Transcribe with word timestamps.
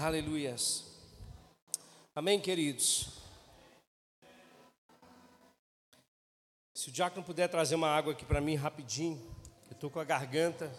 Aleluias. 0.00 0.84
Amém, 2.14 2.40
queridos. 2.40 3.08
Se 6.72 6.88
o 6.88 6.92
diácono 6.92 7.26
puder 7.26 7.48
trazer 7.48 7.74
uma 7.74 7.88
água 7.88 8.12
aqui 8.12 8.24
para 8.24 8.40
mim 8.40 8.54
rapidinho, 8.54 9.20
eu 9.66 9.72
estou 9.72 9.90
com 9.90 9.98
a 9.98 10.04
garganta, 10.04 10.72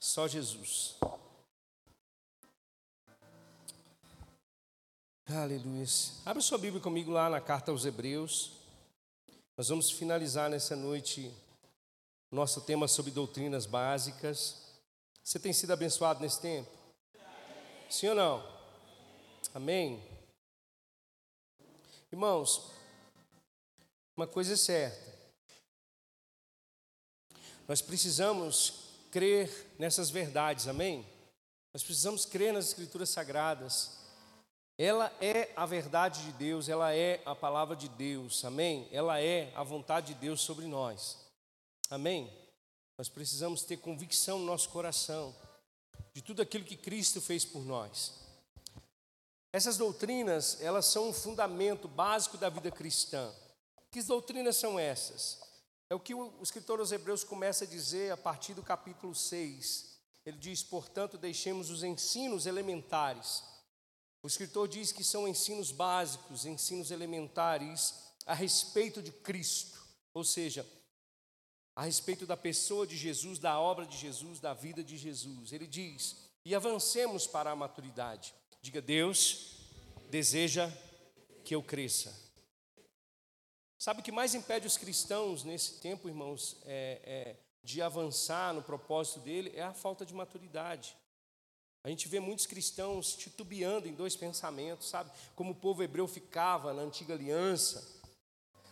só 0.00 0.26
Jesus. 0.26 0.96
Aleluia. 5.26 5.86
Abra 6.26 6.42
sua 6.42 6.58
Bíblia 6.58 6.82
comigo 6.82 7.12
lá 7.12 7.30
na 7.30 7.40
carta 7.40 7.70
aos 7.70 7.84
Hebreus. 7.84 8.50
Nós 9.56 9.68
vamos 9.68 9.92
finalizar 9.92 10.50
nessa 10.50 10.74
noite 10.74 11.32
nosso 12.32 12.62
tema 12.62 12.88
sobre 12.88 13.12
doutrinas 13.12 13.64
básicas. 13.64 14.74
Você 15.22 15.38
tem 15.38 15.52
sido 15.52 15.72
abençoado 15.72 16.20
nesse 16.20 16.40
tempo? 16.40 16.83
Sim 17.94 18.08
ou 18.08 18.14
não? 18.16 18.44
Amém? 19.54 20.02
Irmãos, 22.10 22.72
uma 24.16 24.26
coisa 24.26 24.54
é 24.54 24.56
certa. 24.56 25.14
Nós 27.68 27.80
precisamos 27.80 28.90
crer 29.12 29.48
nessas 29.78 30.10
verdades, 30.10 30.66
amém? 30.66 31.06
Nós 31.72 31.84
precisamos 31.84 32.26
crer 32.26 32.52
nas 32.52 32.66
Escrituras 32.66 33.10
Sagradas. 33.10 33.96
Ela 34.76 35.12
é 35.20 35.52
a 35.54 35.64
verdade 35.64 36.24
de 36.24 36.32
Deus, 36.32 36.68
ela 36.68 36.92
é 36.92 37.22
a 37.24 37.32
palavra 37.32 37.76
de 37.76 37.88
Deus, 37.88 38.44
amém? 38.44 38.88
Ela 38.90 39.20
é 39.20 39.52
a 39.54 39.62
vontade 39.62 40.14
de 40.14 40.14
Deus 40.14 40.40
sobre 40.40 40.66
nós, 40.66 41.16
amém? 41.88 42.28
Nós 42.98 43.08
precisamos 43.08 43.62
ter 43.62 43.76
convicção 43.76 44.40
no 44.40 44.46
nosso 44.46 44.68
coração 44.70 45.32
de 46.14 46.22
tudo 46.22 46.40
aquilo 46.40 46.64
que 46.64 46.76
Cristo 46.76 47.20
fez 47.20 47.44
por 47.44 47.64
nós. 47.64 48.14
Essas 49.52 49.76
doutrinas, 49.76 50.60
elas 50.60 50.86
são 50.86 51.08
um 51.08 51.12
fundamento 51.12 51.86
básico 51.86 52.38
da 52.38 52.48
vida 52.48 52.70
cristã. 52.70 53.32
Que 53.90 54.02
doutrinas 54.02 54.56
são 54.56 54.78
essas? 54.78 55.40
É 55.90 55.94
o 55.94 56.00
que 56.00 56.14
o 56.14 56.42
escritor 56.42 56.80
aos 56.80 56.92
Hebreus 56.92 57.22
começa 57.22 57.64
a 57.64 57.68
dizer 57.68 58.12
a 58.12 58.16
partir 58.16 58.54
do 58.54 58.62
capítulo 58.62 59.14
6. 59.14 59.98
Ele 60.24 60.38
diz: 60.38 60.62
portanto, 60.62 61.18
deixemos 61.18 61.70
os 61.70 61.82
ensinos 61.84 62.46
elementares 62.46 63.42
o 64.24 64.26
escritor 64.26 64.66
diz 64.66 64.90
que 64.90 65.04
são 65.04 65.28
ensinos 65.28 65.70
básicos, 65.70 66.46
ensinos 66.46 66.90
elementares 66.90 67.92
a 68.24 68.32
respeito 68.32 69.02
de 69.02 69.12
Cristo, 69.12 69.78
ou 70.14 70.24
seja, 70.24 70.66
a 71.76 71.84
respeito 71.84 72.26
da 72.26 72.36
pessoa 72.36 72.86
de 72.86 72.96
Jesus, 72.96 73.38
da 73.38 73.58
obra 73.58 73.84
de 73.84 73.96
Jesus, 73.96 74.40
da 74.40 74.54
vida 74.54 74.82
de 74.82 74.96
Jesus. 74.96 75.52
Ele 75.52 75.66
diz: 75.66 76.24
e 76.44 76.54
avancemos 76.54 77.26
para 77.26 77.50
a 77.50 77.56
maturidade. 77.56 78.34
Diga, 78.60 78.80
Deus 78.80 79.56
deseja 80.10 80.70
que 81.44 81.54
eu 81.54 81.62
cresça. 81.62 82.14
Sabe 83.78 84.00
o 84.00 84.02
que 84.02 84.12
mais 84.12 84.34
impede 84.34 84.66
os 84.66 84.76
cristãos 84.76 85.42
nesse 85.42 85.80
tempo, 85.80 86.08
irmãos, 86.08 86.56
é, 86.64 87.00
é, 87.04 87.36
de 87.62 87.82
avançar 87.82 88.52
no 88.52 88.62
propósito 88.62 89.20
dele? 89.20 89.52
É 89.54 89.62
a 89.62 89.74
falta 89.74 90.04
de 90.04 90.14
maturidade. 90.14 90.96
A 91.82 91.90
gente 91.90 92.08
vê 92.08 92.20
muitos 92.20 92.46
cristãos 92.46 93.14
titubeando 93.14 93.86
em 93.86 93.94
dois 93.94 94.16
pensamentos, 94.16 94.88
sabe? 94.88 95.10
Como 95.34 95.52
o 95.52 95.54
povo 95.54 95.82
hebreu 95.82 96.06
ficava 96.06 96.72
na 96.72 96.82
antiga 96.82 97.12
aliança, 97.12 97.86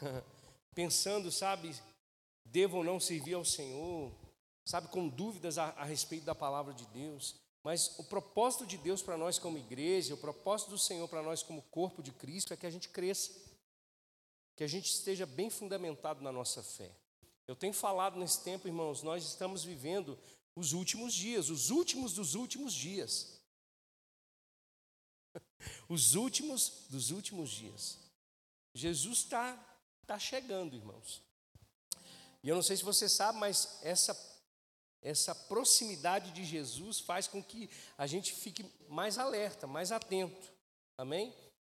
pensando, 0.74 1.30
sabe, 1.30 1.74
devo 2.44 2.78
ou 2.78 2.84
não 2.84 3.00
servir 3.00 3.34
ao 3.34 3.44
Senhor, 3.44 4.12
sabe, 4.64 4.88
com 4.88 5.08
dúvidas 5.08 5.58
a, 5.58 5.70
a 5.70 5.84
respeito 5.84 6.24
da 6.24 6.34
palavra 6.34 6.72
de 6.74 6.86
Deus. 6.86 7.36
Mas 7.62 7.98
o 7.98 8.04
propósito 8.04 8.66
de 8.66 8.76
Deus 8.76 9.02
para 9.02 9.16
nós 9.16 9.38
como 9.38 9.58
igreja, 9.58 10.14
o 10.14 10.18
propósito 10.18 10.70
do 10.70 10.78
Senhor 10.78 11.08
para 11.08 11.22
nós 11.22 11.42
como 11.42 11.62
corpo 11.62 12.02
de 12.02 12.10
Cristo 12.10 12.52
é 12.52 12.56
que 12.56 12.66
a 12.66 12.70
gente 12.70 12.88
cresça, 12.88 13.32
que 14.56 14.64
a 14.64 14.68
gente 14.68 14.86
esteja 14.86 15.24
bem 15.24 15.48
fundamentado 15.48 16.22
na 16.22 16.32
nossa 16.32 16.62
fé. 16.62 16.90
Eu 17.46 17.54
tenho 17.54 17.72
falado 17.72 18.18
nesse 18.18 18.42
tempo, 18.42 18.66
irmãos, 18.66 19.02
nós 19.02 19.24
estamos 19.24 19.64
vivendo 19.64 20.18
os 20.54 20.72
últimos 20.72 21.14
dias, 21.14 21.50
os 21.50 21.70
últimos 21.70 22.12
dos 22.14 22.34
últimos 22.34 22.72
dias. 22.72 23.40
Os 25.88 26.14
últimos 26.14 26.86
dos 26.90 27.10
últimos 27.10 27.50
dias. 27.50 27.98
Jesus 28.74 29.18
está 29.20 29.56
tá 30.06 30.18
chegando, 30.18 30.76
irmãos. 30.76 31.22
E 32.42 32.48
eu 32.48 32.54
não 32.54 32.62
sei 32.62 32.76
se 32.76 32.84
você 32.84 33.08
sabe, 33.08 33.38
mas 33.38 33.78
essa, 33.82 34.16
essa 35.00 35.34
proximidade 35.34 36.32
de 36.32 36.44
Jesus 36.44 37.00
faz 37.00 37.28
com 37.28 37.42
que 37.42 37.70
a 37.96 38.06
gente 38.06 38.32
fique 38.32 38.64
mais 38.88 39.18
alerta, 39.18 39.66
mais 39.66 39.92
atento. 39.92 40.52
Amém? 40.98 41.34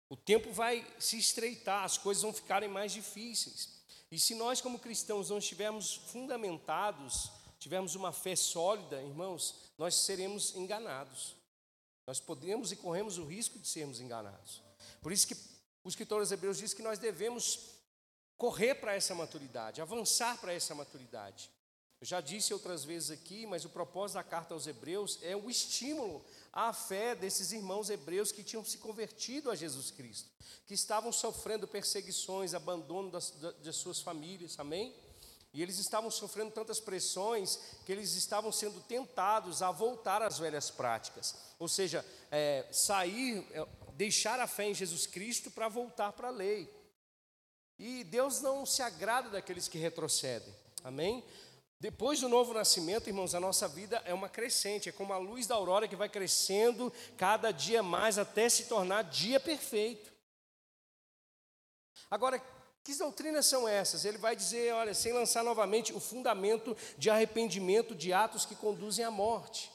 O 0.10 0.16
tempo 0.16 0.52
vai 0.52 0.86
se 1.00 1.18
estreitar, 1.18 1.84
as 1.84 1.98
coisas 1.98 2.24
vão 2.24 2.34
ficarem 2.34 2.70
mais 2.70 2.92
difíceis. 2.92 3.82
E 4.12 4.20
se 4.20 4.36
nós, 4.36 4.62
como 4.62 4.80
cristãos, 4.80 5.30
não 5.30 5.40
estivermos 5.40 5.96
fundamentados 5.96 7.32
tivermos 7.64 7.96
uma 7.96 8.12
fé 8.12 8.36
sólida, 8.36 9.02
irmãos, 9.02 9.56
nós 9.78 9.96
seremos 9.96 10.54
enganados. 10.54 11.34
Nós 12.06 12.20
podemos 12.20 12.74
e 12.74 12.76
corremos 12.76 13.18
o 13.18 13.24
risco 13.24 13.58
de 13.58 13.66
sermos 13.66 14.02
enganados. 14.02 14.62
Por 15.02 15.14
isso 15.14 15.26
que 15.26 15.36
o 15.82 15.88
escritor 15.88 16.20
aos 16.20 16.30
Hebreus 16.30 16.58
diz 16.58 16.74
que 16.74 16.82
nós 16.82 17.00
devemos 17.00 17.73
correr 18.38 18.76
para 18.76 18.96
essa 18.96 19.16
maturidade, 19.16 19.82
avançar 19.82 20.38
para 20.40 20.54
essa 20.54 20.74
maturidade. 20.76 21.50
Eu 22.04 22.08
já 22.08 22.20
disse 22.20 22.54
outras 22.54 22.84
vezes 22.84 23.12
aqui, 23.12 23.46
mas 23.46 23.64
o 23.64 23.70
propósito 23.70 24.16
da 24.16 24.24
carta 24.24 24.54
aos 24.54 24.68
Hebreus 24.68 25.20
é 25.22 25.38
o 25.38 25.50
estímulo 25.50 26.22
à 26.52 26.74
fé 26.74 27.16
desses 27.16 27.54
irmãos 27.54 27.90
hebreus 27.90 28.30
que 28.30 28.44
tinham 28.44 28.66
se 28.66 28.78
convertido 28.78 29.50
a 29.50 29.56
Jesus 29.56 29.90
Cristo, 29.90 30.30
que 30.68 30.74
estavam 30.74 31.14
sofrendo 31.14 31.66
perseguições, 31.66 32.54
abandono 32.54 33.10
das, 33.10 33.32
das 33.64 33.78
suas 33.78 34.02
famílias, 34.02 34.60
amém? 34.60 34.94
E 35.54 35.62
eles 35.62 35.78
estavam 35.78 36.12
sofrendo 36.12 36.52
tantas 36.52 36.80
pressões 36.80 37.58
que 37.86 37.92
eles 37.94 38.16
estavam 38.16 38.52
sendo 38.52 38.82
tentados 38.82 39.62
a 39.62 39.72
voltar 39.72 40.22
às 40.22 40.40
velhas 40.40 40.70
práticas. 40.72 41.36
Ou 41.60 41.70
seja, 41.70 42.04
é, 42.30 42.68
sair, 42.72 43.48
é, 43.52 43.66
deixar 43.94 44.40
a 44.40 44.48
fé 44.48 44.66
em 44.66 44.74
Jesus 44.74 45.08
Cristo 45.08 45.52
para 45.52 45.70
voltar 45.70 46.12
para 46.12 46.30
a 46.30 46.32
lei. 46.32 46.70
E 47.78 48.04
Deus 48.04 48.42
não 48.42 48.66
se 48.66 48.82
agrada 48.82 49.30
daqueles 49.30 49.68
que 49.68 49.78
retrocedem. 49.78 50.54
Amém? 50.84 51.24
Depois 51.84 52.22
do 52.22 52.30
novo 52.30 52.54
nascimento, 52.54 53.08
irmãos, 53.08 53.36
a 53.36 53.42
nossa 53.42 53.68
vida 53.68 54.02
é 54.06 54.14
uma 54.14 54.30
crescente, 54.30 54.88
é 54.88 54.92
como 54.92 55.12
a 55.12 55.18
luz 55.18 55.48
da 55.48 55.56
aurora 55.56 55.86
que 55.86 55.98
vai 55.98 56.08
crescendo 56.08 56.94
cada 57.18 57.52
dia 57.52 57.84
mais 57.84 58.18
até 58.18 58.48
se 58.48 58.66
tornar 58.68 59.04
dia 59.04 59.38
perfeito. 59.38 60.14
Agora, 62.10 62.42
que 62.84 62.96
doutrinas 62.96 63.48
são 63.48 63.68
essas? 63.68 64.06
Ele 64.06 64.18
vai 64.18 64.34
dizer, 64.34 64.74
olha, 64.74 64.94
sem 64.94 65.12
lançar 65.12 65.44
novamente 65.44 65.92
o 65.92 66.00
fundamento 66.00 66.74
de 66.98 67.10
arrependimento 67.10 67.94
de 67.94 68.14
atos 68.14 68.46
que 68.46 68.56
conduzem 68.56 69.04
à 69.04 69.12
morte. 69.12 69.70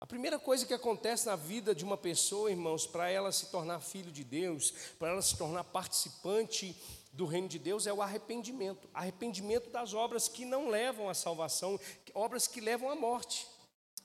A 0.00 0.06
primeira 0.06 0.38
coisa 0.38 0.64
que 0.64 0.72
acontece 0.72 1.26
na 1.26 1.36
vida 1.36 1.74
de 1.74 1.84
uma 1.84 1.96
pessoa, 1.96 2.50
irmãos, 2.50 2.86
para 2.86 3.10
ela 3.10 3.30
se 3.30 3.50
tornar 3.50 3.80
filho 3.80 4.10
de 4.10 4.24
Deus, 4.24 4.70
para 4.98 5.10
ela 5.10 5.20
se 5.20 5.36
tornar 5.36 5.62
participante 5.64 6.74
do 7.12 7.26
reino 7.26 7.48
de 7.48 7.58
Deus, 7.58 7.86
é 7.86 7.92
o 7.92 8.00
arrependimento. 8.00 8.88
Arrependimento 8.94 9.68
das 9.68 9.92
obras 9.92 10.26
que 10.26 10.46
não 10.46 10.70
levam 10.70 11.10
à 11.10 11.14
salvação, 11.14 11.78
obras 12.14 12.46
que 12.46 12.62
levam 12.62 12.88
à 12.88 12.96
morte. 12.96 13.46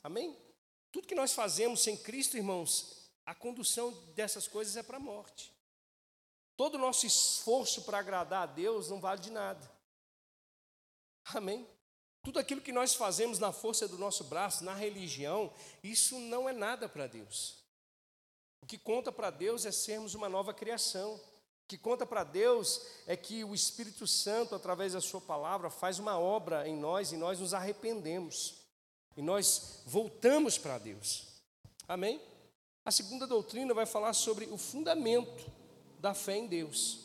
Amém? 0.04 0.36
Tudo 0.92 1.08
que 1.08 1.16
nós 1.16 1.34
fazemos 1.34 1.82
sem 1.82 1.96
Cristo, 1.96 2.36
irmãos, 2.36 3.10
a 3.26 3.34
condução 3.34 3.92
dessas 4.16 4.48
coisas 4.50 4.76
é 4.76 4.84
para 4.84 4.98
a 4.98 5.00
morte. 5.00 5.54
Todo 6.58 6.76
o 6.76 6.80
nosso 6.80 7.06
esforço 7.06 7.84
para 7.84 8.00
agradar 8.00 8.44
a 8.44 8.46
Deus 8.46 8.90
não 8.90 9.00
vale 9.00 9.22
de 9.22 9.32
nada. 9.32 9.72
Amém? 11.34 11.66
Tudo 12.26 12.40
aquilo 12.40 12.60
que 12.60 12.72
nós 12.72 12.96
fazemos 12.96 13.38
na 13.38 13.52
força 13.52 13.88
do 13.88 14.00
nosso 14.00 14.24
braço, 14.24 14.64
na 14.64 14.74
religião, 14.74 15.54
isso 15.84 16.18
não 16.18 16.50
é 16.50 16.54
nada 16.54 16.90
para 16.90 17.06
Deus. 17.06 17.64
O 18.64 18.66
que 18.66 18.80
conta 18.80 19.12
para 19.12 19.30
Deus 19.30 19.64
é 19.64 19.72
sermos 19.72 20.16
uma 20.16 20.28
nova 20.28 20.52
criação. 20.52 21.14
O 21.14 21.68
que 21.68 21.78
conta 21.78 22.04
para 22.04 22.24
Deus 22.24 22.82
é 23.06 23.16
que 23.16 23.44
o 23.44 23.54
Espírito 23.54 24.08
Santo, 24.08 24.56
através 24.56 24.94
da 24.94 25.02
Sua 25.02 25.22
palavra, 25.22 25.70
faz 25.70 26.00
uma 26.00 26.18
obra 26.18 26.68
em 26.68 26.76
nós 26.76 27.12
e 27.12 27.16
nós 27.16 27.40
nos 27.40 27.54
arrependemos. 27.54 28.56
E 29.16 29.22
nós 29.22 29.84
voltamos 29.86 30.58
para 30.58 30.80
Deus. 30.80 31.28
Amém? 31.88 32.20
A 32.84 32.90
segunda 32.90 33.28
doutrina 33.28 33.72
vai 33.72 33.86
falar 33.86 34.14
sobre 34.14 34.46
o 34.46 34.58
fundamento 34.58 35.46
da 36.00 36.16
fé 36.16 36.38
em 36.38 36.48
Deus. 36.48 37.02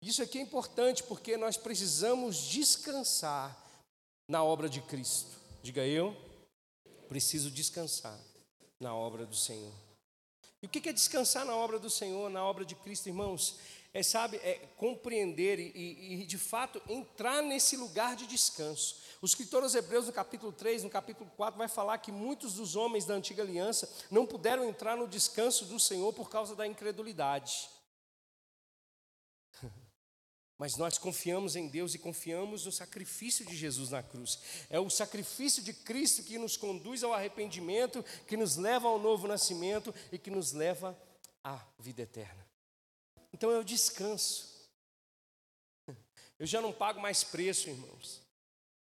Isso 0.00 0.22
aqui 0.22 0.38
é 0.38 0.42
importante 0.42 1.02
porque 1.02 1.36
nós 1.36 1.56
precisamos 1.56 2.36
descansar 2.36 3.63
na 4.28 4.42
obra 4.42 4.68
de 4.68 4.80
Cristo. 4.80 5.38
Diga 5.62 5.86
eu, 5.86 6.16
preciso 7.08 7.50
descansar 7.50 8.18
na 8.80 8.94
obra 8.94 9.24
do 9.24 9.36
Senhor. 9.36 9.72
E 10.62 10.66
o 10.66 10.68
que 10.68 10.88
é 10.88 10.92
descansar 10.92 11.44
na 11.44 11.54
obra 11.54 11.78
do 11.78 11.90
Senhor, 11.90 12.30
na 12.30 12.42
obra 12.44 12.64
de 12.64 12.74
Cristo, 12.74 13.08
irmãos? 13.08 13.58
É, 13.92 14.02
sabe, 14.02 14.38
é 14.38 14.54
compreender 14.76 15.60
e, 15.60 16.22
e, 16.22 16.26
de 16.26 16.36
fato 16.36 16.82
entrar 16.88 17.42
nesse 17.42 17.76
lugar 17.76 18.16
de 18.16 18.26
descanso. 18.26 18.96
O 19.22 19.26
escritor 19.26 19.62
aos 19.62 19.74
Hebreus, 19.74 20.06
no 20.06 20.12
capítulo 20.12 20.50
3, 20.52 20.82
no 20.82 20.90
capítulo 20.90 21.30
4, 21.36 21.56
vai 21.56 21.68
falar 21.68 21.98
que 21.98 22.10
muitos 22.10 22.54
dos 22.54 22.74
homens 22.74 23.04
da 23.04 23.14
antiga 23.14 23.42
aliança 23.42 23.88
não 24.10 24.26
puderam 24.26 24.68
entrar 24.68 24.96
no 24.96 25.06
descanso 25.06 25.64
do 25.66 25.78
Senhor 25.78 26.12
por 26.12 26.28
causa 26.28 26.56
da 26.56 26.66
incredulidade. 26.66 27.68
Mas 30.56 30.76
nós 30.76 30.98
confiamos 30.98 31.56
em 31.56 31.68
Deus 31.68 31.94
e 31.94 31.98
confiamos 31.98 32.64
no 32.64 32.72
sacrifício 32.72 33.44
de 33.44 33.56
Jesus 33.56 33.90
na 33.90 34.02
cruz. 34.02 34.38
É 34.70 34.78
o 34.78 34.88
sacrifício 34.88 35.62
de 35.62 35.72
Cristo 35.72 36.22
que 36.22 36.38
nos 36.38 36.56
conduz 36.56 37.02
ao 37.02 37.12
arrependimento, 37.12 38.04
que 38.26 38.36
nos 38.36 38.56
leva 38.56 38.88
ao 38.88 38.98
novo 38.98 39.26
nascimento 39.26 39.92
e 40.12 40.18
que 40.18 40.30
nos 40.30 40.52
leva 40.52 40.96
à 41.42 41.60
vida 41.78 42.02
eterna. 42.02 42.46
Então 43.32 43.50
eu 43.50 43.64
descanso. 43.64 44.54
Eu 46.38 46.46
já 46.46 46.60
não 46.60 46.72
pago 46.72 47.00
mais 47.00 47.24
preço, 47.24 47.68
irmãos. 47.68 48.22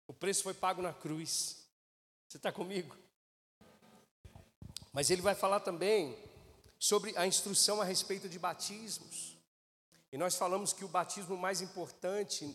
O 0.07 0.13
preço 0.13 0.43
foi 0.43 0.55
pago 0.55 0.83
na 0.83 0.93
cruz. 0.93 1.65
Você 2.29 2.37
está 2.37 2.51
comigo? 2.51 2.97
Mas 4.93 5.11
ele 5.11 5.23
vai 5.23 5.35
falar 5.35 5.61
também 5.61 6.19
sobre 6.79 7.17
a 7.17 7.27
instrução 7.27 7.81
a 7.81 7.85
respeito 7.85 8.29
de 8.29 8.39
batismos. 8.39 9.34
E 10.15 10.17
nós 10.17 10.37
falamos 10.37 10.73
que 10.73 10.85
o 10.85 10.89
batismo 10.89 11.37
mais 11.37 11.61
importante, 11.61 12.49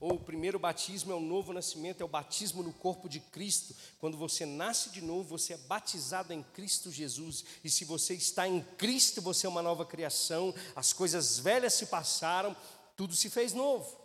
ou 0.00 0.14
o 0.14 0.24
primeiro 0.24 0.58
batismo 0.58 1.12
é 1.12 1.14
o 1.14 1.20
novo 1.20 1.52
nascimento, 1.52 2.00
é 2.00 2.04
o 2.04 2.08
batismo 2.08 2.64
no 2.64 2.72
corpo 2.72 3.08
de 3.08 3.20
Cristo. 3.20 3.76
Quando 4.00 4.16
você 4.16 4.44
nasce 4.44 4.90
de 4.90 5.00
novo, 5.00 5.38
você 5.38 5.52
é 5.52 5.56
batizado 5.56 6.32
em 6.32 6.42
Cristo 6.42 6.90
Jesus. 6.90 7.44
E 7.62 7.70
se 7.70 7.84
você 7.84 8.12
está 8.14 8.48
em 8.48 8.60
Cristo, 8.60 9.22
você 9.22 9.46
é 9.46 9.48
uma 9.48 9.62
nova 9.62 9.86
criação. 9.86 10.52
As 10.74 10.92
coisas 10.92 11.38
velhas 11.38 11.74
se 11.74 11.86
passaram, 11.86 12.56
tudo 12.96 13.14
se 13.14 13.30
fez 13.30 13.52
novo. 13.52 13.96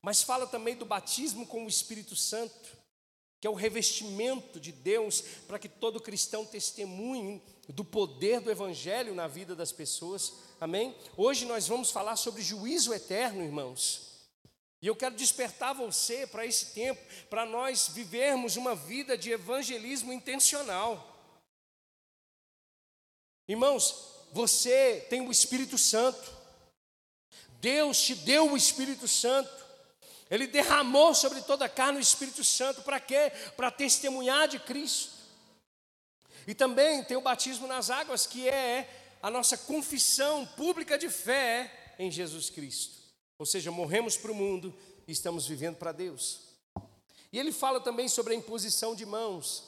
Mas 0.00 0.22
fala 0.22 0.46
também 0.46 0.76
do 0.76 0.86
batismo 0.86 1.44
com 1.48 1.64
o 1.64 1.68
Espírito 1.68 2.14
Santo, 2.14 2.78
que 3.40 3.46
é 3.48 3.50
o 3.50 3.54
revestimento 3.54 4.60
de 4.60 4.70
Deus 4.70 5.20
para 5.48 5.58
que 5.58 5.68
todo 5.68 6.00
cristão 6.00 6.46
testemunhe 6.46 7.42
do 7.68 7.84
poder 7.84 8.40
do 8.40 8.52
Evangelho 8.52 9.16
na 9.16 9.26
vida 9.26 9.56
das 9.56 9.72
pessoas. 9.72 10.32
Amém? 10.58 10.96
Hoje 11.16 11.44
nós 11.44 11.68
vamos 11.68 11.90
falar 11.90 12.16
sobre 12.16 12.40
juízo 12.40 12.94
eterno, 12.94 13.44
irmãos. 13.44 14.06
E 14.80 14.86
eu 14.86 14.96
quero 14.96 15.14
despertar 15.14 15.74
você 15.74 16.26
para 16.26 16.46
esse 16.46 16.72
tempo, 16.72 17.00
para 17.28 17.44
nós 17.44 17.88
vivermos 17.88 18.56
uma 18.56 18.74
vida 18.74 19.18
de 19.18 19.30
evangelismo 19.30 20.12
intencional. 20.12 21.14
Irmãos, 23.46 24.12
você 24.32 25.06
tem 25.10 25.20
o 25.20 25.30
Espírito 25.30 25.76
Santo. 25.76 26.34
Deus 27.60 28.00
te 28.00 28.14
deu 28.14 28.52
o 28.52 28.56
Espírito 28.56 29.06
Santo. 29.06 29.50
Ele 30.30 30.46
derramou 30.46 31.14
sobre 31.14 31.42
toda 31.42 31.66
a 31.66 31.68
carne 31.68 31.98
o 31.98 32.00
Espírito 32.00 32.42
Santo 32.42 32.80
para 32.82 32.98
quê? 32.98 33.30
Para 33.56 33.70
testemunhar 33.70 34.48
de 34.48 34.58
Cristo. 34.58 35.12
E 36.46 36.54
também 36.54 37.04
tem 37.04 37.16
o 37.16 37.22
batismo 37.22 37.66
nas 37.66 37.90
águas, 37.90 38.26
que 38.26 38.48
é 38.48 39.05
a 39.22 39.30
nossa 39.30 39.56
confissão 39.56 40.46
pública 40.46 40.98
de 40.98 41.08
fé 41.08 41.94
em 41.98 42.10
Jesus 42.10 42.50
Cristo. 42.50 42.98
Ou 43.38 43.46
seja, 43.46 43.70
morremos 43.70 44.16
para 44.16 44.32
o 44.32 44.34
mundo 44.34 44.74
e 45.06 45.12
estamos 45.12 45.46
vivendo 45.46 45.76
para 45.76 45.92
Deus. 45.92 46.40
E 47.32 47.38
ele 47.38 47.52
fala 47.52 47.80
também 47.80 48.08
sobre 48.08 48.34
a 48.34 48.36
imposição 48.36 48.94
de 48.94 49.04
mãos. 49.04 49.64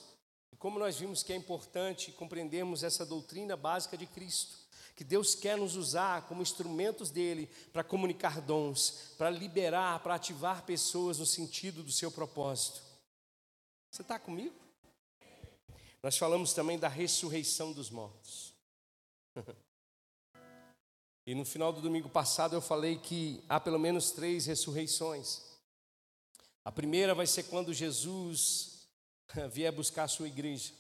E 0.53 0.57
como 0.57 0.79
nós 0.79 0.99
vimos 0.99 1.23
que 1.23 1.33
é 1.33 1.37
importante 1.37 2.13
compreendermos 2.13 2.83
essa 2.83 3.05
doutrina 3.05 3.57
básica 3.57 3.97
de 3.97 4.07
Cristo 4.07 4.69
que 4.99 5.05
Deus 5.05 5.33
quer 5.33 5.57
nos 5.57 5.77
usar 5.77 6.27
como 6.27 6.43
instrumentos 6.43 7.09
dele 7.09 7.49
para 7.73 7.85
comunicar 7.85 8.41
dons, 8.41 9.15
para 9.17 9.31
liberar, 9.31 10.01
para 10.01 10.17
ativar 10.17 10.65
pessoas 10.65 11.21
no 11.21 11.25
sentido 11.25 11.85
do 11.85 11.93
seu 11.93 12.11
propósito. 12.11 12.83
Você 13.93 14.03
está 14.03 14.19
comigo? 14.19 14.57
Nós 16.03 16.19
falamos 16.19 16.53
também 16.53 16.81
da 16.81 16.89
ressurreição 16.89 17.73
dos 17.73 17.91
mortos. 17.91 18.48
E 21.27 21.35
no 21.35 21.45
final 21.45 21.73
do 21.73 21.81
domingo 21.81 22.09
passado 22.09 22.55
eu 22.55 22.61
falei 22.61 22.99
que 22.99 23.43
há 23.49 23.61
pelo 23.61 23.79
menos 23.79 24.11
três 24.11 24.47
ressurreições. 24.47 25.43
A 26.65 26.73
primeira 26.73 27.15
vai 27.15 27.27
ser 27.27 27.45
quando 27.45 27.73
Jesus 27.73 28.87
vier 29.51 29.73
buscar 29.73 30.05
a 30.05 30.09
sua 30.09 30.29
igreja. 30.29 30.73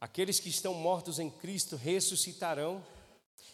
Aqueles 0.00 0.40
que 0.40 0.48
estão 0.48 0.74
mortos 0.74 1.18
em 1.18 1.30
Cristo 1.30 1.76
ressuscitarão 1.76 2.84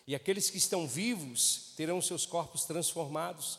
e 0.07 0.15
aqueles 0.15 0.49
que 0.49 0.57
estão 0.57 0.89
vivos 0.89 1.75
terão 1.77 2.01
seus 2.01 2.25
corpos 2.25 2.65
transformados 2.65 3.59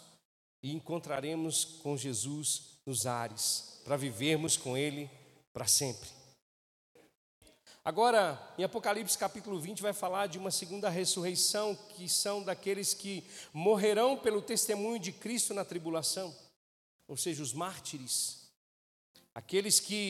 e 0.64 0.74
encontraremos 0.74 1.64
com 1.84 1.96
Jesus 1.96 2.80
nos 2.86 3.06
ares, 3.06 3.80
para 3.84 3.96
vivermos 3.96 4.58
com 4.58 4.76
Ele 4.76 5.10
para 5.54 5.68
sempre. 5.68 6.19
Agora, 7.90 8.40
em 8.56 8.64
Apocalipse 8.64 9.18
capítulo 9.18 9.60
20, 9.60 9.82
vai 9.82 9.94
falar 9.94 10.28
de 10.28 10.38
uma 10.38 10.52
segunda 10.52 10.90
ressurreição, 10.90 11.76
que 11.96 12.08
são 12.08 12.44
daqueles 12.44 12.94
que 12.94 13.24
morrerão 13.52 14.16
pelo 14.16 14.44
testemunho 14.44 15.00
de 15.00 15.12
Cristo 15.12 15.56
na 15.56 15.66
tribulação, 15.66 16.32
ou 17.08 17.18
seja, 17.18 17.42
os 17.42 17.52
mártires, 17.52 18.48
aqueles 19.34 19.80
que 19.80 20.09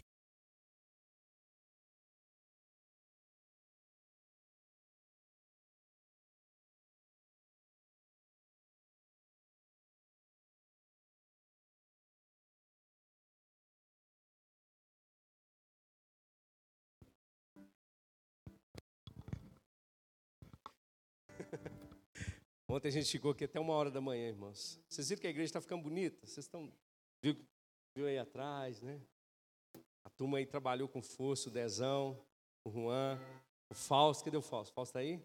Ontem 22.72 22.90
a 22.90 22.92
gente 22.92 23.10
ficou 23.10 23.32
aqui 23.32 23.46
até 23.46 23.60
uma 23.60 23.74
hora 23.74 23.90
da 23.90 24.00
manhã, 24.00 24.28
irmãos. 24.28 24.80
Vocês 24.88 25.10
viram 25.10 25.20
que 25.20 25.26
a 25.26 25.32
igreja 25.32 25.50
está 25.50 25.60
ficando 25.60 25.82
bonita? 25.82 26.24
Vocês 26.28 26.46
estão. 26.46 26.72
Viu, 27.20 27.36
viu 27.96 28.06
aí 28.06 28.20
atrás, 28.20 28.80
né? 28.84 29.02
A 30.06 30.10
turma 30.12 30.38
aí 30.38 30.46
trabalhou 30.46 30.88
com 30.88 31.02
força, 31.02 31.50
o 31.50 31.52
Dezão, 31.52 32.24
o 32.64 32.70
Juan, 32.70 33.20
o 33.72 33.74
Fausto. 33.74 34.24
Cadê 34.24 34.38
o 34.38 34.42
Fausto? 34.42 34.72
Fausto 34.72 34.92
está 34.92 35.00
aí? 35.00 35.20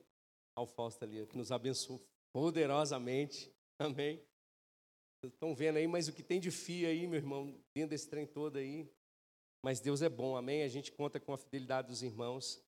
Ah, 0.56 0.62
o 0.62 0.66
Fausto 0.66 1.04
ali, 1.04 1.26
que 1.26 1.36
nos 1.36 1.52
abençoou 1.52 2.02
poderosamente. 2.32 3.52
Amém. 3.78 4.16
Vocês 5.20 5.34
estão 5.34 5.54
vendo 5.54 5.76
aí, 5.76 5.86
mas 5.86 6.08
o 6.08 6.14
que 6.14 6.22
tem 6.22 6.40
de 6.40 6.50
fio 6.50 6.88
aí, 6.88 7.06
meu 7.06 7.18
irmão, 7.18 7.54
dentro 7.74 7.90
desse 7.90 8.08
trem 8.08 8.26
todo 8.26 8.56
aí. 8.56 8.90
Mas 9.62 9.80
Deus 9.80 10.00
é 10.00 10.08
bom, 10.08 10.34
amém? 10.34 10.62
A 10.62 10.68
gente 10.68 10.90
conta 10.90 11.20
com 11.20 11.34
a 11.34 11.36
fidelidade 11.36 11.88
dos 11.88 12.02
irmãos 12.02 12.64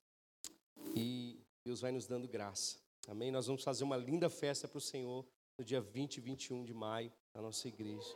e 0.95 1.39
Deus 1.65 1.81
vai 1.81 1.91
nos 1.91 2.05
dando 2.05 2.27
graça. 2.27 2.86
Amém? 3.07 3.31
Nós 3.31 3.47
vamos 3.47 3.63
fazer 3.63 3.85
uma 3.85 3.95
linda 3.95 4.29
festa 4.29 4.67
para 4.67 4.77
o 4.77 4.81
Senhor 4.81 5.25
no 5.57 5.63
dia 5.63 5.79
20 5.79 6.17
e 6.17 6.21
21 6.21 6.65
de 6.65 6.73
maio, 6.73 7.11
na 7.33 7.41
nossa 7.41 7.65
igreja. 7.67 8.07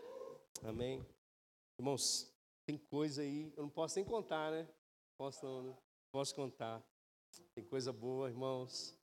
Amém? 0.64 1.04
Irmãos, 1.80 2.30
tem 2.66 2.78
coisa 2.78 3.22
aí, 3.22 3.54
eu 3.56 3.64
não 3.64 3.70
posso 3.70 3.96
nem 3.96 4.04
contar, 4.04 4.52
né? 4.52 4.68
Posso 5.18 5.46
não, 5.46 5.64
né? 5.64 5.78
Posso 6.12 6.36
contar. 6.36 6.84
Tem 7.56 7.64
coisa 7.64 7.94
boa, 7.94 8.30
irmãos. 8.30 8.94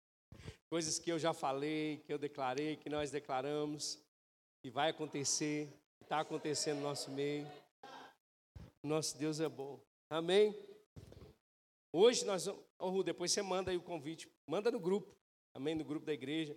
Coisas 0.68 0.99
que 0.99 1.11
eu 1.11 1.18
já 1.18 1.33
falei, 1.33 2.02
que 2.04 2.12
eu 2.12 2.18
declarei, 2.18 2.76
que 2.76 2.90
nós 2.90 3.11
declaramos, 3.11 3.99
que 4.62 4.71
vai 4.71 4.90
acontecer, 4.90 5.68
que 5.99 6.04
está 6.04 6.21
acontecendo 6.21 6.76
no 6.76 6.83
nosso 6.83 7.11
meio. 7.11 7.47
Nosso 8.85 9.16
Deus 9.16 9.40
é 9.40 9.49
bom. 9.49 9.80
Amém? 10.11 10.54
Hoje 11.92 12.26
nós 12.26 12.45
vamos. 12.45 12.62
Oh, 12.78 13.02
depois 13.02 13.33
você 13.33 13.40
manda 13.40 13.71
aí 13.71 13.76
o 13.76 13.83
convite. 13.83 14.30
Manda 14.47 14.71
no 14.71 14.78
grupo 14.78 15.18
amém, 15.59 15.75
no 15.75 15.85
grupo 15.85 16.07
da 16.07 16.12
igreja. 16.12 16.57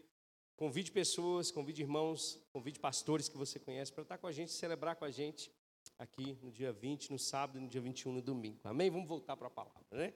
Convide 0.56 0.92
pessoas, 0.92 1.50
convide 1.50 1.82
irmãos, 1.82 2.40
convide 2.54 2.80
pastores 2.80 3.28
que 3.28 3.36
você 3.36 3.60
conhece 3.60 3.92
para 3.92 4.04
estar 4.04 4.18
com 4.20 4.28
a 4.28 4.32
gente, 4.32 4.52
celebrar 4.52 4.96
com 4.96 5.04
a 5.04 5.10
gente 5.10 5.52
aqui 5.98 6.38
no 6.42 6.52
dia 6.52 6.72
20, 6.72 7.12
no 7.12 7.18
sábado 7.18 7.60
no 7.60 7.68
dia 7.68 7.82
21, 7.82 8.14
no 8.14 8.22
domingo. 8.22 8.60
Amém? 8.64 8.92
Vamos 8.92 9.08
voltar 9.08 9.36
para 9.36 9.48
a 9.48 9.50
palavra, 9.50 9.84
né? 9.92 10.14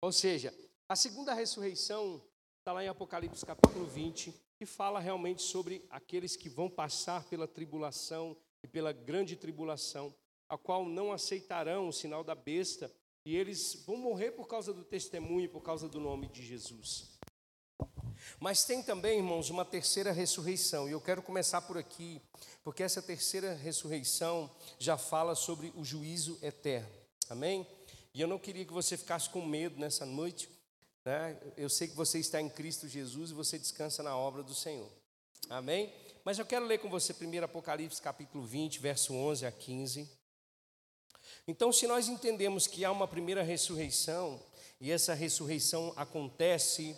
Ou 0.00 0.12
seja, 0.12 0.54
a 0.88 0.94
segunda 0.94 1.34
ressurreição 1.34 2.22
está 2.60 2.72
lá 2.72 2.84
em 2.84 2.88
Apocalipse 2.88 3.44
capítulo 3.44 3.86
20, 3.86 4.32
que 4.56 4.64
fala 4.64 5.00
realmente 5.00 5.42
sobre 5.42 5.84
aqueles 5.90 6.36
que 6.36 6.48
vão 6.48 6.70
passar 6.70 7.24
pela 7.24 7.48
tribulação 7.48 8.36
e 8.62 8.68
pela 8.68 8.92
grande 8.92 9.34
tribulação, 9.34 10.14
a 10.48 10.56
qual 10.56 10.86
não 10.86 11.10
aceitarão 11.10 11.88
o 11.88 11.92
sinal 11.92 12.22
da 12.22 12.36
besta, 12.36 12.92
e 13.24 13.36
eles 13.36 13.82
vão 13.84 13.96
morrer 13.96 14.30
por 14.30 14.46
causa 14.46 14.72
do 14.72 14.84
testemunho, 14.84 15.48
por 15.48 15.60
causa 15.60 15.88
do 15.88 15.98
nome 15.98 16.28
de 16.28 16.44
Jesus. 16.44 17.11
Mas 18.40 18.64
tem 18.64 18.82
também, 18.82 19.18
irmãos, 19.18 19.50
uma 19.50 19.64
terceira 19.64 20.12
ressurreição, 20.12 20.88
e 20.88 20.92
eu 20.92 21.00
quero 21.00 21.22
começar 21.22 21.62
por 21.62 21.78
aqui, 21.78 22.20
porque 22.64 22.82
essa 22.82 23.02
terceira 23.02 23.54
ressurreição 23.54 24.50
já 24.78 24.96
fala 24.96 25.34
sobre 25.34 25.72
o 25.76 25.84
juízo 25.84 26.38
eterno. 26.42 26.88
Amém? 27.28 27.66
E 28.14 28.20
eu 28.20 28.28
não 28.28 28.38
queria 28.38 28.64
que 28.64 28.72
você 28.72 28.96
ficasse 28.96 29.28
com 29.30 29.44
medo 29.44 29.80
nessa 29.80 30.04
noite. 30.04 30.48
Né? 31.04 31.36
Eu 31.56 31.68
sei 31.68 31.88
que 31.88 31.96
você 31.96 32.18
está 32.18 32.40
em 32.40 32.48
Cristo 32.48 32.86
Jesus 32.88 33.30
e 33.30 33.34
você 33.34 33.58
descansa 33.58 34.02
na 34.02 34.16
obra 34.16 34.42
do 34.42 34.54
Senhor. 34.54 34.90
Amém? 35.48 35.92
Mas 36.24 36.38
eu 36.38 36.46
quero 36.46 36.66
ler 36.66 36.78
com 36.78 36.88
você 36.88 37.12
primeiro 37.12 37.46
Apocalipse 37.46 38.00
capítulo 38.00 38.44
20, 38.44 38.78
verso 38.78 39.14
11 39.14 39.46
a 39.46 39.50
15. 39.50 40.08
Então, 41.48 41.72
se 41.72 41.86
nós 41.86 42.08
entendemos 42.08 42.66
que 42.66 42.84
há 42.84 42.92
uma 42.92 43.08
primeira 43.08 43.42
ressurreição, 43.42 44.40
e 44.80 44.90
essa 44.90 45.14
ressurreição 45.14 45.92
acontece 45.96 46.96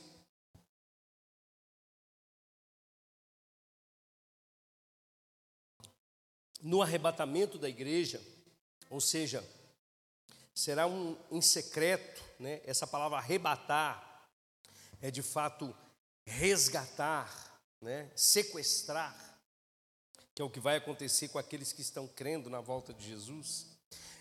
no 6.64 6.80
arrebatamento 6.80 7.58
da 7.58 7.68
igreja, 7.68 8.22
ou 8.88 8.98
seja, 8.98 9.44
será 10.54 10.86
um 10.86 11.14
em 11.30 11.42
secreto, 11.42 12.24
né? 12.40 12.62
Essa 12.64 12.86
palavra 12.86 13.18
arrebatar 13.18 14.26
é 15.02 15.10
de 15.10 15.20
fato 15.20 15.76
resgatar, 16.24 17.60
né? 17.82 18.10
Sequestrar, 18.16 19.14
que 20.34 20.40
é 20.40 20.44
o 20.44 20.48
que 20.48 20.58
vai 20.58 20.76
acontecer 20.76 21.28
com 21.28 21.38
aqueles 21.38 21.70
que 21.70 21.82
estão 21.82 22.08
crendo 22.08 22.48
na 22.48 22.62
volta 22.62 22.94
de 22.94 23.06
Jesus. 23.06 23.66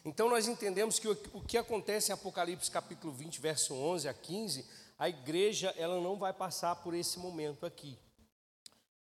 Então 0.04 0.28
nós 0.28 0.46
entendemos 0.46 1.00
que 1.00 1.08
o, 1.08 1.16
que 1.48 1.58
acontece 1.58 2.12
em 2.12 2.14
Apocalipse 2.14 2.70
capítulo 2.70 3.14
20, 3.14 3.40
verso 3.40 3.74
11 3.74 4.10
a 4.10 4.14
15, 4.14 4.66
a 5.00 5.08
igreja 5.08 5.74
ela 5.78 6.02
não 6.02 6.18
vai 6.18 6.34
passar 6.34 6.76
por 6.76 6.94
esse 6.94 7.18
momento 7.20 7.66
aqui. 7.66 7.98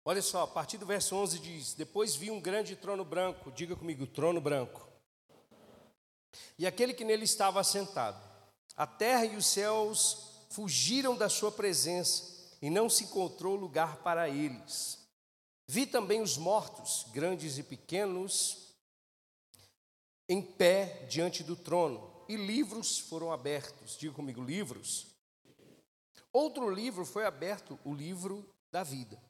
Olha 0.04 0.22
só, 0.22 0.42
a 0.42 0.46
partir 0.46 0.78
do 0.78 0.86
verso 0.86 1.14
11 1.14 1.38
diz: 1.38 1.74
Depois 1.74 2.14
vi 2.14 2.30
um 2.30 2.40
grande 2.40 2.76
trono 2.76 3.04
branco, 3.04 3.52
diga 3.52 3.76
comigo, 3.76 4.06
trono 4.06 4.40
branco. 4.40 4.88
E 6.58 6.66
aquele 6.66 6.94
que 6.94 7.04
nele 7.04 7.24
estava 7.24 7.60
assentado. 7.60 8.20
A 8.76 8.86
terra 8.86 9.24
e 9.24 9.36
os 9.36 9.46
céus 9.46 10.46
fugiram 10.50 11.16
da 11.16 11.28
sua 11.28 11.52
presença, 11.52 12.56
e 12.60 12.70
não 12.70 12.88
se 12.88 13.04
encontrou 13.04 13.54
lugar 13.54 13.98
para 13.98 14.28
eles. 14.28 14.98
Vi 15.66 15.86
também 15.86 16.22
os 16.22 16.36
mortos, 16.38 17.06
grandes 17.12 17.58
e 17.58 17.62
pequenos, 17.62 18.74
em 20.28 20.40
pé 20.40 21.06
diante 21.08 21.42
do 21.42 21.54
trono, 21.54 22.24
e 22.28 22.36
livros 22.36 22.98
foram 22.98 23.32
abertos. 23.32 23.96
Diga 23.96 24.14
comigo, 24.14 24.42
livros. 24.42 25.06
Outro 26.32 26.70
livro 26.70 27.04
foi 27.04 27.24
aberto, 27.24 27.78
o 27.84 27.94
livro 27.94 28.48
da 28.70 28.82
vida. 28.82 29.20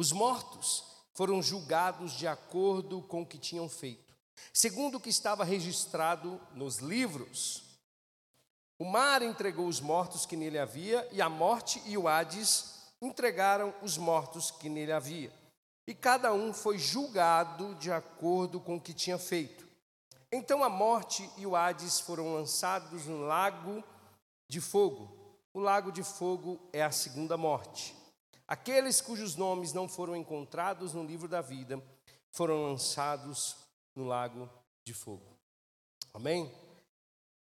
Os 0.00 0.12
mortos 0.12 0.82
foram 1.12 1.42
julgados 1.42 2.12
de 2.12 2.26
acordo 2.26 3.02
com 3.02 3.20
o 3.20 3.26
que 3.26 3.36
tinham 3.36 3.68
feito, 3.68 4.14
segundo 4.50 4.94
o 4.94 5.00
que 5.00 5.10
estava 5.10 5.44
registrado 5.44 6.40
nos 6.54 6.78
livros. 6.78 7.78
O 8.78 8.84
mar 8.86 9.20
entregou 9.20 9.66
os 9.66 9.78
mortos 9.78 10.24
que 10.24 10.38
nele 10.38 10.58
havia, 10.58 11.06
e 11.12 11.20
a 11.20 11.28
morte 11.28 11.82
e 11.84 11.98
o 11.98 12.08
Hades 12.08 12.80
entregaram 13.02 13.74
os 13.82 13.98
mortos 13.98 14.50
que 14.50 14.70
nele 14.70 14.90
havia. 14.90 15.30
E 15.86 15.94
cada 15.94 16.32
um 16.32 16.54
foi 16.54 16.78
julgado 16.78 17.74
de 17.74 17.92
acordo 17.92 18.58
com 18.58 18.76
o 18.76 18.80
que 18.80 18.94
tinha 18.94 19.18
feito. 19.18 19.68
Então 20.32 20.64
a 20.64 20.70
morte 20.70 21.28
e 21.36 21.46
o 21.46 21.54
Hades 21.54 22.00
foram 22.00 22.32
lançados 22.32 23.04
no 23.04 23.20
lago 23.26 23.84
de 24.48 24.62
fogo. 24.62 25.36
O 25.52 25.60
lago 25.60 25.92
de 25.92 26.02
fogo 26.02 26.58
é 26.72 26.82
a 26.82 26.90
segunda 26.90 27.36
morte. 27.36 27.99
Aqueles 28.50 29.00
cujos 29.00 29.36
nomes 29.36 29.72
não 29.72 29.88
foram 29.88 30.16
encontrados 30.16 30.92
no 30.92 31.04
livro 31.04 31.28
da 31.28 31.40
vida 31.40 31.80
foram 32.32 32.64
lançados 32.64 33.54
no 33.94 34.04
lago 34.04 34.50
de 34.84 34.92
fogo. 34.92 35.38
Amém? 36.12 36.52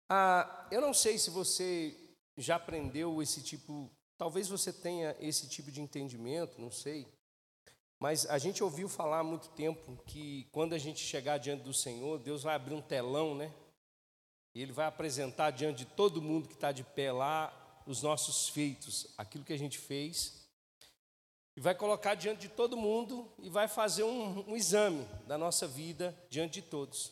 Ah, 0.09 0.67
eu 0.69 0.81
não 0.81 0.93
sei 0.93 1.17
se 1.17 1.29
você 1.29 1.95
já 2.35 2.57
aprendeu 2.57 3.21
esse 3.21 3.41
tipo, 3.41 3.89
talvez 4.17 4.49
você 4.49 4.73
tenha 4.73 5.15
esse 5.21 5.47
tipo 5.47 5.71
de 5.71 5.81
entendimento, 5.81 6.59
não 6.59 6.69
sei. 6.69 7.07
Mas 7.97 8.25
a 8.25 8.37
gente 8.37 8.61
ouviu 8.61 8.89
falar 8.89 9.19
há 9.19 9.23
muito 9.23 9.47
tempo 9.51 9.97
que 10.05 10.49
quando 10.51 10.73
a 10.73 10.77
gente 10.77 10.99
chegar 10.99 11.37
diante 11.37 11.63
do 11.63 11.73
Senhor, 11.73 12.19
Deus 12.19 12.43
vai 12.43 12.55
abrir 12.55 12.73
um 12.73 12.81
telão, 12.81 13.33
né? 13.33 13.53
E 14.53 14.61
Ele 14.61 14.73
vai 14.73 14.85
apresentar 14.85 15.51
diante 15.51 15.85
de 15.85 15.85
todo 15.85 16.21
mundo 16.21 16.49
que 16.49 16.55
está 16.55 16.73
de 16.73 16.83
pé 16.83 17.09
lá 17.09 17.55
os 17.85 18.01
nossos 18.01 18.49
feitos, 18.49 19.13
aquilo 19.17 19.45
que 19.45 19.53
a 19.53 19.57
gente 19.57 19.77
fez 19.77 20.38
e 21.59 21.61
vai 21.61 21.75
colocar 21.75 22.15
diante 22.15 22.43
de 22.43 22.47
todo 22.47 22.77
mundo 22.77 23.29
e 23.37 23.49
vai 23.49 23.67
fazer 23.67 24.03
um, 24.03 24.49
um 24.49 24.55
exame 24.55 25.05
da 25.27 25.37
nossa 25.37 25.67
vida 25.67 26.17
diante 26.29 26.61
de 26.61 26.67
todos. 26.69 27.11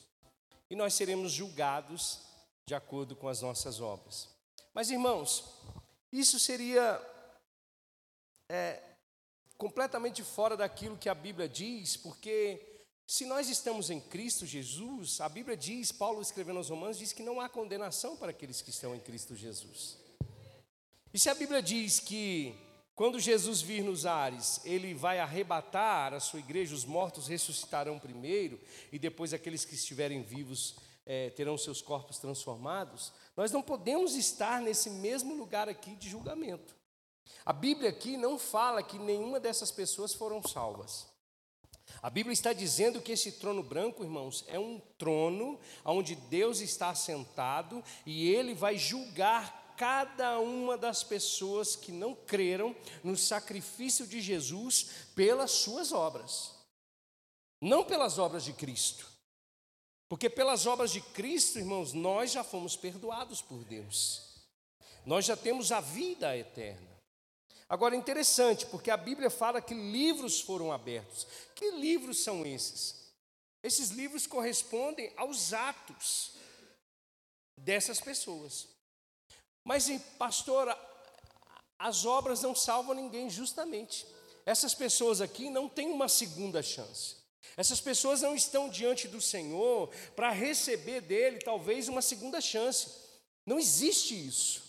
E 0.70 0.76
nós 0.76 0.94
seremos 0.94 1.34
julgados 1.34 2.22
de 2.66 2.74
acordo 2.74 3.14
com 3.14 3.28
as 3.28 3.42
nossas 3.42 3.82
obras. 3.82 4.30
Mas, 4.74 4.90
irmãos, 4.90 5.44
isso 6.14 6.40
seria 6.40 6.98
é, 8.48 8.82
completamente 9.58 10.24
fora 10.24 10.56
daquilo 10.56 10.98
que 10.98 11.10
a 11.10 11.14
Bíblia 11.14 11.50
diz, 11.50 11.98
porque 11.98 12.86
se 13.06 13.26
nós 13.26 13.50
estamos 13.50 13.90
em 13.90 14.00
Cristo 14.00 14.46
Jesus, 14.46 15.20
a 15.20 15.28
Bíblia 15.28 15.58
diz, 15.58 15.92
Paulo 15.92 16.22
escrevendo 16.22 16.60
aos 16.60 16.70
Romanos, 16.70 17.00
diz 17.00 17.12
que 17.12 17.22
não 17.22 17.42
há 17.42 17.50
condenação 17.50 18.16
para 18.16 18.32
aqueles 18.32 18.62
que 18.62 18.70
estão 18.70 18.96
em 18.96 19.00
Cristo 19.02 19.36
Jesus. 19.36 19.98
E 21.14 21.20
se 21.20 21.30
a 21.30 21.36
Bíblia 21.36 21.62
diz 21.62 22.00
que 22.00 22.66
quando 22.98 23.20
Jesus 23.20 23.62
vir 23.62 23.84
nos 23.84 24.08
ares, 24.08 24.60
ele 24.66 24.96
vai 24.96 25.20
arrebatar 25.20 26.16
a 26.16 26.20
sua 26.20 26.40
igreja, 26.40 26.74
os 26.74 26.84
mortos 26.84 27.28
ressuscitarão 27.28 28.00
primeiro, 28.00 28.60
e 28.92 28.98
depois 28.98 29.36
aqueles 29.36 29.64
que 29.64 29.76
estiverem 29.76 30.24
vivos 30.24 30.78
é, 31.06 31.30
terão 31.30 31.56
seus 31.60 31.80
corpos 31.80 32.18
transformados. 32.18 33.14
Nós 33.36 33.52
não 33.52 33.62
podemos 33.62 34.16
estar 34.16 34.60
nesse 34.62 34.90
mesmo 34.90 35.36
lugar 35.36 35.70
aqui 35.70 35.96
de 35.96 36.10
julgamento. 36.10 36.76
A 37.46 37.54
Bíblia 37.54 37.92
aqui 37.92 38.18
não 38.18 38.40
fala 38.40 38.82
que 38.82 38.98
nenhuma 38.98 39.40
dessas 39.40 39.70
pessoas 39.70 40.16
foram 40.16 40.42
salvas. 40.42 41.06
A 42.02 42.10
Bíblia 42.10 42.34
está 42.34 42.52
dizendo 42.52 43.00
que 43.00 43.12
esse 43.12 43.34
trono 43.34 43.62
branco, 43.62 44.04
irmãos, 44.04 44.44
é 44.48 44.58
um 44.58 44.82
trono 44.98 45.60
onde 45.86 46.16
Deus 46.16 46.62
está 46.62 46.96
sentado 46.96 47.84
e 48.08 48.28
ele 48.28 48.56
vai 48.56 48.76
julgar 48.76 49.67
cada 49.78 50.40
uma 50.40 50.76
das 50.76 51.04
pessoas 51.04 51.76
que 51.76 51.92
não 51.92 52.16
creram 52.16 52.76
no 53.04 53.16
sacrifício 53.16 54.08
de 54.08 54.20
Jesus 54.20 54.90
pelas 55.16 55.52
suas 55.52 55.92
obras, 55.92 56.56
não 57.62 57.86
pelas 57.86 58.18
obras 58.18 58.44
de 58.44 58.54
Cristo. 58.54 59.06
Porque 60.10 60.30
pelas 60.30 60.66
obras 60.66 60.92
de 60.92 61.02
Cristo, 61.02 61.60
irmãos, 61.60 61.94
nós 61.94 62.32
já 62.32 62.44
fomos 62.44 62.76
perdoados 62.76 63.42
por 63.42 63.64
Deus. 63.66 64.24
Nós 65.06 65.26
já 65.26 65.38
temos 65.38 65.72
a 65.72 65.80
vida 65.80 66.36
eterna. 66.36 66.98
Agora 67.70 67.96
é 67.96 67.98
interessante, 67.98 68.66
porque 68.66 68.90
a 68.90 68.98
Bíblia 68.98 69.30
fala 69.30 69.62
que 69.62 69.74
livros 69.74 70.40
foram 70.40 70.72
abertos. 70.72 71.28
Que 71.54 71.72
livros 71.72 72.24
são 72.24 72.46
esses? 72.46 73.12
Esses 73.62 73.90
livros 73.90 74.26
correspondem 74.26 75.12
aos 75.18 75.52
atos 75.52 76.32
dessas 77.58 78.00
pessoas. 78.00 78.77
Mas, 79.68 79.90
pastor, 80.18 80.74
as 81.78 82.06
obras 82.06 82.42
não 82.42 82.56
salvam 82.56 82.96
ninguém, 82.96 83.30
justamente. 83.30 84.08
Essas 84.46 84.74
pessoas 84.74 85.20
aqui 85.20 85.50
não 85.50 85.68
têm 85.68 85.92
uma 85.92 86.08
segunda 86.08 86.64
chance. 86.64 87.18
Essas 87.58 87.82
pessoas 87.82 88.22
não 88.22 88.34
estão 88.34 88.70
diante 88.70 89.10
do 89.10 89.20
Senhor 89.20 89.90
para 90.16 90.32
receber 90.32 91.02
dele, 91.02 91.40
talvez, 91.40 91.90
uma 91.90 92.02
segunda 92.02 92.40
chance. 92.40 92.92
Não 93.46 93.60
existe 93.60 94.16
isso. 94.16 94.64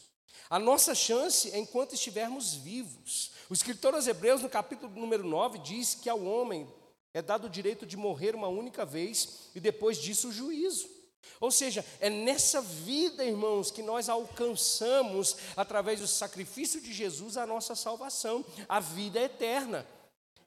A 0.51 0.59
nossa 0.59 0.97
chance 0.97 1.49
é 1.53 1.59
enquanto 1.59 1.95
estivermos 1.95 2.55
vivos. 2.55 3.31
O 3.49 3.55
escritor 3.55 3.95
aos 3.95 4.09
Hebreus, 4.09 4.43
no 4.43 4.49
capítulo 4.49 4.93
número 4.99 5.23
9, 5.23 5.61
diz 5.61 5.95
que 5.95 6.09
ao 6.09 6.25
homem 6.25 6.69
é 7.15 7.23
dado 7.23 7.47
o 7.47 7.51
direito 7.51 7.87
de 7.87 7.97
morrer 7.97 8.35
uma 8.35 8.49
única 8.49 8.85
vez 8.85 9.49
e 9.55 9.61
depois 9.61 9.97
disso 9.99 10.31
o 10.31 10.33
juízo. 10.33 10.98
Ou 11.41 11.51
seja, 11.51 11.85
é 12.01 12.11
nessa 12.11 12.61
vida, 12.61 13.25
irmãos, 13.25 13.71
que 13.71 13.83
nós 13.83 14.09
alcançamos, 14.09 15.37
através 15.57 16.01
do 16.01 16.07
sacrifício 16.07 16.81
de 16.81 16.93
Jesus, 16.93 17.37
a 17.37 17.47
nossa 17.47 17.75
salvação, 17.75 18.45
a 18.69 18.81
vida 18.81 19.21
eterna. 19.21 19.87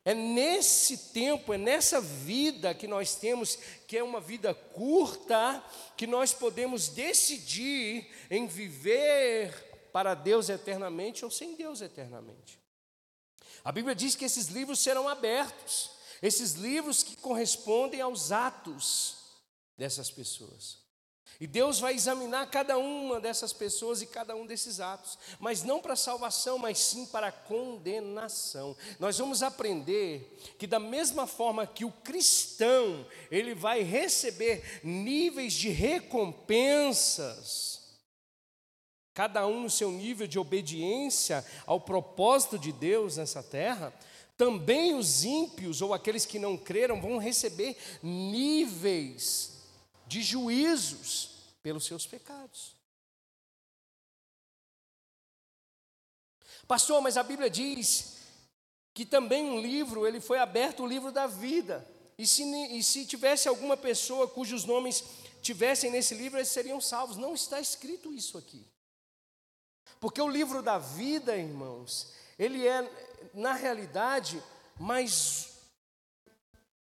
É 0.03 0.13
nesse 0.13 0.97
tempo, 1.13 1.53
é 1.53 1.57
nessa 1.57 2.01
vida 2.01 2.73
que 2.73 2.87
nós 2.87 3.15
temos, 3.15 3.57
que 3.87 3.97
é 3.97 4.03
uma 4.03 4.19
vida 4.19 4.53
curta, 4.53 5.63
que 5.95 6.07
nós 6.07 6.33
podemos 6.33 6.87
decidir 6.87 8.07
em 8.29 8.47
viver 8.47 9.53
para 9.93 10.15
Deus 10.15 10.49
eternamente 10.49 11.23
ou 11.23 11.29
sem 11.29 11.55
Deus 11.55 11.81
eternamente. 11.81 12.59
A 13.63 13.71
Bíblia 13.71 13.93
diz 13.93 14.15
que 14.15 14.25
esses 14.25 14.47
livros 14.47 14.79
serão 14.79 15.07
abertos, 15.07 15.91
esses 16.19 16.53
livros 16.53 17.03
que 17.03 17.15
correspondem 17.15 18.01
aos 18.01 18.31
atos 18.31 19.20
dessas 19.81 20.11
pessoas. 20.11 20.77
E 21.39 21.47
Deus 21.47 21.79
vai 21.79 21.95
examinar 21.95 22.51
cada 22.51 22.77
uma 22.77 23.19
dessas 23.19 23.51
pessoas 23.51 23.99
e 23.99 24.05
cada 24.05 24.35
um 24.35 24.45
desses 24.45 24.79
atos, 24.79 25.17
mas 25.39 25.63
não 25.63 25.81
para 25.81 25.95
salvação, 25.95 26.59
mas 26.59 26.77
sim 26.77 27.07
para 27.07 27.31
condenação. 27.31 28.77
Nós 28.99 29.17
vamos 29.17 29.41
aprender 29.41 30.39
que 30.59 30.67
da 30.67 30.79
mesma 30.79 31.25
forma 31.25 31.65
que 31.65 31.83
o 31.83 31.91
cristão, 31.91 33.07
ele 33.31 33.55
vai 33.55 33.81
receber 33.81 34.81
níveis 34.83 35.53
de 35.53 35.69
recompensas, 35.69 37.81
cada 39.15 39.47
um 39.47 39.63
no 39.63 39.69
seu 39.69 39.91
nível 39.91 40.27
de 40.27 40.37
obediência 40.37 41.43
ao 41.65 41.81
propósito 41.81 42.59
de 42.59 42.71
Deus 42.71 43.17
nessa 43.17 43.41
terra, 43.41 43.91
também 44.37 44.93
os 44.93 45.23
ímpios 45.23 45.81
ou 45.81 45.91
aqueles 45.91 46.23
que 46.23 46.37
não 46.37 46.55
creram 46.55 47.01
vão 47.01 47.17
receber 47.17 47.75
níveis 48.03 49.50
de 50.11 50.21
juízos 50.21 51.29
pelos 51.63 51.85
seus 51.85 52.05
pecados. 52.05 52.75
Pastor, 56.67 57.01
mas 57.01 57.15
a 57.15 57.23
Bíblia 57.23 57.49
diz 57.49 58.17
que 58.93 59.05
também 59.05 59.45
um 59.45 59.61
livro, 59.61 60.05
ele 60.05 60.19
foi 60.19 60.37
aberto 60.37 60.83
o 60.83 60.85
livro 60.85 61.13
da 61.13 61.27
vida. 61.27 61.87
E 62.17 62.27
se, 62.27 62.43
e 62.43 62.83
se 62.83 63.05
tivesse 63.05 63.47
alguma 63.47 63.77
pessoa 63.77 64.27
cujos 64.27 64.65
nomes 64.65 65.01
tivessem 65.41 65.89
nesse 65.89 66.13
livro, 66.13 66.37
eles 66.37 66.49
seriam 66.49 66.81
salvos. 66.81 67.15
Não 67.15 67.33
está 67.33 67.61
escrito 67.61 68.11
isso 68.11 68.37
aqui. 68.37 68.67
Porque 69.97 70.21
o 70.21 70.27
livro 70.27 70.61
da 70.61 70.77
vida, 70.77 71.37
irmãos, 71.37 72.11
ele 72.37 72.67
é, 72.67 72.81
na 73.33 73.53
realidade, 73.53 74.43
mais 74.77 75.51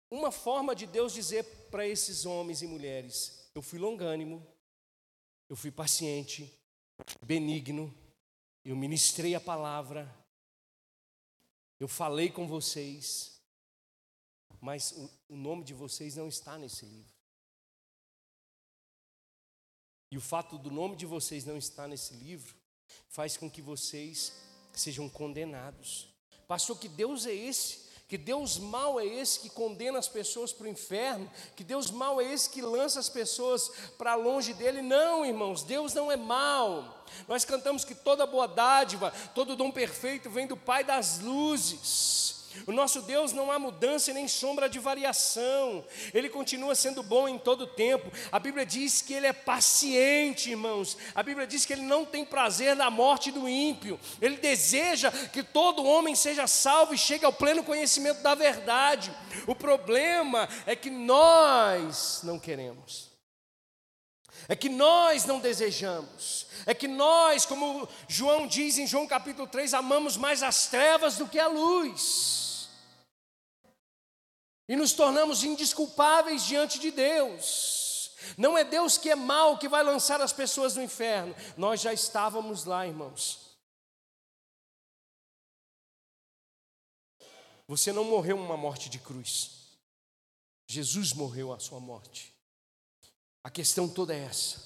uma 0.08 0.30
forma 0.30 0.76
de 0.76 0.86
Deus 0.86 1.12
dizer 1.12 1.65
para 1.76 1.86
esses 1.86 2.24
homens 2.24 2.62
e 2.62 2.66
mulheres: 2.66 3.50
eu 3.54 3.60
fui 3.60 3.78
longânimo, 3.78 4.42
eu 5.46 5.54
fui 5.54 5.70
paciente, 5.70 6.50
benigno, 7.20 7.94
eu 8.64 8.74
ministrei 8.74 9.34
a 9.34 9.40
palavra, 9.40 10.10
eu 11.78 11.86
falei 11.86 12.30
com 12.30 12.48
vocês, 12.48 13.38
mas 14.58 14.92
o, 15.28 15.36
nome 15.36 15.64
de 15.64 15.74
vocês 15.74 16.16
não 16.16 16.28
está 16.28 16.56
nesse 16.56 16.86
livro. 16.86 17.14
E 20.10 20.16
o 20.16 20.20
fato 20.22 20.56
do 20.56 20.70
nome 20.70 20.96
de 20.96 21.04
vocês 21.04 21.44
não 21.44 21.58
estar 21.58 21.86
nesse 21.86 22.14
livro 22.14 22.56
faz 23.10 23.36
com 23.36 23.50
que 23.50 23.60
vocês 23.60 24.32
sejam 24.72 25.10
condenados. 25.10 26.08
Pastor, 26.48 26.78
que 26.78 26.88
Deus 26.88 27.26
é 27.26 27.34
esse? 27.34 27.85
Que 28.08 28.16
Deus 28.16 28.56
mau 28.56 29.00
é 29.00 29.04
esse 29.04 29.40
que 29.40 29.50
condena 29.50 29.98
as 29.98 30.06
pessoas 30.06 30.52
para 30.52 30.66
o 30.66 30.70
inferno? 30.70 31.28
Que 31.56 31.64
Deus 31.64 31.90
mau 31.90 32.20
é 32.20 32.32
esse 32.32 32.48
que 32.48 32.62
lança 32.62 33.00
as 33.00 33.08
pessoas 33.08 33.68
para 33.98 34.14
longe 34.14 34.54
dele? 34.54 34.80
Não, 34.80 35.26
irmãos, 35.26 35.64
Deus 35.64 35.92
não 35.92 36.10
é 36.10 36.16
mau. 36.16 37.04
Nós 37.26 37.44
cantamos 37.44 37.84
que 37.84 37.96
toda 37.96 38.24
boa 38.24 38.46
dádiva, 38.46 39.12
todo 39.34 39.56
dom 39.56 39.72
perfeito 39.72 40.30
vem 40.30 40.46
do 40.46 40.56
Pai 40.56 40.84
das 40.84 41.18
luzes. 41.18 42.35
O 42.66 42.72
nosso 42.72 43.02
Deus 43.02 43.32
não 43.32 43.50
há 43.50 43.58
mudança 43.58 44.12
nem 44.12 44.26
sombra 44.28 44.68
de 44.68 44.78
variação, 44.78 45.84
Ele 46.12 46.28
continua 46.28 46.74
sendo 46.74 47.02
bom 47.02 47.28
em 47.28 47.38
todo 47.38 47.66
tempo. 47.66 48.10
A 48.30 48.38
Bíblia 48.38 48.64
diz 48.64 49.02
que 49.02 49.12
Ele 49.12 49.26
é 49.26 49.32
paciente, 49.32 50.50
irmãos. 50.50 50.96
A 51.14 51.22
Bíblia 51.22 51.46
diz 51.46 51.64
que 51.64 51.72
Ele 51.72 51.82
não 51.82 52.04
tem 52.04 52.24
prazer 52.24 52.74
na 52.74 52.90
morte 52.90 53.30
do 53.30 53.48
ímpio, 53.48 53.98
Ele 54.20 54.36
deseja 54.36 55.10
que 55.10 55.42
todo 55.42 55.84
homem 55.84 56.14
seja 56.14 56.46
salvo 56.46 56.94
e 56.94 56.98
chegue 56.98 57.24
ao 57.24 57.32
pleno 57.32 57.62
conhecimento 57.62 58.22
da 58.22 58.34
verdade. 58.34 59.14
O 59.46 59.54
problema 59.54 60.48
é 60.66 60.74
que 60.74 60.90
nós 60.90 62.20
não 62.22 62.38
queremos, 62.38 63.10
é 64.48 64.56
que 64.56 64.68
nós 64.68 65.24
não 65.24 65.40
desejamos, 65.40 66.46
é 66.64 66.74
que 66.74 66.88
nós, 66.88 67.44
como 67.46 67.88
João 68.08 68.46
diz 68.46 68.78
em 68.78 68.86
João 68.86 69.06
capítulo 69.06 69.46
3, 69.46 69.74
amamos 69.74 70.16
mais 70.16 70.42
as 70.42 70.68
trevas 70.68 71.16
do 71.16 71.28
que 71.28 71.38
a 71.38 71.48
luz 71.48 72.45
e 74.68 74.76
nos 74.76 74.92
tornamos 74.92 75.44
indisculpáveis 75.44 76.44
diante 76.44 76.78
de 76.78 76.90
Deus. 76.90 78.10
Não 78.36 78.56
é 78.56 78.64
Deus 78.64 78.98
que 78.98 79.10
é 79.10 79.14
mal 79.14 79.58
que 79.58 79.68
vai 79.68 79.82
lançar 79.82 80.20
as 80.20 80.32
pessoas 80.32 80.74
no 80.74 80.82
inferno. 80.82 81.34
Nós 81.56 81.80
já 81.80 81.92
estávamos 81.92 82.64
lá, 82.64 82.86
irmãos. 82.86 83.46
Você 87.68 87.92
não 87.92 88.04
morreu 88.04 88.36
uma 88.36 88.56
morte 88.56 88.88
de 88.88 88.98
cruz. 88.98 89.78
Jesus 90.66 91.12
morreu 91.12 91.52
a 91.52 91.58
sua 91.58 91.80
morte. 91.80 92.34
A 93.42 93.50
questão 93.50 93.88
toda 93.88 94.14
é 94.14 94.24
essa. 94.24 94.62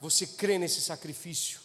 Você 0.00 0.26
crê 0.26 0.58
nesse 0.58 0.80
sacrifício? 0.80 1.60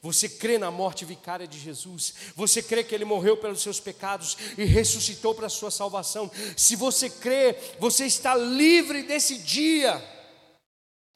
Você 0.00 0.28
crê 0.28 0.58
na 0.58 0.70
morte 0.70 1.04
vicária 1.04 1.46
de 1.46 1.58
Jesus? 1.58 2.14
Você 2.34 2.62
crê 2.62 2.82
que 2.82 2.94
ele 2.94 3.04
morreu 3.04 3.36
pelos 3.36 3.62
seus 3.62 3.80
pecados 3.80 4.36
e 4.58 4.64
ressuscitou 4.64 5.34
para 5.34 5.46
a 5.46 5.50
sua 5.50 5.70
salvação? 5.70 6.30
Se 6.56 6.76
você 6.76 7.08
crê, 7.08 7.54
você 7.78 8.06
está 8.06 8.34
livre 8.34 9.02
desse 9.02 9.38
dia. 9.38 10.00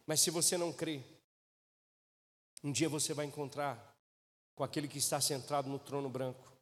Mas 0.06 0.20
se 0.20 0.30
você 0.30 0.56
não 0.56 0.72
crê, 0.72 1.02
um 2.62 2.72
dia 2.72 2.88
você 2.88 3.12
vai 3.12 3.26
encontrar 3.26 3.96
com 4.54 4.64
aquele 4.64 4.88
que 4.88 4.98
está 4.98 5.20
sentado 5.20 5.68
no 5.68 5.78
trono 5.78 6.08
branco 6.08 6.52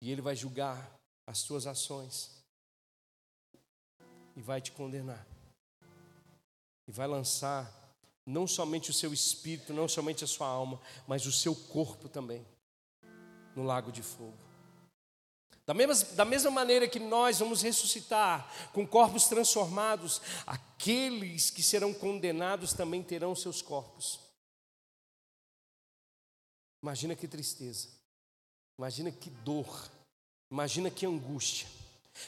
e 0.00 0.10
ele 0.10 0.22
vai 0.22 0.34
julgar 0.34 0.98
as 1.26 1.38
suas 1.38 1.66
ações 1.66 2.42
e 4.34 4.40
vai 4.40 4.60
te 4.60 4.72
condenar 4.72 5.26
e 6.88 6.92
vai 6.92 7.06
lançar 7.06 7.70
não 8.26 8.46
somente 8.46 8.90
o 8.90 8.94
seu 8.94 9.12
espírito, 9.12 9.72
não 9.72 9.88
somente 9.88 10.24
a 10.24 10.26
sua 10.26 10.46
alma, 10.46 10.80
mas 11.06 11.26
o 11.26 11.32
seu 11.32 11.54
corpo 11.54 12.08
também, 12.08 12.46
no 13.56 13.62
lago 13.62 13.90
de 13.90 14.02
fogo. 14.02 14.50
Da 15.66 15.74
mesma, 15.74 16.06
da 16.16 16.24
mesma 16.24 16.50
maneira 16.50 16.88
que 16.88 16.98
nós 16.98 17.38
vamos 17.38 17.62
ressuscitar 17.62 18.52
com 18.72 18.86
corpos 18.86 19.26
transformados, 19.26 20.20
aqueles 20.46 21.50
que 21.50 21.62
serão 21.62 21.94
condenados 21.94 22.72
também 22.72 23.02
terão 23.02 23.36
seus 23.36 23.62
corpos. 23.62 24.18
Imagina 26.82 27.14
que 27.14 27.28
tristeza, 27.28 27.88
imagina 28.78 29.12
que 29.12 29.30
dor, 29.30 29.88
imagina 30.50 30.90
que 30.90 31.06
angústia. 31.06 31.68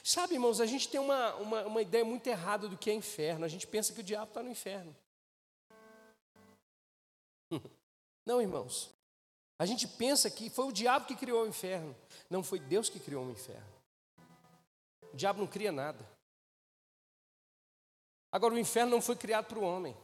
Sabe, 0.05 0.35
irmãos, 0.35 0.61
a 0.61 0.67
gente 0.67 0.89
tem 0.89 1.01
uma, 1.01 1.35
uma, 1.35 1.63
uma 1.65 1.83
ideia 1.83 2.05
muito 2.05 2.27
errada 2.27 2.69
do 2.69 2.77
que 2.77 2.91
é 2.91 2.95
inferno, 2.95 3.45
a 3.45 3.49
gente 3.49 3.67
pensa 3.67 3.93
que 3.93 4.01
o 4.01 4.05
diabo 4.05 4.29
está 4.29 4.43
no 4.43 4.51
inferno. 4.51 4.95
Não, 8.25 8.41
irmãos. 8.41 8.91
A 9.59 9.67
gente 9.67 9.87
pensa 9.87 10.31
que 10.31 10.51
foi 10.51 10.67
o 10.67 10.73
diabo 10.73 11.07
que 11.07 11.15
criou 11.15 11.45
o 11.45 11.47
inferno. 11.47 11.95
Não 12.29 12.43
foi 12.43 12.59
Deus 12.59 12.89
que 12.89 12.99
criou 12.99 13.25
o 13.25 13.31
inferno. 13.31 13.73
O 15.13 15.17
diabo 15.17 15.41
não 15.41 15.47
cria 15.47 15.71
nada. 15.71 16.09
Agora, 18.31 18.55
o 18.55 18.59
inferno 18.59 18.91
não 18.91 19.03
foi 19.03 19.15
criado 19.15 19.47
para 19.47 19.59
o 19.59 19.63
homem. 19.63 19.97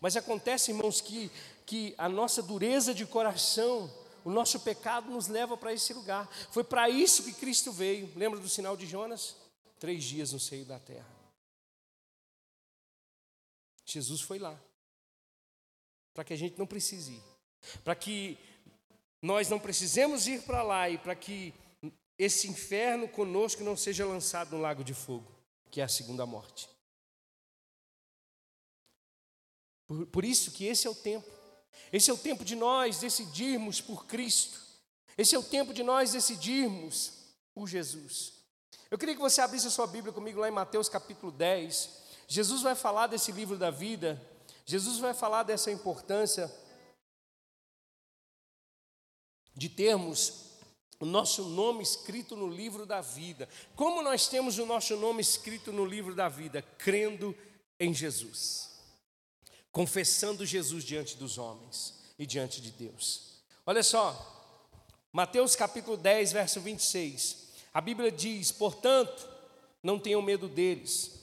Mas 0.00 0.16
acontece, 0.16 0.72
irmãos, 0.72 1.00
que, 1.00 1.30
que 1.64 1.94
a 1.96 2.08
nossa 2.08 2.42
dureza 2.42 2.92
de 2.92 3.06
coração, 3.06 3.90
o 4.24 4.30
nosso 4.30 4.60
pecado 4.60 5.10
nos 5.10 5.28
leva 5.28 5.56
para 5.56 5.72
esse 5.72 5.94
lugar. 5.94 6.28
Foi 6.50 6.64
para 6.64 6.90
isso 6.90 7.22
que 7.22 7.32
Cristo 7.32 7.70
veio. 7.70 8.12
Lembra 8.16 8.40
do 8.40 8.48
sinal 8.48 8.76
de 8.76 8.86
Jonas? 8.86 9.36
Três 9.78 10.02
dias 10.02 10.32
no 10.32 10.40
seio 10.40 10.64
da 10.64 10.80
terra. 10.80 11.06
Jesus 13.84 14.20
foi 14.20 14.38
lá 14.38 14.60
para 16.16 16.24
que 16.24 16.32
a 16.32 16.36
gente 16.36 16.58
não 16.58 16.66
precise 16.66 17.12
ir, 17.12 17.22
para 17.84 17.94
que 17.94 18.38
nós 19.20 19.50
não 19.50 19.60
precisemos 19.60 20.26
ir 20.26 20.40
para 20.42 20.62
lá 20.62 20.88
e 20.88 20.96
para 20.96 21.14
que 21.14 21.52
esse 22.18 22.48
inferno 22.48 23.06
conosco 23.06 23.62
não 23.62 23.76
seja 23.76 24.06
lançado 24.06 24.56
no 24.56 24.62
lago 24.62 24.82
de 24.82 24.94
fogo, 24.94 25.30
que 25.70 25.78
é 25.78 25.84
a 25.84 25.88
segunda 25.88 26.24
morte. 26.24 26.70
Por, 29.86 30.06
por 30.06 30.24
isso 30.24 30.52
que 30.52 30.64
esse 30.64 30.86
é 30.86 30.90
o 30.90 30.94
tempo. 30.94 31.30
Esse 31.92 32.10
é 32.10 32.14
o 32.14 32.18
tempo 32.18 32.46
de 32.46 32.56
nós 32.56 32.98
decidirmos 32.98 33.82
por 33.82 34.06
Cristo. 34.06 34.58
Esse 35.18 35.34
é 35.34 35.38
o 35.38 35.42
tempo 35.42 35.74
de 35.74 35.82
nós 35.82 36.12
decidirmos 36.12 37.12
por 37.54 37.68
Jesus. 37.68 38.32
Eu 38.90 38.96
queria 38.96 39.14
que 39.14 39.20
você 39.20 39.42
abrisse 39.42 39.66
a 39.66 39.70
sua 39.70 39.86
Bíblia 39.86 40.14
comigo 40.14 40.40
lá 40.40 40.48
em 40.48 40.52
Mateus 40.52 40.88
capítulo 40.88 41.30
10. 41.30 41.90
Jesus 42.26 42.62
vai 42.62 42.74
falar 42.74 43.06
desse 43.06 43.30
livro 43.32 43.58
da 43.58 43.70
vida 43.70 44.20
Jesus 44.66 44.98
vai 44.98 45.14
falar 45.14 45.44
dessa 45.44 45.70
importância 45.70 46.52
de 49.54 49.68
termos 49.68 50.46
o 50.98 51.06
nosso 51.06 51.44
nome 51.44 51.84
escrito 51.84 52.36
no 52.36 52.48
livro 52.48 52.84
da 52.84 53.00
vida. 53.00 53.48
Como 53.76 54.02
nós 54.02 54.26
temos 54.28 54.58
o 54.58 54.66
nosso 54.66 54.96
nome 54.96 55.22
escrito 55.22 55.72
no 55.72 55.84
livro 55.84 56.16
da 56.16 56.28
vida? 56.28 56.62
Crendo 56.78 57.36
em 57.78 57.94
Jesus, 57.94 58.72
confessando 59.70 60.44
Jesus 60.44 60.82
diante 60.82 61.16
dos 61.16 61.38
homens 61.38 61.94
e 62.18 62.26
diante 62.26 62.60
de 62.60 62.72
Deus. 62.72 63.42
Olha 63.64 63.84
só, 63.84 64.34
Mateus 65.12 65.54
capítulo 65.54 65.96
10, 65.96 66.32
verso 66.32 66.60
26. 66.60 67.52
A 67.72 67.80
Bíblia 67.80 68.10
diz: 68.10 68.50
Portanto, 68.50 69.28
não 69.80 69.98
tenham 69.98 70.22
medo 70.22 70.48
deles 70.48 71.15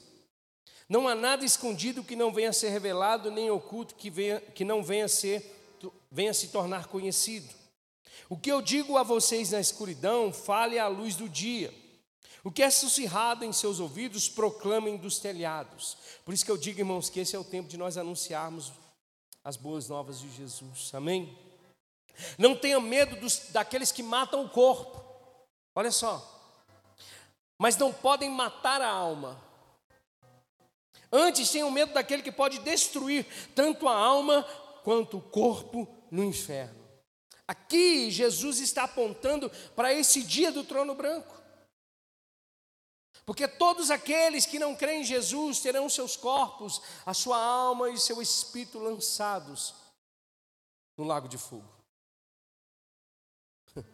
não 0.94 1.08
há 1.08 1.14
nada 1.16 1.44
escondido 1.44 2.04
que 2.04 2.14
não 2.14 2.32
venha 2.32 2.50
a 2.50 2.52
ser 2.52 2.68
revelado, 2.68 3.28
nem 3.28 3.50
oculto 3.50 3.96
que, 3.96 4.08
venha, 4.08 4.40
que 4.40 4.64
não 4.64 4.80
venha 4.80 5.06
a, 5.06 5.08
ser, 5.08 5.44
venha 6.08 6.30
a 6.30 6.34
se 6.34 6.46
tornar 6.50 6.86
conhecido. 6.86 7.52
O 8.28 8.36
que 8.38 8.52
eu 8.52 8.62
digo 8.62 8.96
a 8.96 9.02
vocês 9.02 9.50
na 9.50 9.58
escuridão, 9.58 10.32
fale 10.32 10.78
à 10.78 10.86
luz 10.86 11.16
do 11.16 11.28
dia. 11.28 11.74
O 12.44 12.50
que 12.52 12.62
é 12.62 12.70
sussurrado 12.70 13.44
em 13.44 13.52
seus 13.52 13.80
ouvidos, 13.80 14.28
proclamem 14.28 14.96
dos 14.96 15.18
telhados. 15.18 15.96
Por 16.24 16.32
isso 16.32 16.44
que 16.44 16.50
eu 16.52 16.56
digo, 16.56 16.78
irmãos, 16.78 17.10
que 17.10 17.18
esse 17.18 17.34
é 17.34 17.38
o 17.40 17.42
tempo 17.42 17.68
de 17.68 17.76
nós 17.76 17.96
anunciarmos 17.96 18.72
as 19.42 19.56
boas 19.56 19.88
novas 19.88 20.20
de 20.20 20.30
Jesus. 20.30 20.94
Amém? 20.94 21.36
Não 22.38 22.54
tenha 22.54 22.78
medo 22.78 23.16
dos, 23.16 23.48
daqueles 23.50 23.90
que 23.90 24.00
matam 24.00 24.44
o 24.44 24.48
corpo. 24.48 25.04
Olha 25.74 25.90
só. 25.90 26.22
Mas 27.58 27.76
não 27.76 27.92
podem 27.92 28.30
matar 28.30 28.80
a 28.80 28.88
alma. 28.88 29.42
Antes 31.16 31.48
tenham 31.48 31.70
medo 31.70 31.94
daquele 31.94 32.24
que 32.24 32.32
pode 32.32 32.58
destruir 32.58 33.24
tanto 33.54 33.88
a 33.88 33.96
alma 33.96 34.42
quanto 34.82 35.18
o 35.18 35.22
corpo 35.22 35.86
no 36.10 36.24
inferno. 36.24 36.84
Aqui 37.46 38.10
Jesus 38.10 38.58
está 38.58 38.82
apontando 38.82 39.48
para 39.76 39.94
esse 39.94 40.24
dia 40.24 40.50
do 40.50 40.64
trono 40.64 40.92
branco. 40.92 41.32
Porque 43.24 43.46
todos 43.46 43.92
aqueles 43.92 44.44
que 44.44 44.58
não 44.58 44.74
creem 44.74 45.02
em 45.02 45.04
Jesus 45.04 45.60
terão 45.60 45.88
seus 45.88 46.16
corpos, 46.16 46.82
a 47.06 47.14
sua 47.14 47.38
alma 47.38 47.90
e 47.90 47.98
seu 47.98 48.20
espírito 48.20 48.80
lançados 48.80 49.72
no 50.96 51.04
lago 51.04 51.28
de 51.28 51.38
fogo. 51.38 51.72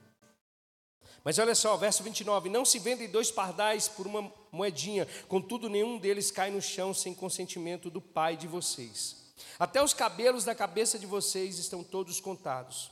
Mas 1.22 1.38
olha 1.38 1.54
só, 1.54 1.76
verso 1.76 2.02
29: 2.02 2.48
Não 2.48 2.64
se 2.64 2.78
vendem 2.78 3.10
dois 3.10 3.30
pardais 3.30 3.88
por 3.88 4.06
uma 4.06 4.39
moedinha, 4.52 5.06
contudo, 5.28 5.68
nenhum 5.68 5.98
deles 5.98 6.30
cai 6.30 6.50
no 6.50 6.60
chão 6.60 6.92
sem 6.92 7.14
consentimento 7.14 7.90
do 7.90 8.00
Pai 8.00 8.36
de 8.36 8.46
vocês. 8.46 9.16
Até 9.58 9.82
os 9.82 9.94
cabelos 9.94 10.44
da 10.44 10.54
cabeça 10.54 10.98
de 10.98 11.06
vocês 11.06 11.58
estão 11.58 11.82
todos 11.84 12.20
contados. 12.20 12.90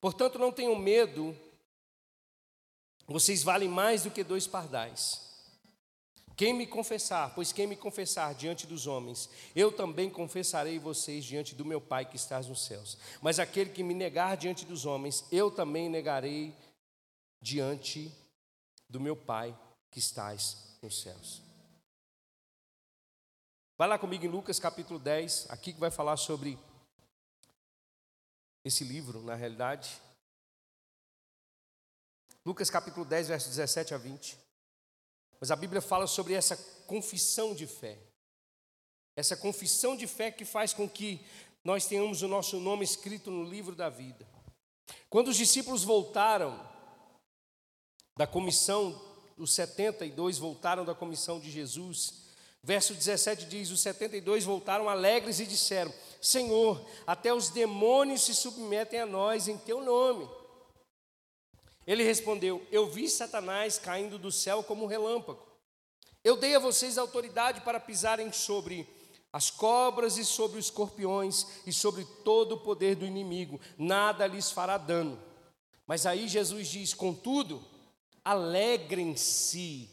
Portanto, 0.00 0.38
não 0.38 0.52
tenham 0.52 0.74
medo, 0.74 1.36
vocês 3.06 3.42
valem 3.42 3.68
mais 3.68 4.02
do 4.02 4.10
que 4.10 4.24
dois 4.24 4.46
pardais. 4.46 5.32
Quem 6.34 6.54
me 6.54 6.66
confessar, 6.66 7.34
pois 7.34 7.52
quem 7.52 7.66
me 7.66 7.76
confessar 7.76 8.34
diante 8.34 8.66
dos 8.66 8.86
homens, 8.86 9.28
eu 9.54 9.70
também 9.70 10.08
confessarei 10.08 10.78
vocês 10.78 11.24
diante 11.24 11.54
do 11.54 11.64
meu 11.64 11.80
Pai 11.80 12.04
que 12.04 12.16
estás 12.16 12.46
nos 12.46 12.64
céus. 12.64 12.96
Mas 13.20 13.38
aquele 13.38 13.70
que 13.70 13.82
me 13.82 13.94
negar 13.94 14.36
diante 14.36 14.64
dos 14.64 14.86
homens, 14.86 15.24
eu 15.30 15.50
também 15.50 15.88
negarei 15.88 16.54
diante 17.40 18.10
do 18.88 18.98
meu 18.98 19.14
Pai 19.14 19.56
que 19.90 19.98
estás 19.98 20.71
nos 20.82 21.00
céus. 21.00 21.40
Vai 23.78 23.88
lá 23.88 23.98
comigo 23.98 24.24
em 24.24 24.28
Lucas 24.28 24.58
capítulo 24.58 24.98
10, 24.98 25.46
aqui 25.50 25.72
que 25.72 25.80
vai 25.80 25.90
falar 25.90 26.16
sobre 26.16 26.58
esse 28.64 28.84
livro, 28.84 29.22
na 29.22 29.34
realidade. 29.34 30.00
Lucas 32.44 32.68
capítulo 32.68 33.04
10, 33.06 33.28
versos 33.28 33.50
17 33.50 33.94
a 33.94 33.98
20. 33.98 34.38
Mas 35.40 35.50
a 35.50 35.56
Bíblia 35.56 35.80
fala 35.80 36.06
sobre 36.06 36.34
essa 36.34 36.56
confissão 36.86 37.54
de 37.54 37.66
fé. 37.66 37.98
Essa 39.16 39.36
confissão 39.36 39.96
de 39.96 40.06
fé 40.06 40.30
que 40.30 40.44
faz 40.44 40.72
com 40.72 40.88
que 40.88 41.24
nós 41.64 41.86
tenhamos 41.86 42.22
o 42.22 42.28
nosso 42.28 42.58
nome 42.58 42.84
escrito 42.84 43.30
no 43.30 43.44
livro 43.44 43.74
da 43.74 43.88
vida. 43.88 44.26
Quando 45.08 45.28
os 45.28 45.36
discípulos 45.36 45.84
voltaram 45.84 46.58
da 48.16 48.26
comissão, 48.26 49.11
os 49.42 49.52
72 49.54 50.38
voltaram 50.38 50.84
da 50.84 50.94
comissão 50.94 51.40
de 51.40 51.50
Jesus, 51.50 52.14
verso 52.62 52.94
17 52.94 53.46
diz: 53.46 53.70
Os 53.70 53.80
72 53.80 54.44
voltaram 54.44 54.88
alegres 54.88 55.40
e 55.40 55.46
disseram: 55.46 55.92
Senhor, 56.20 56.80
até 57.06 57.34
os 57.34 57.48
demônios 57.48 58.22
se 58.22 58.34
submetem 58.34 59.00
a 59.00 59.06
nós 59.06 59.48
em 59.48 59.58
teu 59.58 59.82
nome. 59.82 60.28
Ele 61.86 62.04
respondeu: 62.04 62.64
Eu 62.70 62.88
vi 62.88 63.08
Satanás 63.08 63.78
caindo 63.78 64.16
do 64.16 64.30
céu 64.30 64.62
como 64.62 64.84
um 64.84 64.88
relâmpago. 64.88 65.44
Eu 66.22 66.36
dei 66.36 66.54
a 66.54 66.60
vocês 66.60 66.96
autoridade 66.96 67.62
para 67.62 67.80
pisarem 67.80 68.32
sobre 68.32 68.88
as 69.32 69.50
cobras 69.50 70.18
e 70.18 70.24
sobre 70.24 70.58
os 70.58 70.66
escorpiões 70.66 71.46
e 71.66 71.72
sobre 71.72 72.04
todo 72.22 72.52
o 72.52 72.60
poder 72.60 72.94
do 72.94 73.06
inimigo, 73.06 73.58
nada 73.76 74.26
lhes 74.26 74.52
fará 74.52 74.78
dano. 74.78 75.18
Mas 75.84 76.06
aí 76.06 76.28
Jesus 76.28 76.68
diz: 76.68 76.94
Contudo, 76.94 77.71
alegrem-se, 78.24 79.90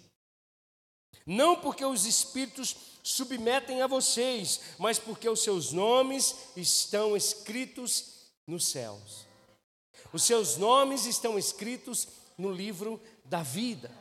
não 1.26 1.56
porque 1.56 1.86
os 1.86 2.06
espíritos 2.06 2.76
submetem 3.04 3.82
a 3.82 3.88
vocês, 3.88 4.62
mas 4.78 5.00
porque 5.00 5.28
os 5.28 5.42
seus 5.42 5.72
nomes 5.72 6.36
estão 6.56 7.16
escritos 7.16 8.32
nos 8.46 8.68
céus. 8.68 9.26
Os 10.12 10.24
seus 10.24 10.58
nomes 10.58 11.06
estão 11.06 11.38
escritos 11.38 12.08
no 12.38 12.52
livro 12.52 13.02
da 13.26 13.44
vida. 13.44 13.92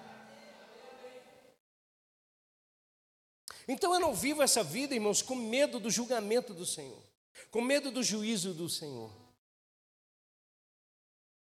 Então 3.66 3.92
eu 3.92 4.00
não 4.00 4.14
vivo 4.14 4.42
essa 4.42 4.64
vida, 4.64 4.94
irmãos, 4.94 5.20
com 5.20 5.34
medo 5.34 5.78
do 5.78 5.90
julgamento 5.90 6.54
do 6.54 6.64
Senhor, 6.64 7.02
com 7.50 7.60
medo 7.60 7.90
do 7.90 8.02
juízo 8.02 8.54
do 8.54 8.68
Senhor. 8.68 9.12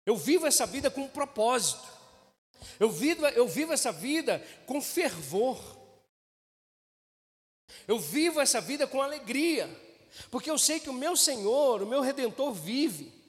Eu 0.04 0.18
vivo 0.18 0.48
essa 0.48 0.66
vida 0.66 0.90
com 0.90 1.02
um 1.02 1.08
propósito. 1.08 1.99
Eu 2.80 2.90
vivo, 2.90 3.26
eu 3.28 3.48
vivo 3.48 3.74
essa 3.74 3.92
vida 3.92 4.44
com 4.66 4.82
fervor. 4.82 5.60
Eu 7.88 8.00
vivo 8.00 8.40
essa 8.40 8.60
vida 8.60 8.88
com 8.88 9.02
alegria, 9.02 9.70
porque 10.32 10.50
eu 10.50 10.58
sei 10.58 10.80
que 10.80 10.90
o 10.90 10.94
meu 10.94 11.16
Senhor, 11.16 11.82
o 11.82 11.88
meu 11.88 12.02
Redentor, 12.02 12.54
vive. 12.54 13.20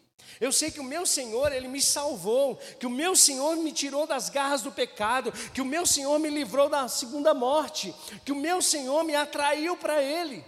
Eu 0.41 0.53
sei 0.53 0.71
que 0.71 0.81
o 0.81 0.85
meu 0.85 1.05
Senhor, 1.05 1.53
Ele 1.53 1.69
me 1.69 1.83
salvou, 1.83 2.57
que 2.79 2.87
o 2.87 2.91
meu 2.91 3.15
Senhor 3.15 3.57
me 3.57 3.73
tirou 3.73 4.07
das 4.07 4.31
garras 4.31 4.63
do 4.63 4.73
pecado, 4.73 5.33
que 5.53 5.61
o 5.61 5.67
meu 5.67 5.87
Senhor 5.87 6.19
me 6.19 6.31
livrou 6.31 6.69
da 6.69 6.89
segunda 6.89 7.35
morte, 7.35 7.95
que 8.25 8.33
o 8.33 8.37
meu 8.37 8.63
Senhor 8.63 9.05
me 9.05 9.15
atraiu 9.15 9.77
para 9.77 10.03
Ele. 10.03 10.45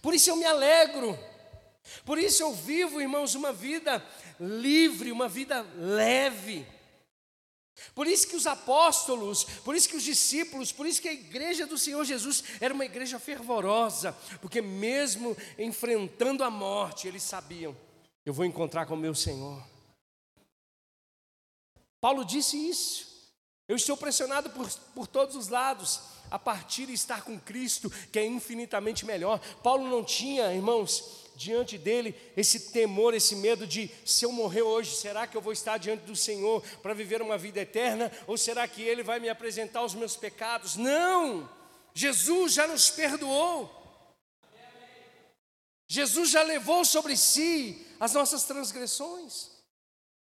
Por 0.00 0.14
isso 0.14 0.30
eu 0.30 0.36
me 0.36 0.44
alegro, 0.44 1.18
por 2.04 2.18
isso 2.18 2.42
eu 2.42 2.52
vivo, 2.52 3.00
irmãos, 3.00 3.34
uma 3.34 3.52
vida 3.52 4.04
livre, 4.38 5.12
uma 5.12 5.28
vida 5.28 5.66
leve. 5.76 6.66
Por 7.94 8.06
isso 8.06 8.28
que 8.28 8.36
os 8.36 8.46
apóstolos, 8.46 9.44
por 9.64 9.74
isso 9.74 9.88
que 9.88 9.96
os 9.96 10.02
discípulos, 10.02 10.70
por 10.70 10.86
isso 10.86 11.02
que 11.02 11.08
a 11.08 11.12
igreja 11.12 11.66
do 11.66 11.76
Senhor 11.76 12.04
Jesus 12.04 12.44
era 12.60 12.72
uma 12.72 12.84
igreja 12.84 13.18
fervorosa, 13.18 14.12
porque 14.40 14.62
mesmo 14.62 15.36
enfrentando 15.58 16.44
a 16.44 16.50
morte, 16.50 17.08
eles 17.08 17.22
sabiam 17.22 17.76
eu 18.24 18.32
vou 18.32 18.44
encontrar 18.44 18.86
com 18.86 18.94
o 18.94 18.98
meu 18.98 19.14
Senhor. 19.14 19.62
Paulo 22.00 22.24
disse 22.24 22.56
isso. 22.56 23.12
Eu 23.68 23.76
estou 23.76 23.96
pressionado 23.96 24.50
por, 24.50 24.68
por 24.94 25.06
todos 25.06 25.36
os 25.36 25.48
lados, 25.48 26.00
a 26.30 26.38
partir 26.38 26.86
de 26.86 26.92
estar 26.92 27.22
com 27.22 27.38
Cristo, 27.38 27.90
que 28.10 28.18
é 28.18 28.26
infinitamente 28.26 29.06
melhor. 29.06 29.40
Paulo 29.62 29.88
não 29.88 30.04
tinha, 30.04 30.52
irmãos, 30.54 31.23
diante 31.34 31.76
dele 31.76 32.14
esse 32.36 32.72
temor, 32.72 33.14
esse 33.14 33.36
medo 33.36 33.66
de 33.66 33.90
se 34.04 34.24
eu 34.24 34.32
morrer 34.32 34.62
hoje, 34.62 34.96
será 34.96 35.26
que 35.26 35.36
eu 35.36 35.40
vou 35.40 35.52
estar 35.52 35.78
diante 35.78 36.04
do 36.04 36.16
Senhor 36.16 36.62
para 36.82 36.94
viver 36.94 37.20
uma 37.22 37.36
vida 37.36 37.60
eterna? 37.60 38.10
Ou 38.26 38.36
será 38.36 38.66
que 38.68 38.82
Ele 38.82 39.02
vai 39.02 39.18
me 39.18 39.28
apresentar 39.28 39.82
os 39.84 39.94
meus 39.94 40.16
pecados? 40.16 40.76
Não! 40.76 41.48
Jesus 41.94 42.52
já 42.52 42.66
nos 42.66 42.90
perdoou. 42.90 43.82
Jesus 45.86 46.30
já 46.30 46.42
levou 46.42 46.84
sobre 46.84 47.16
si 47.16 47.86
as 48.00 48.12
nossas 48.14 48.44
transgressões. 48.44 49.50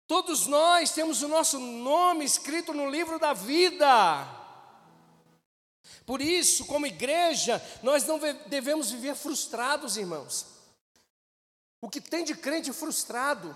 Todos 0.06 0.48
nós 0.48 0.92
temos 0.92 1.22
o 1.22 1.28
nosso 1.28 1.60
nome 1.60 2.24
escrito 2.24 2.74
no 2.74 2.90
livro 2.90 3.20
da 3.20 3.34
vida. 3.34 4.28
Por 6.06 6.22
isso, 6.22 6.66
como 6.66 6.86
igreja, 6.86 7.62
nós 7.84 8.06
não 8.06 8.20
devemos 8.48 8.92
viver 8.92 9.16
frustrados, 9.16 9.98
irmãos. 9.98 10.57
O 11.82 11.90
que 11.90 12.02
tem 12.02 12.24
de 12.24 12.36
crente 12.36 12.74
frustrado? 12.74 13.56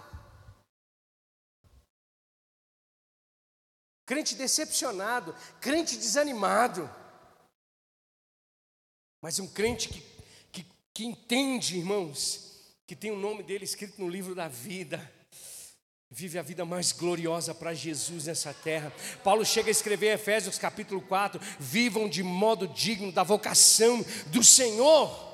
Crente 4.05 4.36
decepcionado, 4.36 5.34
crente 5.60 5.97
desanimado. 5.97 6.89
Mas 9.21 9.39
um 9.39 9.47
crente 9.47 9.89
que, 9.89 10.01
que, 10.51 10.65
que 10.93 11.05
entende, 11.05 11.77
irmãos, 11.77 12.75
que 12.86 12.95
tem 12.95 13.12
o 13.12 13.17
nome 13.17 13.41
dele 13.41 13.63
escrito 13.63 14.01
no 14.01 14.10
livro 14.10 14.36
da 14.36 14.47
vida. 14.47 14.99
Vive 16.10 16.38
a 16.38 16.41
vida 16.41 16.65
mais 16.65 16.91
gloriosa 16.91 17.55
para 17.55 17.73
Jesus 17.73 18.25
nessa 18.25 18.53
terra. 18.53 18.93
Paulo 19.23 19.45
chega 19.45 19.69
a 19.69 19.71
escrever 19.71 20.07
em 20.07 20.15
Efésios 20.15 20.60
capítulo 20.60 21.01
4: 21.01 21.39
vivam 21.57 22.10
de 22.10 22.21
modo 22.21 22.67
digno 22.67 23.13
da 23.13 23.23
vocação 23.23 24.05
do 24.27 24.43
Senhor. 24.43 25.31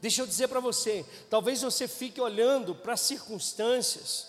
Deixa 0.00 0.22
eu 0.22 0.26
dizer 0.26 0.48
para 0.48 0.60
você, 0.60 1.04
talvez 1.28 1.62
você 1.62 1.88
fique 1.88 2.20
olhando 2.20 2.74
para 2.74 2.94
as 2.94 3.00
circunstâncias. 3.00 4.26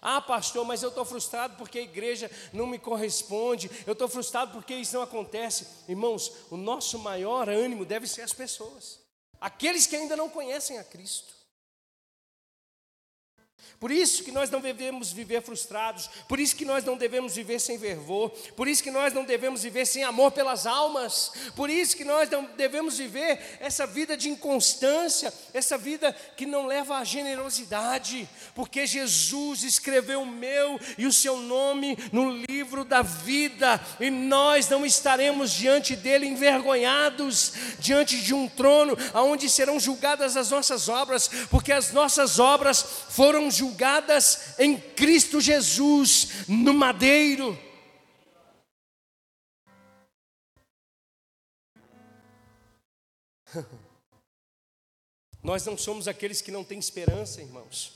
Ah, 0.00 0.20
pastor, 0.20 0.64
mas 0.64 0.82
eu 0.82 0.88
estou 0.88 1.04
frustrado 1.04 1.56
porque 1.56 1.78
a 1.78 1.82
igreja 1.82 2.30
não 2.52 2.66
me 2.66 2.78
corresponde, 2.78 3.70
eu 3.86 3.92
estou 3.92 4.08
frustrado 4.08 4.52
porque 4.52 4.74
isso 4.74 4.94
não 4.94 5.02
acontece. 5.02 5.66
Irmãos, 5.86 6.32
o 6.50 6.56
nosso 6.56 6.98
maior 6.98 7.48
ânimo 7.48 7.84
deve 7.84 8.06
ser 8.06 8.22
as 8.22 8.32
pessoas 8.32 9.00
aqueles 9.40 9.86
que 9.86 9.96
ainda 9.96 10.16
não 10.16 10.28
conhecem 10.28 10.78
a 10.78 10.84
Cristo. 10.84 11.39
Por 13.80 13.90
isso 13.90 14.22
que 14.22 14.30
nós 14.30 14.50
não 14.50 14.60
devemos 14.60 15.10
viver 15.10 15.40
frustrados, 15.40 16.10
por 16.28 16.38
isso 16.38 16.54
que 16.54 16.66
nós 16.66 16.84
não 16.84 16.98
devemos 16.98 17.34
viver 17.34 17.58
sem 17.58 17.78
fervor, 17.78 18.28
por 18.54 18.68
isso 18.68 18.82
que 18.82 18.90
nós 18.90 19.14
não 19.14 19.24
devemos 19.24 19.62
viver 19.62 19.86
sem 19.86 20.04
amor 20.04 20.32
pelas 20.32 20.66
almas, 20.66 21.32
por 21.56 21.70
isso 21.70 21.96
que 21.96 22.04
nós 22.04 22.28
não 22.28 22.44
devemos 22.58 22.98
viver 22.98 23.40
essa 23.58 23.86
vida 23.86 24.18
de 24.18 24.28
inconstância, 24.28 25.32
essa 25.54 25.78
vida 25.78 26.14
que 26.36 26.44
não 26.44 26.66
leva 26.66 26.98
à 26.98 27.04
generosidade, 27.04 28.28
porque 28.54 28.86
Jesus 28.86 29.62
escreveu 29.62 30.20
o 30.20 30.26
meu 30.26 30.78
e 30.98 31.06
o 31.06 31.12
seu 31.12 31.38
nome 31.38 31.96
no 32.12 32.32
livro 32.50 32.84
da 32.84 33.00
vida, 33.00 33.80
e 33.98 34.10
nós 34.10 34.68
não 34.68 34.84
estaremos 34.84 35.52
diante 35.52 35.96
dele 35.96 36.26
envergonhados, 36.26 37.54
diante 37.78 38.20
de 38.20 38.34
um 38.34 38.46
trono 38.46 38.94
aonde 39.14 39.48
serão 39.48 39.80
julgadas 39.80 40.36
as 40.36 40.50
nossas 40.50 40.86
obras, 40.86 41.30
porque 41.50 41.72
as 41.72 41.92
nossas 41.92 42.38
obras 42.38 42.84
foram 43.08 43.50
julgadas 43.50 43.69
julgadas 43.70 44.58
em 44.58 44.78
Cristo 44.78 45.40
Jesus 45.40 46.48
no 46.48 46.74
madeiro. 46.74 47.56
Nós 55.42 55.64
não 55.64 55.78
somos 55.78 56.06
aqueles 56.06 56.42
que 56.42 56.50
não 56.50 56.64
têm 56.64 56.78
esperança, 56.78 57.40
irmãos. 57.40 57.92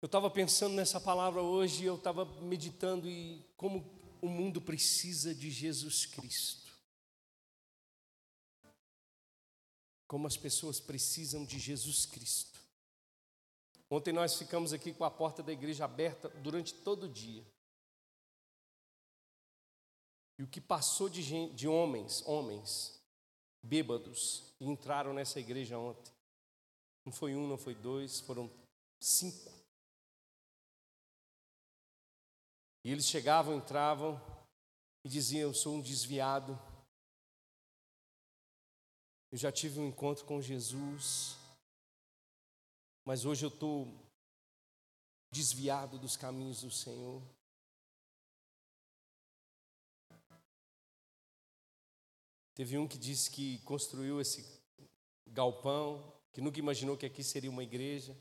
Eu 0.00 0.06
estava 0.06 0.30
pensando 0.30 0.74
nessa 0.74 1.00
palavra 1.00 1.42
hoje, 1.42 1.84
eu 1.84 1.96
estava 1.96 2.24
meditando 2.40 3.08
e 3.08 3.44
como 3.56 3.84
o 4.20 4.28
mundo 4.28 4.60
precisa 4.60 5.34
de 5.34 5.50
Jesus 5.50 6.06
Cristo. 6.06 6.72
Como 10.08 10.26
as 10.26 10.36
pessoas 10.36 10.80
precisam 10.80 11.44
de 11.44 11.58
Jesus 11.58 12.06
Cristo. 12.06 12.51
Ontem 13.92 14.10
nós 14.10 14.36
ficamos 14.36 14.72
aqui 14.72 14.94
com 14.94 15.04
a 15.04 15.10
porta 15.10 15.42
da 15.42 15.52
igreja 15.52 15.84
aberta 15.84 16.30
durante 16.40 16.72
todo 16.72 17.02
o 17.02 17.08
dia. 17.10 17.44
E 20.38 20.42
o 20.42 20.48
que 20.48 20.62
passou 20.62 21.10
de, 21.10 21.20
gente, 21.20 21.54
de 21.54 21.68
homens, 21.68 22.22
homens, 22.26 22.98
bêbados, 23.62 24.54
entraram 24.58 25.12
nessa 25.12 25.38
igreja 25.38 25.78
ontem. 25.78 26.10
Não 27.04 27.12
foi 27.12 27.36
um, 27.36 27.46
não 27.46 27.58
foi 27.58 27.74
dois, 27.74 28.20
foram 28.20 28.50
cinco. 28.98 29.52
E 32.86 32.90
eles 32.90 33.04
chegavam, 33.04 33.56
entravam 33.56 34.18
e 35.04 35.08
diziam: 35.10 35.50
Eu 35.50 35.54
sou 35.54 35.74
um 35.74 35.82
desviado. 35.82 36.58
Eu 39.30 39.36
já 39.36 39.52
tive 39.52 39.80
um 39.80 39.88
encontro 39.88 40.24
com 40.24 40.40
Jesus 40.40 41.41
mas 43.04 43.24
hoje 43.24 43.44
eu 43.44 43.48
estou 43.48 43.88
desviado 45.30 45.98
dos 45.98 46.16
caminhos 46.16 46.60
do 46.60 46.70
Senhor. 46.70 47.22
Teve 52.54 52.76
um 52.76 52.86
que 52.86 52.98
disse 52.98 53.30
que 53.30 53.58
construiu 53.60 54.20
esse 54.20 54.46
galpão, 55.26 56.12
que 56.32 56.40
nunca 56.40 56.58
imaginou 56.58 56.96
que 56.96 57.06
aqui 57.06 57.24
seria 57.24 57.50
uma 57.50 57.62
igreja. 57.62 58.16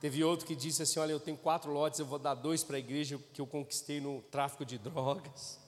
Teve 0.00 0.22
outro 0.22 0.46
que 0.46 0.54
disse 0.54 0.82
assim: 0.82 1.00
Olha, 1.00 1.12
eu 1.12 1.20
tenho 1.20 1.36
quatro 1.36 1.72
lotes, 1.72 1.98
eu 1.98 2.06
vou 2.06 2.18
dar 2.18 2.34
dois 2.34 2.62
para 2.62 2.76
a 2.76 2.80
igreja 2.80 3.18
que 3.32 3.40
eu 3.40 3.46
conquistei 3.46 4.00
no 4.00 4.22
tráfico 4.22 4.64
de 4.64 4.78
drogas. 4.78 5.58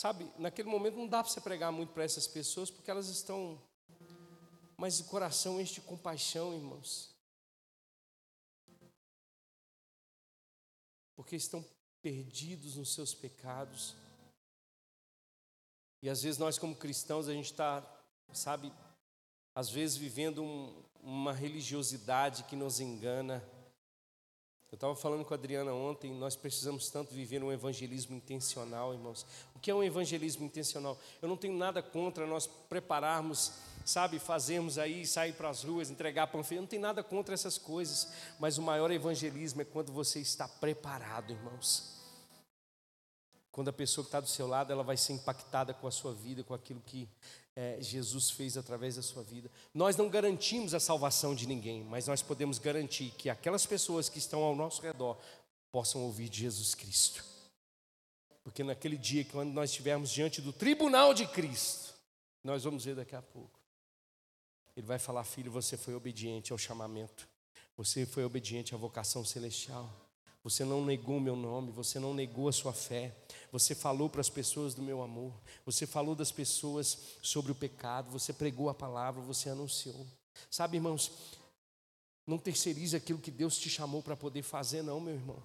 Sabe, 0.00 0.32
naquele 0.38 0.66
momento 0.66 0.96
não 0.96 1.06
dá 1.06 1.22
para 1.22 1.30
você 1.30 1.42
pregar 1.42 1.70
muito 1.70 1.92
para 1.92 2.04
essas 2.04 2.26
pessoas, 2.26 2.70
porque 2.70 2.90
elas 2.90 3.08
estão. 3.08 3.60
Mas 4.74 4.98
o 4.98 5.04
coração 5.04 5.60
enche 5.60 5.74
de 5.74 5.80
compaixão, 5.82 6.54
irmãos. 6.54 7.14
Porque 11.14 11.36
estão 11.36 11.62
perdidos 12.00 12.76
nos 12.76 12.94
seus 12.94 13.12
pecados. 13.12 13.94
E 16.00 16.08
às 16.08 16.22
vezes 16.22 16.38
nós, 16.38 16.58
como 16.58 16.74
cristãos, 16.74 17.28
a 17.28 17.34
gente 17.34 17.50
está, 17.50 17.86
sabe, 18.32 18.72
às 19.54 19.68
vezes 19.68 19.98
vivendo 19.98 20.42
um, 20.42 20.82
uma 21.02 21.34
religiosidade 21.34 22.44
que 22.44 22.56
nos 22.56 22.80
engana 22.80 23.46
eu 24.70 24.76
estava 24.76 24.94
falando 24.94 25.24
com 25.24 25.34
a 25.34 25.36
Adriana 25.36 25.72
ontem, 25.72 26.12
nós 26.12 26.36
precisamos 26.36 26.88
tanto 26.90 27.12
viver 27.12 27.42
um 27.42 27.52
evangelismo 27.52 28.14
intencional, 28.14 28.94
irmãos. 28.94 29.26
O 29.54 29.58
que 29.58 29.70
é 29.70 29.74
um 29.74 29.82
evangelismo 29.82 30.44
intencional? 30.44 30.96
Eu 31.20 31.28
não 31.28 31.36
tenho 31.36 31.56
nada 31.56 31.82
contra 31.82 32.24
nós 32.24 32.46
prepararmos, 32.46 33.52
sabe, 33.84 34.20
fazermos 34.20 34.78
aí, 34.78 35.04
sair 35.04 35.32
para 35.32 35.50
as 35.50 35.64
ruas, 35.64 35.90
entregar 35.90 36.28
panfleto, 36.28 36.54
eu 36.54 36.60
não 36.62 36.68
tenho 36.68 36.82
nada 36.82 37.02
contra 37.02 37.34
essas 37.34 37.58
coisas, 37.58 38.12
mas 38.38 38.58
o 38.58 38.62
maior 38.62 38.92
evangelismo 38.92 39.60
é 39.60 39.64
quando 39.64 39.92
você 39.92 40.20
está 40.20 40.46
preparado, 40.46 41.32
irmãos. 41.32 41.99
Quando 43.52 43.68
a 43.68 43.72
pessoa 43.72 44.04
que 44.04 44.08
está 44.08 44.20
do 44.20 44.28
seu 44.28 44.46
lado, 44.46 44.72
ela 44.72 44.82
vai 44.82 44.96
ser 44.96 45.12
impactada 45.12 45.74
com 45.74 45.86
a 45.86 45.90
sua 45.90 46.14
vida, 46.14 46.44
com 46.44 46.54
aquilo 46.54 46.80
que 46.86 47.08
é, 47.56 47.78
Jesus 47.80 48.30
fez 48.30 48.56
através 48.56 48.96
da 48.96 49.02
sua 49.02 49.22
vida. 49.22 49.50
Nós 49.74 49.96
não 49.96 50.08
garantimos 50.08 50.72
a 50.72 50.80
salvação 50.80 51.34
de 51.34 51.46
ninguém, 51.46 51.82
mas 51.84 52.06
nós 52.06 52.22
podemos 52.22 52.58
garantir 52.58 53.10
que 53.18 53.28
aquelas 53.28 53.66
pessoas 53.66 54.08
que 54.08 54.18
estão 54.18 54.42
ao 54.42 54.54
nosso 54.54 54.80
redor 54.82 55.18
possam 55.72 56.02
ouvir 56.02 56.28
de 56.28 56.40
Jesus 56.40 56.74
Cristo. 56.74 57.24
Porque 58.42 58.62
naquele 58.64 58.96
dia, 58.96 59.24
quando 59.24 59.52
nós 59.52 59.70
estivermos 59.70 60.10
diante 60.10 60.40
do 60.40 60.52
tribunal 60.52 61.12
de 61.12 61.26
Cristo, 61.26 61.94
nós 62.42 62.64
vamos 62.64 62.84
ver 62.84 62.94
daqui 62.94 63.14
a 63.14 63.22
pouco. 63.22 63.58
Ele 64.76 64.86
vai 64.86 64.98
falar: 64.98 65.24
Filho, 65.24 65.52
você 65.52 65.76
foi 65.76 65.94
obediente 65.94 66.52
ao 66.52 66.58
chamamento, 66.58 67.28
você 67.76 68.06
foi 68.06 68.24
obediente 68.24 68.74
à 68.74 68.78
vocação 68.78 69.24
celestial. 69.24 69.90
Você 70.42 70.64
não 70.64 70.84
negou 70.84 71.18
o 71.18 71.20
meu 71.20 71.36
nome, 71.36 71.70
você 71.70 71.98
não 71.98 72.14
negou 72.14 72.48
a 72.48 72.52
sua 72.52 72.72
fé, 72.72 73.14
você 73.52 73.74
falou 73.74 74.08
para 74.08 74.22
as 74.22 74.30
pessoas 74.30 74.74
do 74.74 74.82
meu 74.82 75.02
amor, 75.02 75.38
você 75.66 75.86
falou 75.86 76.14
das 76.14 76.32
pessoas 76.32 77.18
sobre 77.20 77.52
o 77.52 77.54
pecado, 77.54 78.10
você 78.10 78.32
pregou 78.32 78.70
a 78.70 78.74
palavra, 78.74 79.20
você 79.20 79.50
anunciou. 79.50 80.06
Sabe, 80.50 80.78
irmãos, 80.78 81.12
não 82.26 82.38
terceirize 82.38 82.96
aquilo 82.96 83.18
que 83.18 83.30
Deus 83.30 83.58
te 83.58 83.68
chamou 83.68 84.02
para 84.02 84.16
poder 84.16 84.42
fazer, 84.42 84.82
não, 84.82 84.98
meu 84.98 85.14
irmão. 85.14 85.42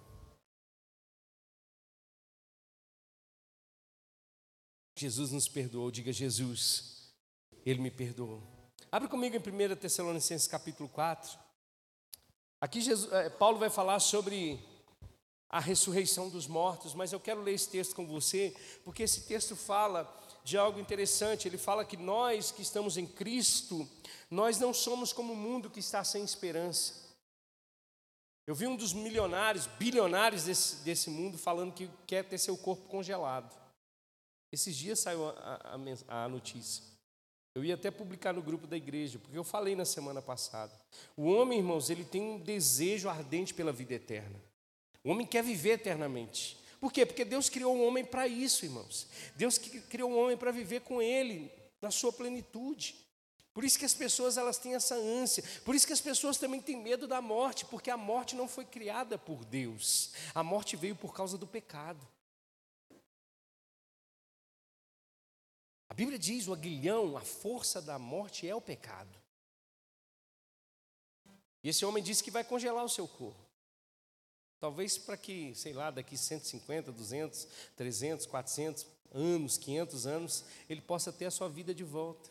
Jesus 4.97 5.31
nos 5.31 5.49
perdoou, 5.49 5.91
diga 5.91 6.13
Jesus, 6.13 7.11
Ele 7.65 7.81
me 7.81 7.91
perdoou. 7.91 8.41
Abre 8.89 9.09
comigo 9.09 9.35
em 9.35 9.39
1 9.39 9.75
Tessalonicenses 9.75 10.47
capítulo 10.47 10.87
4. 10.87 11.37
Aqui 12.61 12.79
Jesus, 12.79 13.11
é, 13.11 13.29
Paulo 13.29 13.59
vai 13.59 13.69
falar 13.69 13.99
sobre 13.99 14.57
a 15.55 15.59
ressurreição 15.61 16.27
dos 16.27 16.47
mortos, 16.47 16.93
mas 16.93 17.13
eu 17.13 17.19
quero 17.19 17.41
ler 17.41 17.53
esse 17.53 17.69
texto 17.69 17.95
com 17.95 18.05
você, 18.05 18.53
porque 18.83 19.03
esse 19.03 19.21
texto 19.21 19.55
fala 19.55 20.05
de 20.43 20.57
algo 20.57 20.81
interessante. 20.81 21.47
Ele 21.47 21.57
fala 21.57 21.85
que 21.85 21.95
nós 21.95 22.51
que 22.51 22.61
estamos 22.61 22.97
em 22.97 23.07
Cristo, 23.07 23.87
nós 24.29 24.59
não 24.59 24.73
somos 24.73 25.13
como 25.13 25.31
o 25.31 25.35
mundo 25.37 25.69
que 25.69 25.79
está 25.79 26.03
sem 26.03 26.25
esperança. 26.25 27.05
Eu 28.45 28.53
vi 28.53 28.67
um 28.67 28.75
dos 28.75 28.91
milionários, 28.91 29.65
bilionários 29.79 30.43
desse, 30.43 30.83
desse 30.83 31.09
mundo, 31.09 31.37
falando 31.37 31.71
que 31.71 31.89
quer 32.05 32.25
ter 32.25 32.37
seu 32.37 32.57
corpo 32.57 32.89
congelado. 32.89 33.55
Esses 34.51 34.75
dias 34.75 34.99
saiu 34.99 35.29
a, 35.29 35.77
a, 36.09 36.25
a 36.25 36.27
notícia. 36.27 36.83
Eu 37.55 37.63
ia 37.63 37.75
até 37.75 37.89
publicar 37.89 38.33
no 38.33 38.41
grupo 38.41 38.67
da 38.67 38.75
igreja, 38.75 39.19
porque 39.19 39.37
eu 39.37 39.43
falei 39.45 39.73
na 39.73 39.85
semana 39.85 40.21
passada. 40.21 40.77
O 41.15 41.31
homem, 41.31 41.59
irmãos, 41.59 41.89
ele 41.89 42.03
tem 42.03 42.21
um 42.21 42.37
desejo 42.37 43.07
ardente 43.07 43.53
pela 43.53 43.71
vida 43.71 43.93
eterna. 43.93 44.37
O 45.05 45.11
homem 45.11 45.27
quer 45.27 45.43
viver 45.43 45.73
eternamente. 45.73 46.57
Por 46.79 46.91
quê? 46.91 47.05
Porque 47.05 47.23
Deus 47.23 47.47
criou 47.47 47.77
o 47.77 47.85
homem 47.85 48.03
para 48.03 48.27
isso, 48.27 48.65
irmãos. 48.65 49.07
Deus 49.35 49.59
criou 49.59 50.11
o 50.11 50.17
homem 50.17 50.35
para 50.35 50.51
viver 50.51 50.81
com 50.81 50.99
Ele 50.99 51.51
na 51.79 51.91
sua 51.91 52.11
plenitude. 52.11 52.95
Por 53.53 53.63
isso 53.63 53.77
que 53.77 53.85
as 53.85 53.93
pessoas 53.93 54.35
elas 54.35 54.57
têm 54.57 54.73
essa 54.73 54.95
ânsia. 54.95 55.43
Por 55.63 55.75
isso 55.75 55.85
que 55.85 55.93
as 55.93 56.01
pessoas 56.01 56.39
também 56.39 56.59
têm 56.59 56.75
medo 56.75 57.07
da 57.07 57.21
morte, 57.21 57.65
porque 57.65 57.91
a 57.91 57.95
morte 57.95 58.35
não 58.35 58.47
foi 58.47 58.65
criada 58.65 59.15
por 59.15 59.45
Deus. 59.45 60.11
A 60.33 60.43
morte 60.43 60.75
veio 60.75 60.95
por 60.95 61.13
causa 61.13 61.37
do 61.37 61.45
pecado. 61.45 62.05
A 65.87 65.93
Bíblia 65.93 66.17
diz: 66.17 66.47
o 66.47 66.53
aguilhão, 66.53 67.15
a 67.15 67.21
força 67.21 67.79
da 67.79 67.99
morte 67.99 68.49
é 68.49 68.55
o 68.55 68.59
pecado. 68.59 69.15
E 71.63 71.69
esse 71.69 71.85
homem 71.85 72.03
disse 72.03 72.23
que 72.23 72.31
vai 72.31 72.43
congelar 72.43 72.83
o 72.83 72.89
seu 72.89 73.07
corpo. 73.07 73.44
Talvez 74.59 74.97
para 74.97 75.17
que, 75.17 75.53
sei 75.53 75.73
lá, 75.73 75.91
daqui 75.91 76.17
150, 76.17 76.91
200, 76.91 77.47
300, 77.75 78.25
400 78.25 78.87
anos, 79.13 79.57
500 79.57 80.07
anos, 80.07 80.45
ele 80.69 80.81
possa 80.81 81.11
ter 81.11 81.25
a 81.25 81.31
sua 81.31 81.49
vida 81.49 81.73
de 81.73 81.83
volta. 81.83 82.29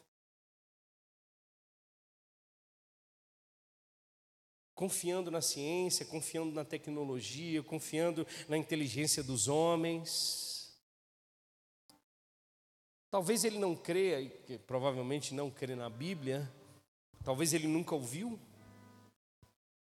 Confiando 4.75 5.31
na 5.31 5.41
ciência, 5.41 6.05
confiando 6.05 6.53
na 6.53 6.65
tecnologia, 6.65 7.63
confiando 7.63 8.27
na 8.49 8.59
inteligência 8.59 9.23
dos 9.23 9.47
homens. 9.47 10.77
Talvez 13.11 13.45
ele 13.45 13.59
não 13.59 13.77
creia, 13.77 14.29
provavelmente 14.67 15.33
não 15.33 15.49
crê 15.49 15.77
na 15.77 15.89
Bíblia, 15.89 16.53
talvez 17.23 17.53
ele 17.53 17.69
nunca 17.69 17.95
ouviu. 17.95 18.37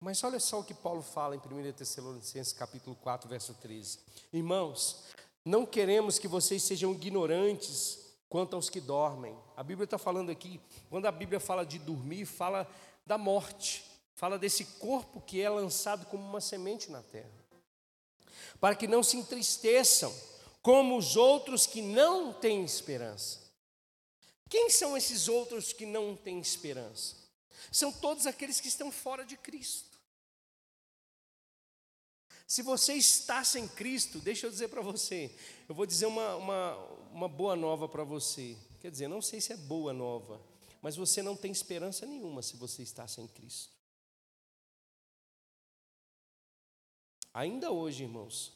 Mas 0.03 0.25
olha 0.25 0.41
só 0.41 0.59
o 0.59 0.65
que 0.65 0.75
Paulo 0.75 1.01
fala 1.01 1.37
em 1.37 1.39
1 1.39 1.75
Tessalonicenses 1.75 2.53
capítulo 2.53 2.97
4, 2.97 3.29
verso 3.29 3.55
13. 3.55 4.01
Irmãos, 4.33 5.05
não 5.45 5.65
queremos 5.65 6.19
que 6.19 6.27
vocês 6.27 6.61
sejam 6.65 6.91
ignorantes 6.91 8.01
quanto 8.29 8.57
aos 8.57 8.69
que 8.69 8.81
dormem. 8.81 9.39
A 9.57 9.63
Bíblia 9.63 9.85
está 9.85 9.99
falando 9.99 10.31
aqui, 10.31 10.61
quando 10.91 11.07
a 11.07 11.13
Bíblia 11.13 11.39
fala 11.39 11.65
de 11.65 11.79
dormir, 11.79 12.27
fala 12.27 12.69
da 13.07 13.17
morte, 13.17 13.85
fala 14.17 14.37
desse 14.41 14.65
corpo 14.65 15.21
que 15.21 15.41
é 15.41 15.49
lançado 15.49 16.05
como 16.07 16.25
uma 16.25 16.41
semente 16.41 16.91
na 16.91 17.01
terra. 17.01 17.31
Para 18.59 18.75
que 18.75 18.89
não 18.89 19.05
se 19.05 19.17
entristeçam, 19.17 20.13
como 20.61 20.99
os 20.99 21.15
outros 21.15 21.65
que 21.65 21.81
não 21.81 22.33
têm 22.33 22.65
esperança. 22.65 23.39
Quem 24.49 24.69
são 24.69 24.97
esses 24.97 25.29
outros 25.29 25.73
que 25.73 25.87
não 25.87 26.17
têm 26.17 26.41
esperança? 26.41 27.15
São 27.71 27.93
todos 27.93 28.27
aqueles 28.27 28.61
que 28.61 28.67
estão 28.67 28.91
fora 28.91 29.25
de 29.25 29.37
Cristo. 29.37 29.92
Se 32.53 32.61
você 32.61 32.93
está 32.93 33.43
sem 33.43 33.67
Cristo, 33.67 34.19
deixa 34.19 34.47
eu 34.47 34.51
dizer 34.51 34.69
para 34.69 34.83
você, 34.83 35.35
eu 35.67 35.75
vou 35.75 35.87
dizer 35.87 36.05
uma, 36.05 36.37
uma, 36.37 36.77
uma 37.11 37.27
boa 37.27 37.57
nova 37.57 37.89
para 37.89 38.05
você. 38.05 38.59
Quer 38.79 38.91
dizer, 38.91 39.09
não 39.09 39.23
sei 39.23 39.41
se 39.41 39.55
é 39.55 39.57
boa 39.57 39.91
nova, 39.91 40.39
mas 40.83 40.95
você 40.95 41.23
não 41.23 41.35
tem 41.35 41.51
esperança 41.51 42.05
nenhuma 42.05 42.43
se 42.43 42.59
você 42.59 42.83
está 42.83 43.09
sem 43.09 43.27
Cristo. 43.27 43.75
Ainda 47.33 47.71
hoje, 47.71 48.03
irmãos, 48.03 48.53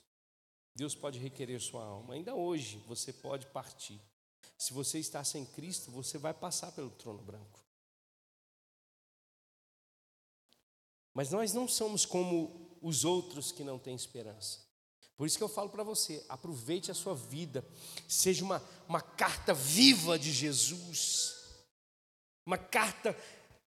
Deus 0.74 0.94
pode 0.94 1.18
requerer 1.18 1.58
sua 1.58 1.82
alma. 1.82 2.12
Ainda 2.12 2.34
hoje 2.34 2.76
você 2.86 3.14
pode 3.14 3.46
partir. 3.46 3.98
Se 4.58 4.74
você 4.74 4.98
está 4.98 5.24
sem 5.24 5.46
Cristo, 5.46 5.90
você 5.90 6.18
vai 6.18 6.34
passar 6.34 6.70
pelo 6.72 6.90
trono 6.90 7.22
branco. 7.22 7.64
Mas 11.14 11.30
nós 11.30 11.54
não 11.54 11.66
somos 11.66 12.04
como 12.04 12.65
os 12.86 13.04
outros 13.04 13.50
que 13.50 13.64
não 13.64 13.80
têm 13.80 13.96
esperança. 13.96 14.60
Por 15.16 15.26
isso 15.26 15.36
que 15.36 15.42
eu 15.42 15.48
falo 15.48 15.68
para 15.68 15.82
você: 15.82 16.24
aproveite 16.28 16.90
a 16.90 16.94
sua 16.94 17.14
vida, 17.14 17.66
seja 18.06 18.44
uma, 18.44 18.62
uma 18.88 19.00
carta 19.00 19.52
viva 19.52 20.16
de 20.16 20.32
Jesus, 20.32 21.34
uma 22.46 22.56
carta 22.56 23.16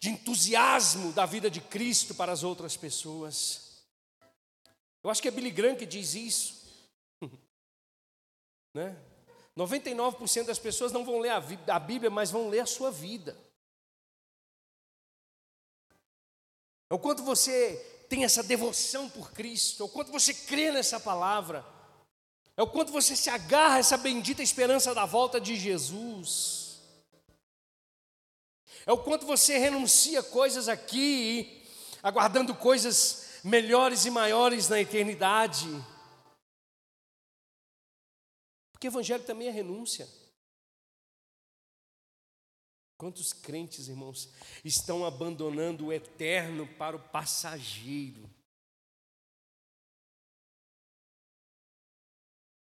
de 0.01 0.11
entusiasmo 0.11 1.13
da 1.13 1.25
vida 1.25 1.49
de 1.49 1.61
Cristo 1.61 2.17
para 2.17 2.33
as 2.33 2.43
outras 2.43 2.77
pessoas. 2.77 3.85
Eu 5.05 5.11
acho 5.11 5.23
que 5.23 5.29
é 5.29 5.31
Billy 5.31 5.53
Graham 5.53 5.77
que 5.77 5.87
diz 5.87 6.15
isso. 6.15 6.67
né? 8.75 9.01
99% 9.57 10.47
das 10.47 10.59
pessoas 10.59 10.91
não 10.91 11.05
vão 11.05 11.21
ler 11.21 11.31
a 11.31 11.79
Bíblia, 11.79 12.11
mas 12.11 12.33
vão 12.33 12.49
ler 12.49 12.61
a 12.61 12.67
sua 12.67 12.91
vida. 12.91 13.39
É 16.91 16.95
o 16.95 16.99
quanto 16.99 17.23
você 17.23 17.96
tem 18.09 18.25
essa 18.25 18.43
devoção 18.43 19.09
por 19.09 19.33
Cristo, 19.33 19.83
é 19.83 19.87
o 19.87 19.89
quanto 19.89 20.13
você 20.13 20.33
crê 20.33 20.71
nessa 20.71 20.99
palavra, 20.99 21.65
é 22.57 22.63
o 22.63 22.67
quanto 22.67 22.93
você 22.93 23.15
se 23.15 23.29
agarra 23.29 23.77
a 23.77 23.79
essa 23.79 23.97
bendita 23.97 24.43
esperança 24.43 24.95
da 24.95 25.05
volta 25.05 25.41
de 25.41 25.57
Jesus, 25.57 26.81
é 28.87 28.93
o 28.93 28.99
quanto 28.99 29.27
você 29.27 29.59
renuncia 29.59 30.23
coisas 30.23 30.69
aqui, 30.69 31.65
aguardando 32.03 32.55
coisas 32.55 33.41
melhores 33.43 34.05
e 34.05 34.11
maiores 34.11 34.69
na 34.69 34.81
eternidade. 34.81 35.69
Porque 38.71 38.87
evangelho 38.87 39.25
também 39.25 39.49
é 39.49 39.51
renúncia. 39.51 40.09
Quantos 42.97 43.33
crentes, 43.33 43.89
irmãos, 43.89 44.33
estão 44.65 45.05
abandonando 45.05 45.87
o 45.87 45.93
eterno 45.93 46.67
para 46.79 46.97
o 46.97 47.09
passageiro? 47.11 48.29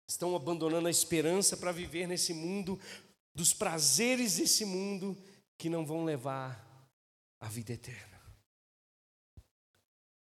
Estão 0.07 0.35
abandonando 0.35 0.87
a 0.87 0.91
esperança 0.91 1.57
para 1.57 1.71
viver 1.71 2.07
nesse 2.07 2.33
mundo, 2.33 2.79
dos 3.35 3.53
prazeres 3.53 4.37
desse 4.37 4.63
mundo 4.63 5.17
que 5.57 5.69
não 5.69 5.85
vão 5.85 6.05
levar 6.05 6.63
à 7.39 7.49
vida 7.49 7.73
eterna. 7.73 8.21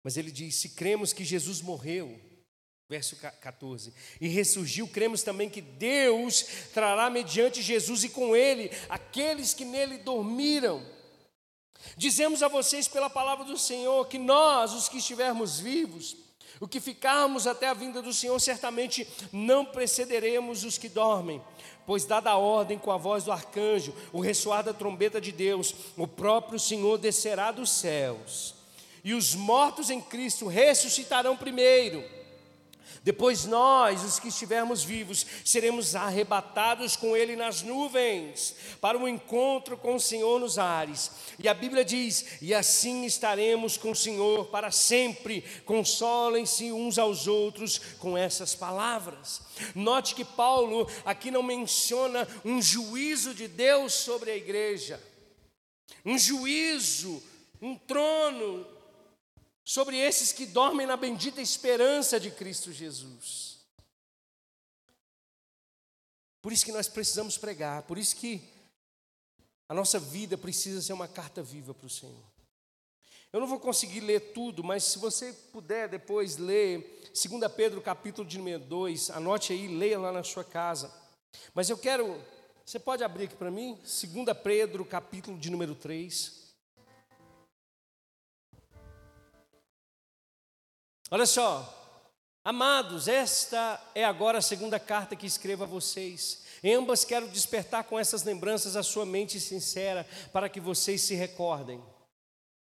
Mas 0.03 0.17
ele 0.17 0.31
diz: 0.31 0.57
se 0.57 0.71
cremos 0.71 1.13
que 1.13 1.25
Jesus 1.25 1.61
morreu, 1.61 2.21
Verso 2.89 3.17
14. 3.17 3.95
E 4.21 4.29
ressurgiu, 4.29 4.87
cremos 4.87 5.23
também 5.23 5.49
que 5.49 5.63
Deus 5.63 6.45
trará 6.73 7.09
mediante 7.09 7.63
Jesus 7.63 8.05
e 8.05 8.11
com 8.11 8.37
ele 8.37 8.71
aqueles 8.89 9.55
que 9.55 9.65
nele 9.65 9.99
dormiram. 9.99 10.85
Dizemos 11.97 12.43
a 12.43 12.49
vocês 12.49 12.87
pela 12.87 13.09
palavra 13.09 13.45
do 13.45 13.57
Senhor 13.57 14.07
que 14.07 14.19
nós, 14.19 14.73
os 14.73 14.89
que 14.89 14.99
estivermos 14.99 15.59
vivos, 15.59 16.17
o 16.61 16.69
que 16.69 16.81
ficarmos 16.81 17.47
até 17.47 17.69
a 17.69 17.75
vinda 17.75 18.01
do 18.01 18.13
Senhor, 18.13 18.39
certamente 18.41 19.07
não 19.33 19.65
precederemos 19.65 20.65
os 20.65 20.79
que 20.79 20.89
dormem, 20.89 21.43
pois, 21.87 22.05
dada 22.05 22.31
a 22.31 22.39
ordem 22.39 22.79
com 22.79 22.91
a 22.91 22.97
voz 22.97 23.25
do 23.25 23.33
arcanjo, 23.33 23.95
o 24.13 24.21
ressoar 24.21 24.63
da 24.63 24.73
trombeta 24.73 25.21
de 25.21 25.33
Deus, 25.33 25.75
o 25.97 26.07
próprio 26.07 26.59
Senhor 26.59 26.97
descerá 26.99 27.51
dos 27.51 27.71
céus, 27.71 28.55
e 29.03 29.15
os 29.15 29.35
mortos 29.35 29.91
em 29.91 30.01
Cristo 30.01 30.47
ressuscitarão 30.47 31.37
primeiro. 31.37 32.05
Depois 33.05 33.45
nós, 33.45 34.03
os 34.03 34.19
que 34.19 34.29
estivermos 34.29 34.83
vivos, 34.83 35.27
seremos 35.45 35.95
arrebatados 35.95 36.97
com 36.97 37.15
Ele 37.15 37.37
nas 37.37 37.61
nuvens, 37.61 38.57
para 38.81 38.97
um 38.97 39.07
encontro 39.07 39.77
com 39.77 39.97
o 39.97 40.01
Senhor 40.01 40.41
nos 40.41 40.59
ares. 40.59 41.11
E 41.39 41.47
a 41.47 41.53
Bíblia 41.53 41.85
diz: 41.85 42.41
e 42.41 42.55
assim 42.55 43.05
estaremos 43.05 43.77
com 43.77 43.91
o 43.91 43.95
Senhor 43.95 44.47
para 44.47 44.71
sempre. 44.71 45.45
Consolem-se 45.67 46.73
uns 46.73 46.99
aos 46.99 47.27
outros 47.27 47.79
com 47.99 48.17
essas 48.17 48.55
palavras. 48.55 49.43
Note 49.75 50.15
que 50.15 50.25
Paulo 50.25 50.89
aqui 51.05 51.31
não 51.31 51.43
menciona 51.43 52.27
um 52.43 52.63
juízo 52.63 53.35
de 53.35 53.47
Deus 53.47 53.93
sobre 53.93 54.31
a 54.31 54.37
igreja, 54.37 54.99
um 56.07 56.17
juízo, 56.17 57.23
um 57.61 57.77
trono 57.77 58.74
sobre 59.65 59.97
esses 59.97 60.31
que 60.31 60.45
dormem 60.45 60.87
na 60.87 60.97
bendita 60.97 61.41
esperança 61.41 62.21
de 62.21 62.31
Cristo 62.31 62.71
Jesus. 62.71 63.59
Por 66.43 66.53
isso 66.53 66.67
que 66.67 66.73
nós 66.73 66.89
precisamos 66.89 67.39
pregar, 67.39 67.83
por 67.85 67.97
isso 67.97 68.15
que 68.17 68.43
a 69.67 69.73
nossa 69.73 69.99
vida 69.99 70.37
precisa 70.37 70.83
ser 70.83 70.93
uma 70.93 71.09
carta 71.09 71.43
viva 71.43 71.73
para 71.73 71.87
o 71.87 71.91
Senhor. 71.91 72.23
Eu 73.33 73.41
não 73.41 73.47
vou 73.47 73.59
conseguir 73.59 74.01
ler 74.01 74.33
tudo, 74.33 74.63
mas 74.63 74.85
se 74.85 74.99
você 74.99 75.33
puder 75.33 75.89
depois 75.89 76.37
ler 76.37 77.11
2 77.15 77.53
Pedro 77.53 77.81
capítulo 77.81 78.29
de 78.29 78.37
número 78.39 78.63
2, 78.63 79.11
anote 79.11 79.53
aí, 79.53 79.67
leia 79.67 79.99
lá 79.99 80.13
na 80.13 80.23
sua 80.23 80.45
casa. 80.45 80.93
Mas 81.55 81.71
eu 81.71 81.79
quero, 81.79 82.23
você 82.65 82.79
pode 82.79 83.03
abrir 83.03 83.25
aqui 83.25 83.35
para 83.35 83.51
mim? 83.51 83.77
2 83.77 84.39
Pedro 84.45 84.85
capítulo 84.85 85.39
de 85.39 85.51
número 85.51 85.75
3. 85.75 86.44
Olha 91.15 91.27
só, 91.27 92.03
amados, 92.45 93.07
esta 93.07 93.81
é 93.95 94.05
agora 94.05 94.39
a 94.39 94.43
segunda 94.43 94.81
carta 94.81 95.15
que 95.15 95.29
escrevo 95.29 95.63
a 95.63 95.67
vocês. 95.69 96.43
Em 96.61 96.75
ambas 96.75 97.05
quero 97.05 97.29
despertar 97.29 97.85
com 97.85 97.97
essas 97.97 98.25
lembranças 98.25 98.75
a 98.75 98.83
sua 98.83 99.07
mente 99.07 99.39
sincera, 99.39 100.05
para 100.33 100.49
que 100.49 100.59
vocês 100.59 101.03
se 101.03 101.15
recordem 101.15 101.81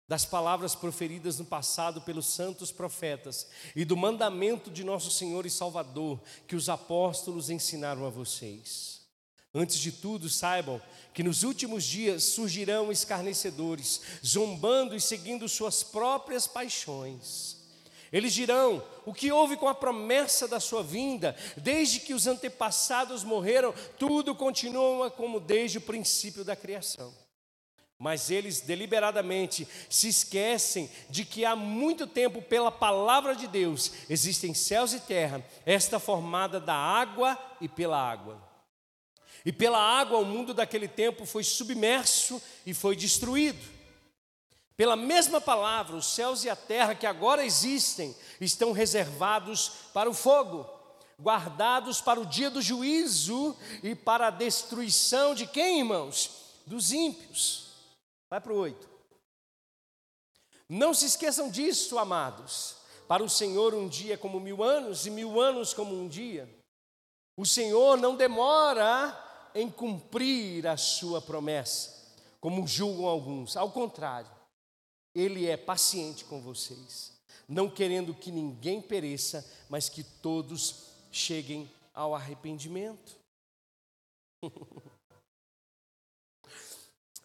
das 0.07 0.23
palavras 0.23 0.75
proferidas 0.75 1.39
no 1.39 1.45
passado 1.45 1.99
pelos 2.01 2.27
santos 2.27 2.71
profetas 2.71 3.47
e 3.75 3.83
do 3.83 3.97
mandamento 3.97 4.69
de 4.69 4.83
nosso 4.83 5.09
Senhor 5.09 5.47
e 5.47 5.49
Salvador 5.49 6.21
que 6.47 6.55
os 6.55 6.69
apóstolos 6.69 7.49
ensinaram 7.49 8.05
a 8.05 8.11
vocês. 8.11 9.01
Antes 9.51 9.79
de 9.79 9.91
tudo, 9.91 10.29
saibam 10.29 10.79
que 11.11 11.23
nos 11.23 11.41
últimos 11.41 11.83
dias 11.83 12.23
surgirão 12.23 12.91
escarnecedores, 12.91 13.99
zombando 14.23 14.95
e 14.95 15.01
seguindo 15.01 15.49
suas 15.49 15.81
próprias 15.81 16.45
paixões 16.45 17.57
eles 18.11 18.33
dirão: 18.33 18.83
o 19.05 19.13
que 19.13 19.31
houve 19.31 19.57
com 19.57 19.67
a 19.67 19.75
promessa 19.75 20.47
da 20.47 20.59
sua 20.59 20.83
vinda? 20.83 21.35
Desde 21.55 21.99
que 21.99 22.13
os 22.13 22.27
antepassados 22.27 23.23
morreram, 23.23 23.73
tudo 23.97 24.35
continua 24.35 25.11
como 25.11 25.39
desde 25.39 25.77
o 25.77 25.81
princípio 25.81 26.43
da 26.43 26.55
criação. 26.55 27.13
Mas 27.99 28.29
eles 28.29 28.61
deliberadamente 28.61 29.67
se 29.89 30.07
esquecem 30.07 30.89
de 31.09 31.25
que 31.25 31.43
há 31.43 31.55
muito 31.55 32.05
tempo, 32.05 32.41
pela 32.41 32.71
palavra 32.71 33.35
de 33.35 33.47
Deus, 33.47 33.91
existem 34.07 34.53
céus 34.53 34.93
e 34.93 34.99
terra, 34.99 35.43
esta 35.65 35.99
formada 35.99 36.59
da 36.59 36.75
água 36.75 37.37
e 37.59 37.67
pela 37.67 37.97
água. 37.97 38.39
E 39.43 39.51
pela 39.51 39.79
água 39.79 40.19
o 40.19 40.25
mundo 40.25 40.53
daquele 40.53 40.87
tempo 40.87 41.25
foi 41.25 41.43
submerso 41.43 42.41
e 42.65 42.73
foi 42.73 42.95
destruído. 42.95 43.76
Pela 44.77 44.95
mesma 44.95 45.41
palavra, 45.41 45.95
os 45.95 46.05
céus 46.05 46.43
e 46.43 46.49
a 46.51 46.55
terra 46.55 46.93
que 46.93 47.07
agora 47.07 47.43
existem 47.43 48.15
estão 48.39 48.71
reservados 48.71 49.69
para 49.91 50.07
o 50.07 50.13
fogo, 50.13 50.69
guardados 51.19 51.99
para 51.99 52.19
o 52.19 52.25
dia 52.25 52.51
do 52.51 52.61
juízo 52.61 53.57
e 53.81 53.95
para 53.95 54.27
a 54.27 54.31
destruição 54.31 55.33
de 55.33 55.47
quem, 55.47 55.79
irmãos? 55.79 56.29
Dos 56.67 56.91
ímpios. 56.91 57.71
Vai 58.29 58.39
para 58.39 58.53
o 58.53 58.57
8. 58.57 58.87
Não 60.69 60.93
se 60.93 61.05
esqueçam 61.07 61.49
disso, 61.49 61.97
amados. 61.97 62.75
Para 63.07 63.23
o 63.23 63.29
Senhor, 63.29 63.73
um 63.73 63.87
dia 63.87 64.13
é 64.13 64.17
como 64.17 64.39
mil 64.39 64.61
anos, 64.61 65.07
e 65.07 65.09
mil 65.09 65.41
anos 65.41 65.73
como 65.73 65.95
um 65.95 66.07
dia. 66.07 66.47
O 67.35 67.47
Senhor 67.47 67.97
não 67.97 68.15
demora 68.15 69.49
em 69.55 69.71
cumprir 69.71 70.67
a 70.67 70.77
sua 70.77 71.19
promessa, 71.19 72.13
como 72.39 72.67
julgam 72.67 73.05
alguns. 73.05 73.57
Ao 73.57 73.71
contrário, 73.71 74.36
Ele 75.17 75.47
é 75.47 75.57
paciente 75.57 76.23
com 76.25 76.39
vocês, 76.39 77.11
não 77.47 77.67
querendo 77.67 78.13
que 78.13 78.29
ninguém 78.31 78.79
pereça, 78.79 79.43
mas 79.67 79.89
que 79.89 80.03
todos 80.03 80.91
cheguem 81.11 81.67
ao 81.91 82.13
arrependimento. 82.13 83.17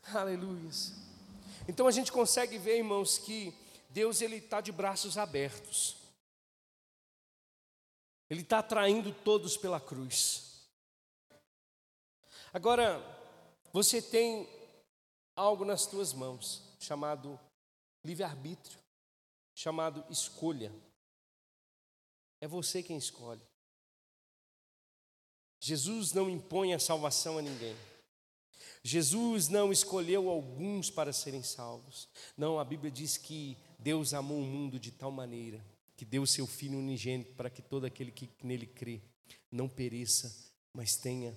Aleluia. 0.04 0.70
Então 1.68 1.86
a 1.86 1.90
gente 1.90 2.10
consegue 2.10 2.56
ver, 2.56 2.78
irmãos, 2.78 3.18
que 3.18 3.54
Deus 3.90 4.22
ele 4.22 4.36
está 4.36 4.62
de 4.62 4.72
braços 4.72 5.18
abertos. 5.18 5.98
Ele 8.30 8.40
está 8.40 8.60
atraindo 8.60 9.12
todos 9.12 9.58
pela 9.58 9.78
cruz. 9.78 10.66
Agora, 12.54 13.04
você 13.70 14.00
tem 14.00 14.48
algo 15.36 15.66
nas 15.66 15.84
tuas 15.84 16.14
mãos 16.14 16.62
chamado 16.80 17.38
livre-arbítrio, 18.04 18.78
chamado 19.54 20.04
escolha. 20.10 20.72
É 22.40 22.48
você 22.48 22.82
quem 22.82 22.96
escolhe. 22.96 23.42
Jesus 25.60 26.12
não 26.12 26.28
impõe 26.28 26.74
a 26.74 26.78
salvação 26.78 27.38
a 27.38 27.42
ninguém. 27.42 27.76
Jesus 28.82 29.48
não 29.48 29.70
escolheu 29.70 30.28
alguns 30.28 30.90
para 30.90 31.12
serem 31.12 31.42
salvos. 31.42 32.08
Não, 32.36 32.58
a 32.58 32.64
Bíblia 32.64 32.90
diz 32.90 33.16
que 33.16 33.56
Deus 33.78 34.12
amou 34.12 34.38
o 34.38 34.44
mundo 34.44 34.78
de 34.78 34.90
tal 34.90 35.12
maneira 35.12 35.64
que 35.96 36.04
deu 36.04 36.26
seu 36.26 36.48
Filho 36.48 36.78
unigênito 36.78 37.32
para 37.34 37.48
que 37.48 37.62
todo 37.62 37.84
aquele 37.84 38.10
que 38.10 38.28
nele 38.42 38.66
crê 38.66 39.00
não 39.52 39.68
pereça, 39.68 40.52
mas 40.72 40.96
tenha 40.96 41.32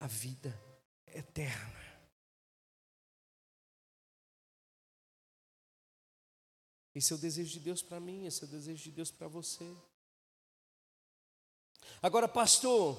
a 0.00 0.06
vida 0.06 0.58
eterna. 1.06 1.87
Esse 6.98 7.12
é 7.12 7.16
o 7.16 7.18
desejo 7.18 7.52
de 7.52 7.60
Deus 7.60 7.80
para 7.80 8.00
mim, 8.00 8.26
esse 8.26 8.42
é 8.42 8.44
o 8.44 8.50
desejo 8.50 8.82
de 8.82 8.90
Deus 8.90 9.08
para 9.08 9.28
você. 9.28 9.72
Agora, 12.02 12.26
pastor, 12.26 12.98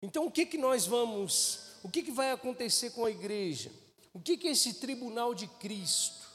então 0.00 0.24
o 0.24 0.30
que, 0.30 0.46
que 0.46 0.56
nós 0.56 0.86
vamos 0.86 1.68
o 1.82 1.90
que, 1.90 2.04
que 2.04 2.12
vai 2.12 2.30
acontecer 2.30 2.90
com 2.90 3.04
a 3.04 3.10
igreja? 3.10 3.72
O 4.12 4.20
que, 4.20 4.36
que 4.36 4.46
é 4.46 4.52
esse 4.52 4.74
tribunal 4.74 5.34
de 5.34 5.48
Cristo? 5.48 6.30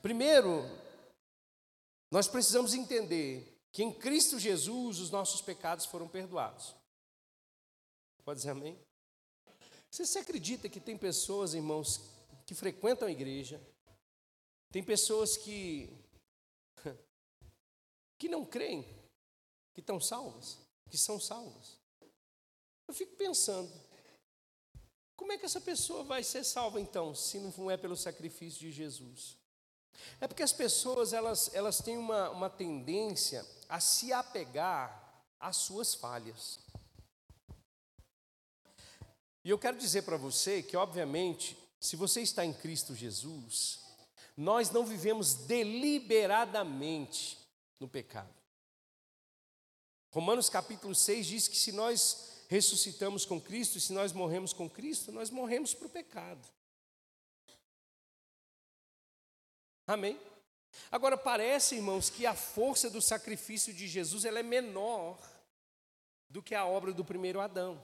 Primeiro, 0.00 0.64
nós 2.10 2.28
precisamos 2.28 2.72
entender 2.72 3.60
que 3.70 3.82
em 3.82 3.92
Cristo 3.92 4.38
Jesus 4.38 5.00
os 5.00 5.10
nossos 5.10 5.42
pecados 5.42 5.84
foram 5.84 6.08
perdoados. 6.08 6.74
Pode 8.24 8.38
dizer 8.38 8.52
amém? 8.52 8.78
Você 9.90 10.06
se 10.06 10.16
acredita 10.16 10.70
que 10.70 10.80
tem 10.80 10.96
pessoas, 10.96 11.52
irmãos, 11.52 12.00
que 12.46 12.54
frequentam 12.54 13.06
a 13.06 13.12
igreja, 13.12 13.60
tem 14.72 14.82
pessoas 14.82 15.36
que 15.36 16.03
que 18.18 18.28
não 18.28 18.44
creem, 18.44 18.82
que 19.72 19.80
estão 19.80 20.00
salvas, 20.00 20.58
que 20.90 20.98
são 20.98 21.18
salvas. 21.18 21.78
Eu 22.86 22.94
fico 22.94 23.16
pensando, 23.16 23.72
como 25.16 25.32
é 25.32 25.38
que 25.38 25.46
essa 25.46 25.60
pessoa 25.60 26.04
vai 26.04 26.22
ser 26.22 26.44
salva 26.44 26.80
então, 26.80 27.14
se 27.14 27.38
não 27.38 27.70
é 27.70 27.76
pelo 27.76 27.96
sacrifício 27.96 28.60
de 28.60 28.72
Jesus? 28.72 29.36
É 30.20 30.26
porque 30.26 30.42
as 30.42 30.52
pessoas 30.52 31.12
elas, 31.12 31.54
elas 31.54 31.78
têm 31.78 31.96
uma, 31.96 32.30
uma 32.30 32.50
tendência 32.50 33.46
a 33.68 33.80
se 33.80 34.12
apegar 34.12 35.22
às 35.38 35.56
suas 35.56 35.94
falhas. 35.94 36.58
E 39.44 39.50
eu 39.50 39.58
quero 39.58 39.76
dizer 39.76 40.02
para 40.02 40.16
você 40.16 40.62
que, 40.62 40.76
obviamente, 40.76 41.56
se 41.78 41.96
você 41.96 42.22
está 42.22 42.44
em 42.44 42.52
Cristo 42.52 42.94
Jesus, 42.94 43.80
nós 44.36 44.70
não 44.70 44.86
vivemos 44.86 45.34
deliberadamente 45.34 47.38
no 47.78 47.88
pecado. 47.88 48.34
Romanos 50.10 50.48
capítulo 50.48 50.94
6 50.94 51.26
diz 51.26 51.48
que 51.48 51.56
se 51.56 51.72
nós 51.72 52.44
ressuscitamos 52.48 53.24
com 53.24 53.40
Cristo, 53.40 53.80
se 53.80 53.92
nós 53.92 54.12
morremos 54.12 54.52
com 54.52 54.70
Cristo, 54.70 55.10
nós 55.10 55.30
morremos 55.30 55.74
para 55.74 55.86
o 55.86 55.90
pecado. 55.90 56.48
Amém? 59.86 60.20
Agora 60.90 61.16
parece, 61.16 61.76
irmãos, 61.76 62.10
que 62.10 62.26
a 62.26 62.34
força 62.34 62.88
do 62.88 63.02
sacrifício 63.02 63.72
de 63.72 63.86
Jesus 63.86 64.24
ela 64.24 64.38
é 64.38 64.42
menor 64.42 65.18
do 66.28 66.42
que 66.42 66.54
a 66.54 66.64
obra 66.64 66.92
do 66.92 67.04
primeiro 67.04 67.40
Adão. 67.40 67.82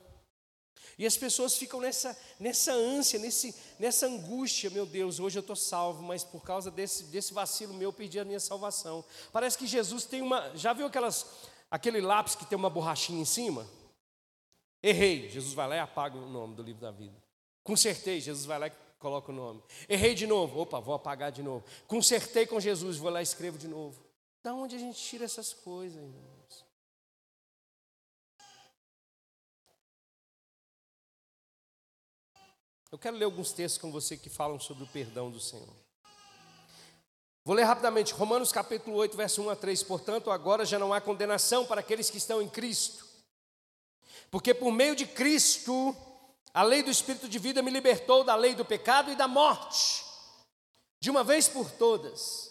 E 0.99 1.07
as 1.07 1.17
pessoas 1.17 1.57
ficam 1.57 1.81
nessa, 1.81 2.17
nessa 2.39 2.73
ânsia, 2.73 3.19
nesse, 3.19 3.55
nessa 3.79 4.07
angústia, 4.07 4.69
meu 4.69 4.85
Deus, 4.85 5.19
hoje 5.19 5.39
eu 5.39 5.41
estou 5.41 5.57
salvo, 5.57 6.03
mas 6.03 6.23
por 6.23 6.43
causa 6.43 6.71
desse, 6.71 7.05
desse 7.05 7.33
vacilo 7.33 7.73
meu 7.73 7.89
eu 7.89 7.93
perdi 7.93 8.21
a 8.21 8.25
minha 8.25 8.41
salvação. 8.41 9.05
Parece 9.33 9.57
que 9.57 9.67
Jesus 9.67 10.05
tem 10.05 10.21
uma. 10.21 10.55
Já 10.55 10.73
viu 10.73 10.87
aquelas, 10.87 11.27
aquele 11.71 12.01
lápis 12.01 12.35
que 12.35 12.45
tem 12.45 12.57
uma 12.57 12.69
borrachinha 12.69 13.21
em 13.21 13.25
cima? 13.25 13.67
Errei, 14.83 15.29
Jesus 15.31 15.55
vai 15.55 15.69
lá 15.69 15.77
e 15.77 15.79
apaga 15.79 16.17
o 16.17 16.29
nome 16.29 16.55
do 16.55 16.63
livro 16.63 16.81
da 16.81 16.91
vida. 16.91 17.17
Consertei, 17.63 18.21
Jesus 18.21 18.47
vai 18.47 18.59
lá 18.59 18.67
e 18.67 18.73
coloca 18.99 19.33
o 19.33 19.35
nome. 19.35 19.63
Errei 19.89 20.15
de 20.15 20.27
novo, 20.27 20.61
opa, 20.61 20.81
vou 20.81 20.95
apagar 20.95 21.33
de 21.33 21.43
novo. 21.43 21.65
Consertei 21.87 22.47
com 22.47 22.61
Jesus, 22.61 22.97
vou 22.97 23.11
lá 23.11 23.21
e 23.21 23.23
escrevo 23.23 23.59
de 23.59 23.69
novo. 23.69 24.03
Da 24.43 24.55
onde 24.55 24.77
a 24.77 24.79
gente 24.79 24.99
tira 24.99 25.25
essas 25.25 25.53
coisas, 25.53 25.97
irmãos? 25.97 26.70
Eu 32.91 32.99
quero 32.99 33.17
ler 33.17 33.25
alguns 33.25 33.53
textos 33.53 33.81
com 33.81 33.93
você 33.93 34.17
que 34.17 34.29
falam 34.29 34.59
sobre 34.59 34.85
o 34.85 34.87
perdão 34.89 35.31
do 35.31 35.41
Senhor. 35.41 35.69
Vou 37.45 37.55
ler 37.55 37.65
rapidamente, 37.65 38.13
Romanos 38.13 38.53
capítulo 38.53 38.97
8, 38.97 39.17
verso 39.17 39.43
1 39.43 39.51
a 39.51 39.57
3. 39.57 39.83
Portanto, 39.85 40.31
agora 40.31 40.65
já 40.65 40.79
não 40.79 40.93
há 40.93 41.01
condenação 41.01 41.65
para 41.65 41.81
aqueles 41.81 42.11
que 42.11 42.19
estão 42.19 42.43
em 42.43 42.49
Cristo 42.49 43.11
porque 44.31 44.55
por 44.55 44.73
meio 44.73 44.95
de 44.95 45.07
Cristo, 45.07 45.95
a 46.55 46.63
lei 46.63 46.83
do 46.83 46.91
Espírito 46.91 47.29
de 47.29 47.39
vida 47.39 47.63
me 47.63 47.71
libertou 47.71 48.23
da 48.23 48.37
lei 48.37 48.55
do 48.55 48.65
pecado 48.65 49.11
e 49.11 49.17
da 49.17 49.27
morte, 49.27 50.05
de 51.01 51.11
uma 51.11 51.25
vez 51.25 51.49
por 51.49 51.71
todas. 51.73 52.50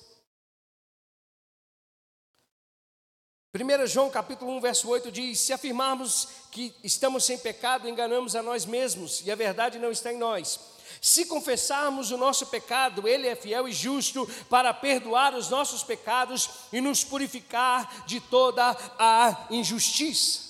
1 3.52 3.88
João 3.88 4.12
capítulo 4.12 4.56
1, 4.58 4.62
verso 4.62 4.88
8 4.88 5.12
diz: 5.12 5.40
Se 5.40 5.52
afirmarmos 5.52 6.28
que 6.52 6.72
estamos 6.84 7.24
sem 7.24 7.36
pecado, 7.36 7.90
enganamos 7.90 8.36
a 8.36 8.44
nós 8.44 8.64
mesmos, 8.64 9.24
e 9.26 9.32
a 9.32 9.36
verdade 9.36 9.80
não 9.80 9.90
está 9.90 10.14
em 10.14 10.20
nós. 10.20 10.60
Se 11.02 11.26
confessarmos 11.26 12.12
o 12.12 12.18
nosso 12.18 12.46
pecado, 12.46 13.08
Ele 13.08 13.28
é 13.28 13.36
fiel 13.36 13.68
e 13.68 13.72
justo 13.72 14.30
para 14.52 14.72
perdoar 14.72 15.34
os 15.34 15.50
nossos 15.50 15.82
pecados 15.82 16.48
e 16.72 16.80
nos 16.80 17.04
purificar 17.04 18.06
de 18.06 18.20
toda 18.20 18.78
a 19.00 19.48
injustiça. 19.50 20.49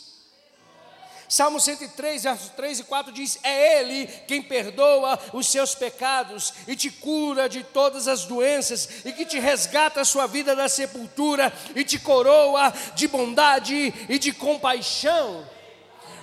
Salmo 1.29 1.59
103, 1.59 2.23
versos 2.23 2.49
3 2.49 2.79
e 2.79 2.83
4 2.83 3.11
diz: 3.13 3.37
É 3.43 3.79
Ele 3.79 4.07
quem 4.27 4.41
perdoa 4.41 5.19
os 5.31 5.47
seus 5.47 5.75
pecados 5.75 6.51
e 6.67 6.75
te 6.75 6.89
cura 6.89 7.47
de 7.47 7.63
todas 7.63 8.07
as 8.07 8.25
doenças, 8.25 8.89
e 9.05 9.13
que 9.13 9.23
te 9.27 9.37
resgata 9.37 10.01
a 10.01 10.05
sua 10.05 10.25
vida 10.25 10.55
da 10.55 10.67
sepultura 10.67 11.53
e 11.75 11.83
te 11.83 11.99
coroa 11.99 12.73
de 12.95 13.07
bondade 13.07 13.93
e 14.09 14.17
de 14.17 14.31
compaixão. 14.31 15.47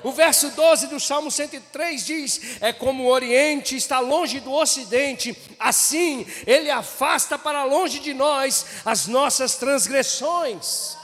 O 0.02 0.10
verso 0.10 0.50
12 0.50 0.88
do 0.88 0.98
Salmo 0.98 1.30
103 1.30 2.04
diz: 2.04 2.40
É 2.60 2.72
como 2.72 3.04
o 3.04 3.08
Oriente 3.08 3.76
está 3.76 4.00
longe 4.00 4.40
do 4.40 4.52
Ocidente, 4.52 5.38
assim 5.56 6.26
Ele 6.44 6.68
afasta 6.68 7.38
para 7.38 7.62
longe 7.62 8.00
de 8.00 8.12
nós 8.12 8.66
as 8.84 9.06
nossas 9.06 9.54
transgressões. 9.54 10.96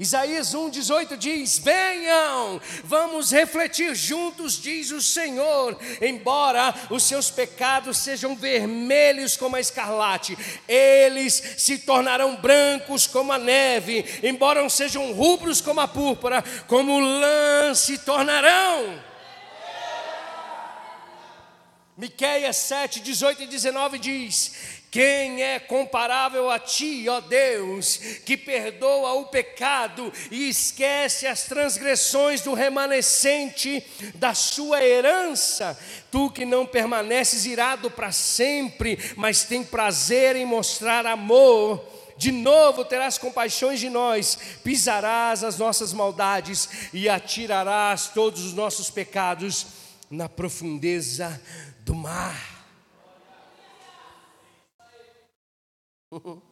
Isaías 0.00 0.54
1,18 0.54 1.14
diz: 1.18 1.58
Venham, 1.58 2.58
vamos 2.84 3.30
refletir 3.30 3.94
juntos, 3.94 4.54
diz 4.54 4.90
o 4.92 5.02
Senhor, 5.02 5.78
embora 6.00 6.74
os 6.88 7.02
seus 7.02 7.30
pecados 7.30 7.98
sejam 7.98 8.34
vermelhos 8.34 9.36
como 9.36 9.56
a 9.56 9.60
escarlate, 9.60 10.38
eles 10.66 11.34
se 11.58 11.80
tornarão 11.80 12.36
brancos 12.36 13.06
como 13.06 13.30
a 13.30 13.36
neve, 13.36 14.02
embora 14.22 14.66
sejam 14.70 15.12
rubros 15.12 15.60
como 15.60 15.82
a 15.82 15.88
púrpura, 15.88 16.42
como 16.66 16.98
lã 16.98 17.74
se 17.74 17.98
tornarão. 17.98 19.10
Miqueias 21.94 22.56
7, 22.56 23.00
18 23.00 23.42
e 23.42 23.46
19 23.46 23.98
diz: 23.98 24.79
Quem 24.90 25.40
é 25.40 25.60
comparável 25.60 26.50
a 26.50 26.58
ti, 26.58 27.08
ó 27.08 27.20
Deus, 27.20 27.96
que 28.24 28.36
perdoa 28.36 29.12
o 29.12 29.26
pecado 29.26 30.12
e 30.32 30.48
esquece 30.48 31.28
as 31.28 31.44
transgressões 31.44 32.40
do 32.40 32.54
remanescente 32.54 33.84
da 34.16 34.34
sua 34.34 34.84
herança? 34.84 35.78
Tu 36.10 36.28
que 36.30 36.44
não 36.44 36.66
permaneces 36.66 37.46
irado 37.46 37.88
para 37.88 38.10
sempre, 38.10 38.98
mas 39.16 39.44
tem 39.44 39.62
prazer 39.62 40.34
em 40.34 40.44
mostrar 40.44 41.06
amor. 41.06 41.84
De 42.16 42.32
novo 42.32 42.84
terás 42.84 43.16
compaixões 43.16 43.78
de 43.78 43.88
nós, 43.88 44.36
pisarás 44.64 45.44
as 45.44 45.56
nossas 45.56 45.92
maldades 45.92 46.68
e 46.92 47.08
atirarás 47.08 48.08
todos 48.08 48.44
os 48.44 48.54
nossos 48.54 48.90
pecados 48.90 49.66
na 50.10 50.28
profundeza 50.28 51.40
do 51.84 51.94
mar. 51.94 52.49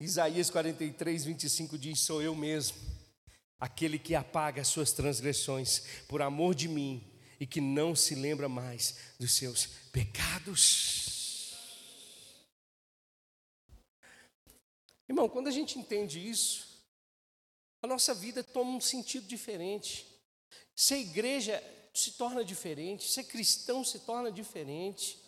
Isaías 0.00 0.50
43, 0.50 1.24
25 1.24 1.78
diz: 1.78 2.00
Sou 2.00 2.20
eu 2.22 2.34
mesmo, 2.34 2.76
aquele 3.58 3.98
que 3.98 4.14
apaga 4.14 4.60
as 4.60 4.68
suas 4.68 4.92
transgressões 4.92 5.84
por 6.08 6.20
amor 6.22 6.54
de 6.54 6.68
mim 6.68 7.08
e 7.40 7.46
que 7.46 7.60
não 7.60 7.94
se 7.94 8.14
lembra 8.14 8.48
mais 8.48 8.96
dos 9.18 9.32
seus 9.32 9.66
pecados. 9.92 11.10
Irmão, 15.08 15.28
quando 15.28 15.48
a 15.48 15.52
gente 15.52 15.78
entende 15.78 16.26
isso, 16.26 16.66
a 17.82 17.86
nossa 17.86 18.14
vida 18.14 18.42
toma 18.42 18.70
um 18.70 18.80
sentido 18.80 19.26
diferente. 19.26 20.06
Ser 20.74 20.96
igreja 20.96 21.62
se 21.92 22.12
torna 22.12 22.44
diferente, 22.44 23.10
ser 23.10 23.24
cristão 23.24 23.84
se 23.84 23.98
torna 24.00 24.30
diferente. 24.32 25.21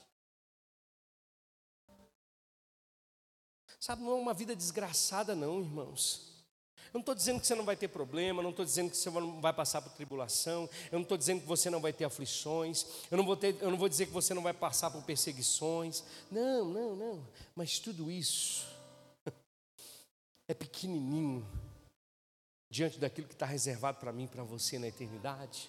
Sabe, 3.85 4.03
não 4.03 4.13
é 4.13 4.15
uma 4.15 4.33
vida 4.33 4.57
desgraçada, 4.57 5.35
não, 5.35 5.61
irmãos. 5.61 6.33
Eu 6.87 6.95
não 6.95 7.01
estou 7.01 7.15
dizendo 7.15 7.39
que 7.39 7.47
você 7.47 7.55
não 7.55 7.67
vai 7.67 7.77
ter 7.77 7.89
problema, 7.89 8.43
não 8.43 8.49
estou 8.49 8.65
dizendo 8.65 8.91
que 8.91 8.97
você 8.97 9.11
não 9.11 9.43
vai 9.43 9.53
passar 9.53 9.83
por 9.83 9.93
tribulação, 9.93 10.71
eu 10.91 10.99
não 10.99 11.03
estou 11.03 11.19
dizendo 11.19 11.43
que 11.43 11.47
você 11.47 11.69
não 11.69 11.83
vai 11.83 11.93
ter 11.93 12.07
aflições, 12.07 12.87
eu 13.11 13.19
não, 13.19 13.27
vou 13.27 13.37
ter, 13.37 13.55
eu 13.61 13.71
não 13.71 13.77
vou 13.77 13.87
dizer 13.87 14.07
que 14.07 14.13
você 14.13 14.33
não 14.33 14.41
vai 14.41 14.55
passar 14.55 14.91
por 14.91 15.03
perseguições. 15.03 16.03
Não, 16.31 16.65
não, 16.65 16.97
não. 16.97 17.29
Mas 17.55 17.79
tudo 17.79 18.11
isso 18.11 18.67
é 20.49 20.55
pequenininho 20.55 21.47
diante 22.71 22.99
daquilo 22.99 23.29
que 23.29 23.35
está 23.35 23.45
reservado 23.45 23.99
para 23.99 24.15
mim 24.15 24.27
para 24.27 24.43
você 24.43 24.79
na 24.79 24.89
eternidade. 24.89 25.69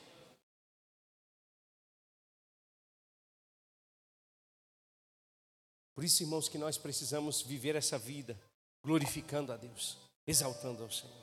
Por 5.95 6.03
isso, 6.03 6.21
irmãos, 6.21 6.49
que 6.49 6.57
nós 6.57 6.77
precisamos 6.77 7.41
viver 7.41 7.75
essa 7.75 7.97
vida 7.97 8.37
glorificando 8.83 9.53
a 9.53 9.57
Deus, 9.57 9.97
exaltando 10.27 10.83
ao 10.83 10.91
Senhor. 10.91 11.15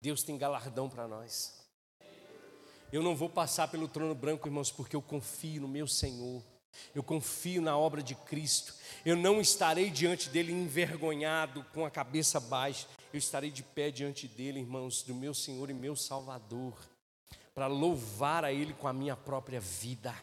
Deus 0.00 0.22
tem 0.22 0.38
galardão 0.38 0.88
para 0.88 1.08
nós. 1.08 1.66
Eu 2.92 3.02
não 3.02 3.16
vou 3.16 3.28
passar 3.28 3.68
pelo 3.68 3.88
trono 3.88 4.14
branco, 4.14 4.46
irmãos, 4.46 4.70
porque 4.70 4.94
eu 4.94 5.02
confio 5.02 5.62
no 5.62 5.68
meu 5.68 5.88
Senhor. 5.88 6.42
Eu 6.94 7.02
confio 7.02 7.60
na 7.60 7.76
obra 7.76 8.02
de 8.02 8.14
Cristo. 8.14 8.74
Eu 9.04 9.16
não 9.16 9.40
estarei 9.40 9.90
diante 9.90 10.28
dele 10.28 10.52
envergonhado, 10.52 11.64
com 11.74 11.84
a 11.84 11.90
cabeça 11.90 12.38
baixa. 12.38 12.86
Eu 13.12 13.18
estarei 13.18 13.50
de 13.50 13.62
pé 13.62 13.90
diante 13.90 14.28
dele, 14.28 14.60
irmãos, 14.60 15.02
do 15.02 15.14
meu 15.14 15.34
Senhor 15.34 15.68
e 15.70 15.74
meu 15.74 15.96
Salvador, 15.96 16.78
para 17.54 17.66
louvar 17.66 18.44
a 18.44 18.52
ele 18.52 18.74
com 18.74 18.86
a 18.86 18.92
minha 18.92 19.16
própria 19.16 19.58
vida. 19.58 20.14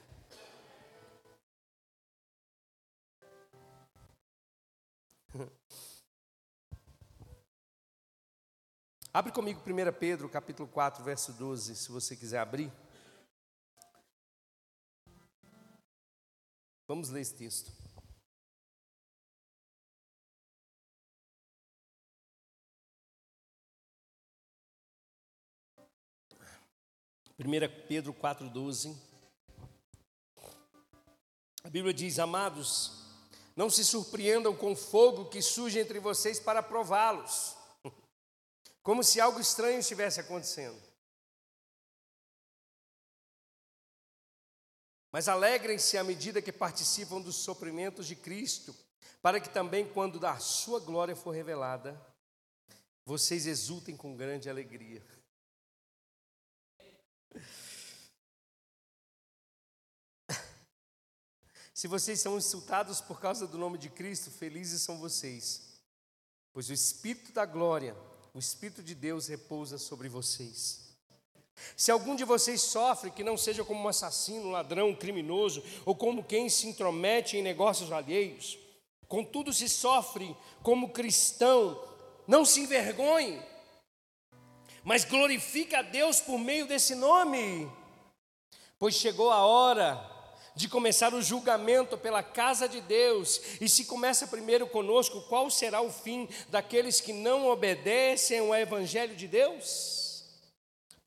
Abre 9.12 9.32
comigo 9.32 9.62
1 9.62 9.66
Pedro, 10.00 10.30
capítulo 10.30 10.70
4, 10.70 11.04
verso 11.04 11.34
12, 11.34 11.76
se 11.76 11.92
você 11.92 12.16
quiser 12.16 12.38
abrir. 12.40 12.72
Vamos 16.88 17.10
ler 17.10 17.22
esse 17.22 17.36
texto. 17.36 17.72
Primeira 27.36 27.68
Pedro 27.68 28.14
4:12. 28.14 28.96
A 31.64 31.70
Bíblia 31.70 31.92
diz: 31.94 32.20
"Amados, 32.20 33.03
não 33.56 33.70
se 33.70 33.84
surpreendam 33.86 34.56
com 34.56 34.76
fogo 34.76 35.30
que 35.30 35.42
surge 35.42 35.80
entre 35.80 36.00
vocês 36.00 36.40
para 36.40 36.64
prová-los, 36.64 37.56
como 38.82 39.04
se 39.04 39.22
algo 39.22 39.40
estranho 39.40 39.80
estivesse 39.80 40.20
acontecendo. 40.20 40.82
Mas 45.12 45.28
alegrem-se 45.28 45.96
à 45.96 46.04
medida 46.04 46.42
que 46.42 46.52
participam 46.52 47.22
dos 47.22 47.36
sofrimentos 47.36 48.08
de 48.08 48.16
Cristo, 48.16 48.76
para 49.22 49.40
que 49.40 49.48
também, 49.48 49.88
quando 49.88 50.20
da 50.20 50.38
sua 50.40 50.80
glória 50.80 51.16
for 51.16 51.32
revelada, 51.32 52.02
vocês 53.06 53.46
exultem 53.46 53.96
com 53.96 54.16
grande 54.16 54.50
alegria. 54.50 55.06
Se 61.74 61.88
vocês 61.88 62.20
são 62.20 62.38
insultados 62.38 63.02
por 63.02 63.20
causa 63.20 63.48
do 63.48 63.58
nome 63.58 63.80
de 63.80 63.90
Cristo, 63.90 64.30
felizes 64.30 64.84
são 64.84 65.00
vocês, 65.00 65.82
pois 66.54 66.70
o 66.70 66.74
Espírito 66.74 67.32
da 67.34 67.46
glória, 67.46 67.96
o 68.32 68.38
Espírito 68.38 68.84
de 68.84 68.94
Deus 68.94 69.28
repousa 69.28 69.80
sobre 69.80 70.08
vocês. 70.08 70.84
Se 71.76 71.92
algum 71.92 72.16
de 72.16 72.24
vocês 72.24 72.62
sofre, 72.62 73.10
que 73.10 73.24
não 73.24 73.38
seja 73.38 73.64
como 73.64 73.84
um 73.84 73.88
assassino, 73.88 74.52
ladrão, 74.52 74.94
criminoso, 74.96 75.64
ou 75.84 75.96
como 75.96 76.24
quem 76.24 76.48
se 76.48 76.68
intromete 76.68 77.38
em 77.38 77.42
negócios 77.42 77.92
alheios, 77.92 78.58
contudo, 79.08 79.52
se 79.52 79.68
sofre 79.68 80.36
como 80.62 80.90
cristão, 80.90 81.82
não 82.28 82.46
se 82.46 82.62
envergonhe, 82.62 83.42
mas 84.84 85.06
glorifique 85.06 85.76
a 85.76 85.82
Deus 85.82 86.22
por 86.22 86.38
meio 86.38 86.68
desse 86.68 86.94
nome, 86.94 87.72
pois 88.78 88.94
chegou 88.94 89.32
a 89.32 89.44
hora 89.44 90.13
de 90.56 90.68
começar 90.68 91.14
o 91.14 91.22
julgamento 91.22 91.98
pela 91.98 92.22
casa 92.22 92.68
de 92.68 92.80
Deus, 92.82 93.42
e 93.60 93.68
se 93.68 93.86
começa 93.86 94.28
primeiro 94.28 94.68
conosco, 94.68 95.22
qual 95.24 95.50
será 95.50 95.82
o 95.82 95.92
fim 95.92 96.30
daqueles 96.50 97.02
que 97.02 97.12
não 97.12 97.48
obedecem 97.48 98.40
ao 98.40 98.56
Evangelho 98.56 99.16
de 99.16 99.28
Deus? 99.28 100.26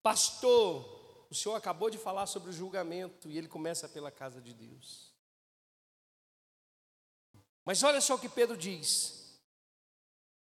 Pastor, 0.02 1.26
o 1.30 1.34
senhor 1.34 1.54
acabou 1.54 1.90
de 1.90 1.98
falar 1.98 2.26
sobre 2.26 2.50
o 2.50 2.52
julgamento 2.52 3.28
e 3.28 3.36
ele 3.36 3.48
começa 3.48 3.88
pela 3.88 4.10
casa 4.10 4.40
de 4.40 4.54
Deus. 4.54 5.12
Mas 7.64 7.82
olha 7.82 8.00
só 8.00 8.14
o 8.14 8.18
que 8.18 8.28
Pedro 8.28 8.56
diz: 8.56 9.38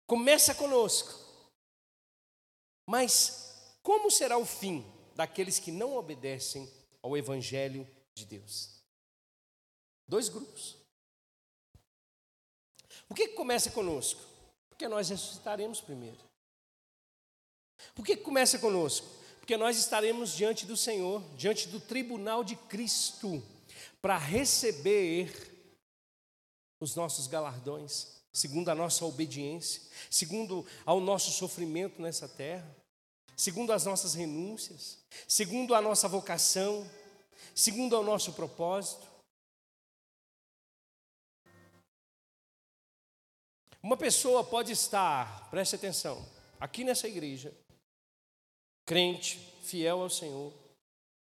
começa 0.07 0.55
conosco, 0.55 1.13
mas 2.87 3.77
como 3.83 4.09
será 4.09 4.37
o 4.37 4.45
fim 4.45 4.85
daqueles 5.15 5.59
que 5.59 5.71
não 5.71 5.95
obedecem 5.95 6.71
ao 7.01 7.17
Evangelho 7.17 7.87
de 8.13 8.25
Deus? 8.25 8.80
Dois 10.12 10.28
grupos. 10.28 10.76
Por 13.07 13.16
que, 13.16 13.30
que 13.30 13.34
começa 13.34 13.72
conosco? 13.72 14.20
Porque 14.68 14.86
nós 14.89 15.07
ressuscitaremos 15.07 15.80
primeiro. 15.80 16.18
Por 17.95 18.05
que, 18.05 18.18
que 18.18 18.22
começa 18.22 18.59
conosco? 18.59 19.07
Porque 19.39 19.55
nós 19.55 19.78
estaremos 19.78 20.36
diante 20.36 20.66
do 20.66 20.76
Senhor, 20.76 21.24
diante 21.38 21.70
do 21.70 21.80
tribunal 21.80 22.43
de 22.43 22.57
Cristo, 22.57 23.41
para 24.01 24.18
receber 24.18 25.32
os 26.82 26.93
nossos 26.93 27.26
galardões, 27.26 28.22
segundo 28.34 28.68
a 28.68 28.76
nossa 28.76 29.05
obediência, 29.05 29.82
segundo 30.09 30.68
ao 30.86 30.99
nosso 30.99 31.32
sofrimento 31.32 32.01
nessa 32.01 32.28
terra, 32.28 32.70
segundo 33.38 33.72
as 33.72 33.86
nossas 33.86 34.14
renúncias, 34.14 34.97
segundo 35.26 35.74
a 35.74 35.82
nossa 35.82 36.09
vocação, 36.09 36.86
segundo 37.55 37.95
ao 37.95 38.03
nosso 38.03 38.34
propósito. 38.34 39.11
Uma 43.84 43.97
pessoa 43.97 44.43
pode 44.43 44.71
estar, 44.71 45.49
preste 45.49 45.75
atenção, 45.75 46.23
aqui 46.59 46.84
nessa 46.84 47.07
igreja, 47.07 47.51
crente, 48.86 49.39
fiel 49.63 50.01
ao 50.01 50.09
Senhor, 50.09 50.53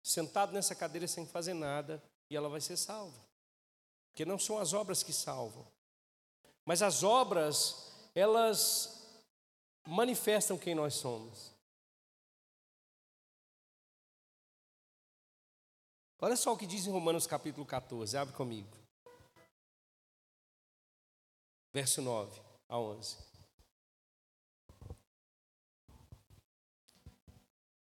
sentado 0.03 0.53
nessa 0.53 0.75
cadeira 0.75 1.09
sem 1.09 1.27
fazer 1.27 1.55
nada, 1.55 2.03
e 2.29 2.37
ela 2.37 2.49
vai 2.51 2.61
ser 2.61 2.77
salva. 2.77 3.19
Porque 4.11 4.27
não 4.27 4.39
são 4.39 4.59
as 4.59 4.75
obras 4.75 5.03
que 5.03 5.13
salvam, 5.13 5.67
mas 6.67 6.83
as 6.83 7.03
obras, 7.03 7.93
elas 8.15 9.09
manifestam 9.87 10.59
quem 10.59 10.75
nós 10.75 10.95
somos. 10.95 11.55
Olha 16.21 16.37
só 16.37 16.53
o 16.53 16.57
que 16.57 16.67
diz 16.67 16.87
em 16.87 16.91
Romanos 16.91 17.27
capítulo 17.27 17.67
14, 17.67 18.17
abre 18.17 18.35
comigo. 18.35 18.84
Verso 21.75 22.01
9 22.01 22.41
a 22.69 22.79
11. 22.79 23.17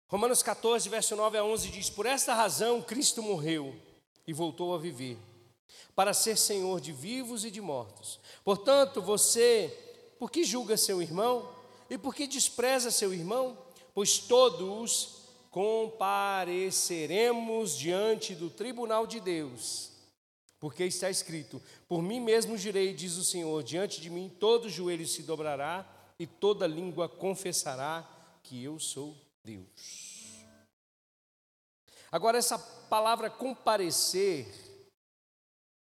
Romanos 0.08 0.42
14, 0.42 0.88
verso 0.88 1.14
9 1.14 1.38
a 1.38 1.44
11 1.44 1.70
diz: 1.70 1.90
Por 1.90 2.04
esta 2.04 2.34
razão 2.34 2.82
Cristo 2.82 3.22
morreu 3.22 3.72
e 4.26 4.32
voltou 4.32 4.74
a 4.74 4.78
viver, 4.78 5.16
para 5.94 6.12
ser 6.12 6.36
Senhor 6.36 6.80
de 6.80 6.90
vivos 6.90 7.44
e 7.44 7.52
de 7.52 7.60
mortos. 7.60 8.18
Portanto, 8.44 9.00
você, 9.00 9.68
por 10.18 10.28
que 10.28 10.42
julga 10.42 10.76
seu 10.76 11.00
irmão? 11.00 11.48
E 11.88 11.96
por 11.96 12.16
que 12.16 12.26
despreza 12.26 12.90
seu 12.90 13.14
irmão? 13.14 13.56
Pois 13.94 14.18
todos 14.18 15.22
compareceremos 15.52 17.78
diante 17.78 18.34
do 18.34 18.50
tribunal 18.50 19.06
de 19.06 19.20
Deus. 19.20 19.93
Porque 20.64 20.82
está 20.84 21.10
escrito: 21.10 21.60
Por 21.86 22.00
mim 22.00 22.20
mesmo 22.20 22.56
jurei, 22.56 22.94
diz 22.94 23.18
o 23.18 23.22
Senhor, 23.22 23.62
diante 23.62 24.00
de 24.00 24.08
mim 24.08 24.34
todo 24.40 24.70
joelho 24.70 25.06
se 25.06 25.22
dobrará 25.22 25.86
e 26.18 26.26
toda 26.26 26.66
língua 26.66 27.06
confessará 27.06 28.02
que 28.42 28.64
eu 28.64 28.80
sou 28.80 29.14
Deus. 29.44 30.42
Agora, 32.10 32.38
essa 32.38 32.58
palavra 32.58 33.28
comparecer, 33.28 34.48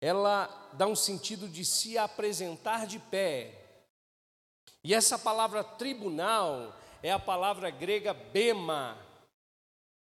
ela 0.00 0.48
dá 0.72 0.88
um 0.88 0.96
sentido 0.96 1.48
de 1.48 1.64
se 1.64 1.96
apresentar 1.96 2.84
de 2.84 2.98
pé. 2.98 3.86
E 4.82 4.92
essa 4.92 5.16
palavra 5.16 5.62
tribunal 5.62 6.76
é 7.00 7.12
a 7.12 7.18
palavra 7.20 7.70
grega 7.70 8.12
bema, 8.12 8.98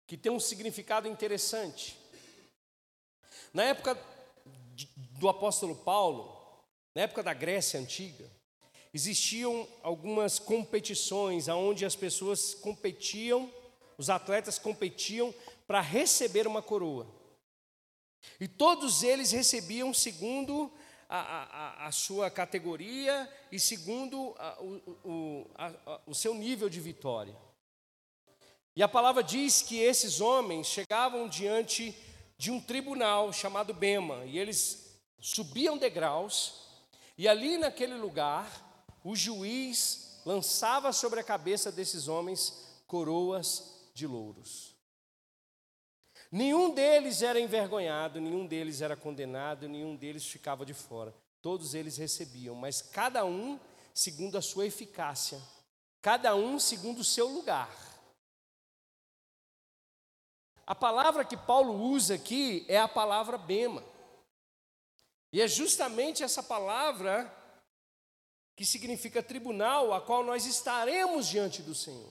que 0.06 0.16
tem 0.16 0.32
um 0.32 0.40
significado 0.40 1.06
interessante. 1.06 1.98
Na 3.52 3.62
época 3.62 4.15
do 5.18 5.28
apóstolo 5.28 5.74
Paulo, 5.74 6.36
na 6.94 7.02
época 7.02 7.22
da 7.22 7.34
Grécia 7.34 7.78
antiga, 7.80 8.30
existiam 8.92 9.68
algumas 9.82 10.38
competições 10.38 11.48
onde 11.48 11.84
as 11.84 11.94
pessoas 11.94 12.54
competiam, 12.54 13.52
os 13.98 14.08
atletas 14.08 14.58
competiam 14.58 15.34
para 15.66 15.80
receber 15.80 16.46
uma 16.46 16.62
coroa. 16.62 17.06
E 18.40 18.48
todos 18.48 19.02
eles 19.02 19.32
recebiam 19.32 19.92
segundo 19.94 20.72
a, 21.08 21.18
a, 21.18 21.86
a 21.86 21.92
sua 21.92 22.30
categoria 22.30 23.30
e 23.52 23.60
segundo 23.60 24.34
a, 24.38 24.60
o, 24.60 25.00
o, 25.04 25.50
o 26.06 26.14
seu 26.14 26.34
nível 26.34 26.68
de 26.68 26.80
vitória. 26.80 27.36
E 28.74 28.82
a 28.82 28.88
palavra 28.88 29.22
diz 29.22 29.62
que 29.62 29.78
esses 29.78 30.20
homens 30.20 30.66
chegavam 30.66 31.28
diante 31.28 31.96
de 32.38 32.50
um 32.50 32.60
tribunal 32.60 33.32
chamado 33.32 33.72
Bema, 33.72 34.24
e 34.26 34.38
eles 34.38 35.00
subiam 35.18 35.78
degraus, 35.78 36.66
e 37.16 37.26
ali 37.26 37.56
naquele 37.56 37.94
lugar, 37.94 38.48
o 39.02 39.16
juiz 39.16 40.20
lançava 40.24 40.92
sobre 40.92 41.20
a 41.20 41.24
cabeça 41.24 41.72
desses 41.72 42.08
homens 42.08 42.66
coroas 42.86 43.88
de 43.94 44.06
louros. 44.06 44.74
Nenhum 46.30 46.74
deles 46.74 47.22
era 47.22 47.40
envergonhado, 47.40 48.20
nenhum 48.20 48.46
deles 48.46 48.80
era 48.80 48.96
condenado, 48.96 49.68
nenhum 49.68 49.94
deles 49.94 50.26
ficava 50.26 50.66
de 50.66 50.74
fora. 50.74 51.14
Todos 51.40 51.74
eles 51.74 51.96
recebiam, 51.96 52.54
mas 52.54 52.82
cada 52.82 53.24
um 53.24 53.58
segundo 53.94 54.36
a 54.36 54.42
sua 54.42 54.66
eficácia, 54.66 55.40
cada 56.02 56.34
um 56.34 56.58
segundo 56.58 56.98
o 56.98 57.04
seu 57.04 57.28
lugar. 57.28 57.70
A 60.66 60.74
palavra 60.74 61.24
que 61.24 61.36
Paulo 61.36 61.74
usa 61.74 62.14
aqui 62.14 62.64
é 62.68 62.78
a 62.78 62.88
palavra 62.88 63.38
bema. 63.38 63.84
E 65.32 65.40
é 65.40 65.46
justamente 65.46 66.24
essa 66.24 66.42
palavra 66.42 67.32
que 68.56 68.64
significa 68.64 69.22
tribunal, 69.22 69.92
a 69.92 70.00
qual 70.00 70.24
nós 70.24 70.46
estaremos 70.46 71.28
diante 71.28 71.62
do 71.62 71.74
Senhor. 71.74 72.10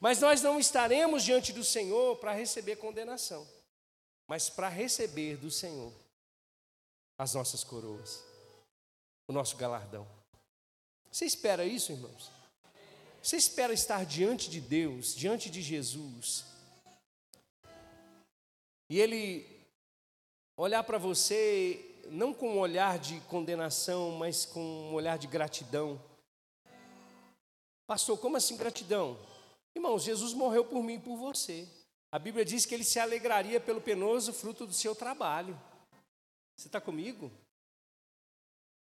Mas 0.00 0.20
nós 0.20 0.40
não 0.40 0.58
estaremos 0.58 1.22
diante 1.22 1.52
do 1.52 1.64
Senhor 1.64 2.16
para 2.16 2.32
receber 2.32 2.76
condenação, 2.76 3.46
mas 4.26 4.48
para 4.48 4.68
receber 4.68 5.36
do 5.36 5.50
Senhor 5.50 5.92
as 7.18 7.34
nossas 7.34 7.62
coroas, 7.62 8.24
o 9.28 9.32
nosso 9.32 9.56
galardão. 9.56 10.06
Você 11.10 11.26
espera 11.26 11.64
isso, 11.64 11.92
irmãos? 11.92 12.30
Você 13.22 13.36
espera 13.36 13.72
estar 13.72 14.06
diante 14.06 14.48
de 14.48 14.60
Deus, 14.60 15.14
diante 15.14 15.50
de 15.50 15.60
Jesus, 15.60 16.44
e 18.94 19.00
ele 19.00 19.44
olhar 20.56 20.84
para 20.84 20.98
você 20.98 22.00
não 22.12 22.32
com 22.32 22.50
um 22.50 22.60
olhar 22.60 22.96
de 22.96 23.20
condenação, 23.22 24.12
mas 24.12 24.46
com 24.46 24.60
um 24.60 24.94
olhar 24.94 25.18
de 25.18 25.26
gratidão. 25.26 26.00
Pastor, 27.88 28.16
como 28.16 28.36
assim 28.36 28.56
gratidão? 28.56 29.18
Irmãos, 29.74 30.04
Jesus 30.04 30.32
morreu 30.32 30.64
por 30.64 30.80
mim 30.80 30.94
e 30.94 31.00
por 31.00 31.16
você. 31.16 31.68
A 32.12 32.20
Bíblia 32.20 32.44
diz 32.44 32.64
que 32.64 32.72
ele 32.72 32.84
se 32.84 33.00
alegraria 33.00 33.58
pelo 33.58 33.80
penoso 33.80 34.32
fruto 34.32 34.64
do 34.64 34.72
seu 34.72 34.94
trabalho. 34.94 35.60
Você 36.56 36.68
está 36.68 36.80
comigo? 36.80 37.32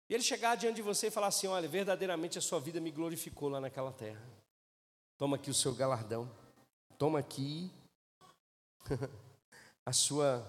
E 0.09 0.15
ele 0.15 0.23
chegar 0.23 0.55
diante 0.55 0.77
de 0.77 0.83
você 0.83 1.09
e 1.09 1.11
falar 1.11 1.27
assim: 1.27 1.49
Olha, 1.49 1.67
verdadeiramente 1.67 2.39
a 2.39 2.43
sua 2.43 2.61
vida 2.61 2.81
me 2.81 2.93
glorificou 2.93 3.49
lá 3.49 3.61
naquela 3.61 3.91
terra. 3.91 4.25
Toma 5.19 5.35
aqui 5.35 5.51
o 5.51 5.55
seu 5.55 5.75
galardão. 5.75 6.31
Toma 6.97 7.19
aqui. 7.19 7.73
a 9.87 9.93
sua 9.93 10.45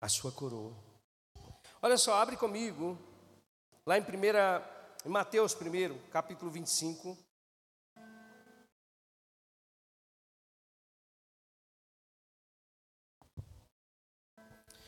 a 0.00 0.08
sua 0.08 0.30
coroa. 0.30 0.72
Olha 1.82 1.98
só, 1.98 2.14
abre 2.14 2.36
comigo 2.36 2.96
lá 3.84 3.98
em 3.98 4.02
primeira 4.02 4.64
em 5.04 5.08
Mateus 5.08 5.52
primeiro, 5.52 5.98
capítulo 6.12 6.48
25. 6.48 7.18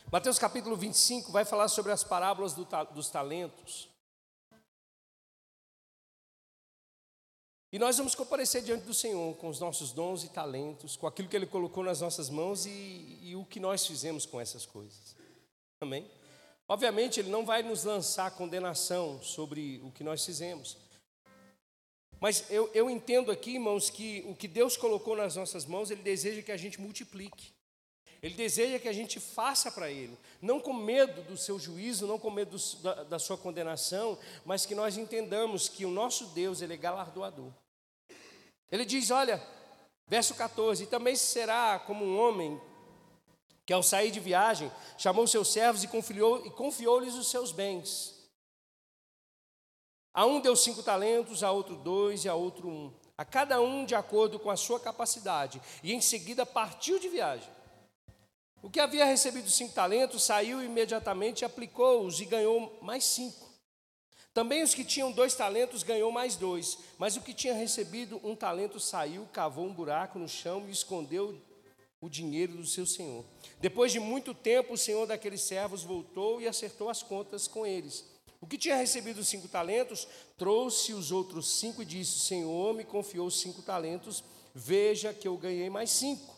Mateus 0.09 0.39
capítulo 0.39 0.77
25 0.77 1.33
vai 1.33 1.43
falar 1.43 1.67
sobre 1.67 1.91
as 1.91 2.01
parábolas 2.01 2.53
do, 2.53 2.65
dos 2.93 3.09
talentos. 3.09 3.89
E 7.75 7.77
nós 7.77 7.97
vamos 7.97 8.15
comparecer 8.15 8.61
diante 8.61 8.85
do 8.85 8.93
Senhor 8.93 9.35
com 9.35 9.49
os 9.49 9.59
nossos 9.59 9.91
dons 9.91 10.23
e 10.23 10.29
talentos, 10.29 10.95
com 10.95 11.07
aquilo 11.07 11.27
que 11.27 11.35
Ele 11.35 11.45
colocou 11.45 11.83
nas 11.83 11.99
nossas 11.99 12.29
mãos 12.29 12.65
e, 12.65 13.19
e 13.21 13.35
o 13.35 13.43
que 13.43 13.59
nós 13.59 13.85
fizemos 13.85 14.25
com 14.25 14.39
essas 14.39 14.65
coisas. 14.65 15.13
Amém? 15.81 16.09
Obviamente, 16.69 17.19
Ele 17.19 17.29
não 17.29 17.45
vai 17.45 17.61
nos 17.63 17.83
lançar 17.83 18.31
condenação 18.31 19.21
sobre 19.21 19.81
o 19.83 19.91
que 19.91 20.05
nós 20.05 20.23
fizemos. 20.23 20.77
Mas 22.17 22.49
eu, 22.49 22.71
eu 22.73 22.89
entendo 22.89 23.29
aqui, 23.29 23.55
irmãos, 23.55 23.89
que 23.89 24.23
o 24.25 24.33
que 24.33 24.47
Deus 24.47 24.77
colocou 24.77 25.13
nas 25.13 25.35
nossas 25.35 25.65
mãos, 25.65 25.91
Ele 25.91 26.01
deseja 26.01 26.41
que 26.41 26.53
a 26.53 26.57
gente 26.57 26.79
multiplique. 26.79 27.51
Ele 28.23 28.35
deseja 28.35 28.79
que 28.79 28.87
a 28.87 28.93
gente 28.93 29.19
faça 29.19 29.69
para 29.69 29.91
Ele, 29.91 30.17
não 30.41 30.61
com 30.61 30.71
medo 30.71 31.23
do 31.23 31.35
seu 31.35 31.59
juízo, 31.59 32.07
não 32.07 32.17
com 32.17 32.31
medo 32.31 32.57
do, 32.57 32.75
da, 32.77 33.03
da, 33.03 33.19
sua 33.19 33.37
condenação, 33.37 34.17
mas 34.45 34.65
que 34.65 34.73
nós 34.73 34.97
entendamos 34.97 35.67
que 35.67 35.83
o 35.83 35.91
nosso 35.91 36.27
Deus, 36.27 36.61
Ele 36.61 36.75
é 36.75 36.77
galardoador. 36.77 37.51
Ele 38.71 38.85
diz: 38.85 39.11
Olha, 39.11 39.41
verso 40.07 40.35
14: 40.35 40.87
Também 40.87 41.15
será 41.15 41.79
como 41.79 42.05
um 42.05 42.19
homem 42.19 42.59
que, 43.65 43.73
ao 43.73 43.81
sair 43.81 44.11
de 44.11 44.19
viagem, 44.19 44.71
chamou 44.97 45.25
seus 45.27 45.51
servos 45.51 45.83
e 45.83 45.87
confiou-lhes 45.87 46.53
confiou 46.53 46.99
os 46.99 47.27
seus 47.29 47.51
bens. 47.51 48.13
A 50.13 50.25
um 50.25 50.39
deu 50.39 50.55
cinco 50.55 50.81
talentos, 50.81 51.43
a 51.43 51.51
outro 51.51 51.75
dois 51.75 52.23
e 52.23 52.29
a 52.29 52.35
outro 52.35 52.69
um, 52.69 52.93
a 53.17 53.25
cada 53.25 53.59
um 53.59 53.85
de 53.85 53.95
acordo 53.95 54.39
com 54.39 54.49
a 54.49 54.55
sua 54.55 54.79
capacidade, 54.79 55.61
e 55.83 55.93
em 55.93 55.99
seguida 55.99 56.45
partiu 56.45 56.99
de 56.99 57.09
viagem. 57.09 57.49
O 58.61 58.69
que 58.69 58.79
havia 58.79 59.05
recebido 59.05 59.49
cinco 59.49 59.73
talentos 59.73 60.23
saiu 60.23 60.63
imediatamente, 60.63 61.45
aplicou-os 61.45 62.19
e 62.19 62.25
ganhou 62.25 62.79
mais 62.81 63.03
cinco. 63.03 63.44
Também 64.35 64.63
os 64.63 64.75
que 64.75 64.83
tinham 64.83 65.13
dois 65.13 65.33
talentos 65.33 65.81
ganhou 65.81 66.11
mais 66.11 66.35
dois, 66.35 66.77
mas 66.97 67.15
o 67.15 67.21
que 67.21 67.33
tinha 67.33 67.53
recebido 67.53 68.19
um 68.21 68.35
talento 68.35 68.81
saiu, 68.81 69.25
cavou 69.31 69.65
um 69.65 69.73
buraco 69.73 70.19
no 70.19 70.27
chão 70.27 70.65
e 70.67 70.71
escondeu 70.71 71.41
o 72.01 72.09
dinheiro 72.09 72.57
do 72.57 72.65
seu 72.65 72.85
senhor. 72.85 73.23
Depois 73.61 73.93
de 73.93 73.99
muito 74.01 74.33
tempo, 74.33 74.73
o 74.73 74.77
senhor 74.77 75.07
daqueles 75.07 75.39
servos 75.39 75.83
voltou 75.83 76.41
e 76.41 76.49
acertou 76.49 76.89
as 76.89 77.01
contas 77.01 77.47
com 77.47 77.65
eles. 77.65 78.03
O 78.41 78.45
que 78.45 78.57
tinha 78.57 78.75
recebido 78.75 79.23
cinco 79.23 79.47
talentos 79.47 80.05
trouxe 80.37 80.91
os 80.91 81.13
outros 81.13 81.57
cinco 81.57 81.81
e 81.81 81.85
disse: 81.85 82.19
Senhor 82.19 82.73
me 82.73 82.83
confiou 82.83 83.31
cinco 83.31 83.61
talentos, 83.61 84.21
veja 84.53 85.13
que 85.13 85.29
eu 85.29 85.37
ganhei 85.37 85.69
mais 85.69 85.91
cinco. 85.91 86.35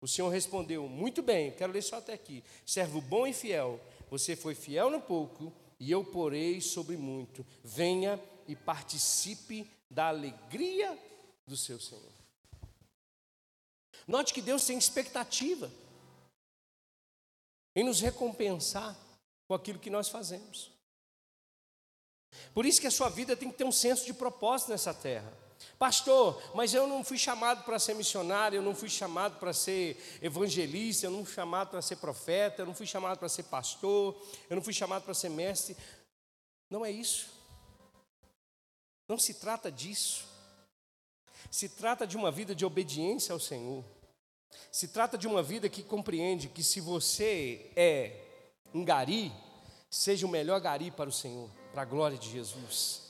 O 0.00 0.08
senhor 0.08 0.30
respondeu: 0.30 0.88
Muito 0.88 1.20
bem, 1.20 1.50
quero 1.50 1.74
ler 1.74 1.82
só 1.82 1.96
até 1.96 2.14
aqui. 2.14 2.42
Servo 2.64 2.98
bom 3.02 3.26
e 3.26 3.34
fiel, 3.34 3.78
você 4.10 4.34
foi 4.34 4.54
fiel 4.54 4.88
no 4.88 5.02
pouco 5.02 5.52
e 5.78 5.90
eu 5.90 6.04
porei 6.04 6.60
sobre 6.60 6.96
muito. 6.96 7.44
Venha 7.62 8.22
e 8.46 8.56
participe 8.56 9.70
da 9.90 10.08
alegria 10.08 10.98
do 11.46 11.56
seu 11.56 11.78
Senhor. 11.78 12.12
Note 14.06 14.32
que 14.32 14.42
Deus 14.42 14.64
tem 14.64 14.78
expectativa. 14.78 15.70
em 17.74 17.84
nos 17.84 18.00
recompensar 18.00 18.96
com 19.46 19.52
aquilo 19.52 19.78
que 19.78 19.90
nós 19.90 20.08
fazemos. 20.08 20.72
Por 22.54 22.64
isso 22.64 22.80
que 22.80 22.86
a 22.86 22.90
sua 22.90 23.10
vida 23.10 23.36
tem 23.36 23.50
que 23.50 23.58
ter 23.58 23.64
um 23.64 23.72
senso 23.72 24.06
de 24.06 24.14
propósito 24.14 24.70
nessa 24.70 24.94
terra. 24.94 25.30
Pastor, 25.78 26.42
mas 26.54 26.72
eu 26.72 26.86
não 26.86 27.04
fui 27.04 27.18
chamado 27.18 27.64
para 27.64 27.78
ser 27.78 27.94
missionário, 27.94 28.56
eu 28.56 28.62
não 28.62 28.74
fui 28.74 28.88
chamado 28.88 29.38
para 29.38 29.52
ser 29.52 30.18
evangelista, 30.22 31.06
eu 31.06 31.10
não 31.10 31.24
fui 31.24 31.34
chamado 31.34 31.68
para 31.68 31.82
ser 31.82 31.96
profeta, 31.96 32.62
eu 32.62 32.66
não 32.66 32.74
fui 32.74 32.86
chamado 32.86 33.18
para 33.18 33.28
ser 33.28 33.42
pastor, 33.44 34.16
eu 34.48 34.56
não 34.56 34.62
fui 34.62 34.72
chamado 34.72 35.02
para 35.02 35.12
ser 35.12 35.28
mestre. 35.28 35.76
Não 36.70 36.84
é 36.84 36.90
isso. 36.90 37.28
Não 39.08 39.18
se 39.18 39.34
trata 39.34 39.70
disso. 39.70 40.26
Se 41.50 41.68
trata 41.68 42.06
de 42.06 42.16
uma 42.16 42.30
vida 42.30 42.54
de 42.54 42.64
obediência 42.64 43.32
ao 43.32 43.38
Senhor. 43.38 43.84
Se 44.72 44.88
trata 44.88 45.18
de 45.18 45.26
uma 45.26 45.42
vida 45.42 45.68
que 45.68 45.82
compreende 45.82 46.48
que 46.48 46.62
se 46.62 46.80
você 46.80 47.70
é 47.76 48.20
um 48.74 48.84
gari, 48.84 49.32
seja 49.90 50.26
o 50.26 50.30
melhor 50.30 50.60
gari 50.60 50.90
para 50.90 51.08
o 51.08 51.12
Senhor, 51.12 51.50
para 51.72 51.82
a 51.82 51.84
glória 51.84 52.18
de 52.18 52.30
Jesus. 52.30 53.05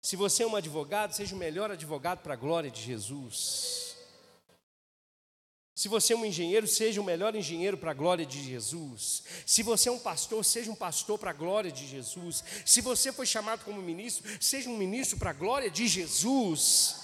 Se 0.00 0.16
você 0.16 0.42
é 0.42 0.46
um 0.46 0.56
advogado, 0.56 1.12
seja 1.12 1.34
o 1.34 1.38
melhor 1.38 1.70
advogado 1.70 2.20
para 2.22 2.34
a 2.34 2.36
glória 2.36 2.70
de 2.70 2.80
Jesus. 2.80 3.96
Se 5.78 5.86
você 5.86 6.12
é 6.12 6.16
um 6.16 6.24
engenheiro, 6.24 6.66
seja 6.66 7.00
o 7.00 7.04
melhor 7.04 7.36
engenheiro 7.36 7.78
para 7.78 7.92
a 7.92 7.94
glória 7.94 8.26
de 8.26 8.42
Jesus. 8.42 9.22
Se 9.46 9.62
você 9.62 9.88
é 9.88 9.92
um 9.92 9.98
pastor, 10.00 10.44
seja 10.44 10.72
um 10.72 10.74
pastor 10.74 11.16
para 11.20 11.30
a 11.30 11.32
glória 11.32 11.70
de 11.70 11.86
Jesus. 11.86 12.42
Se 12.66 12.80
você 12.80 13.12
foi 13.12 13.24
chamado 13.24 13.64
como 13.64 13.80
ministro, 13.80 14.28
seja 14.42 14.68
um 14.68 14.76
ministro 14.76 15.16
para 15.18 15.30
a 15.30 15.32
glória 15.32 15.70
de 15.70 15.86
Jesus. 15.86 16.96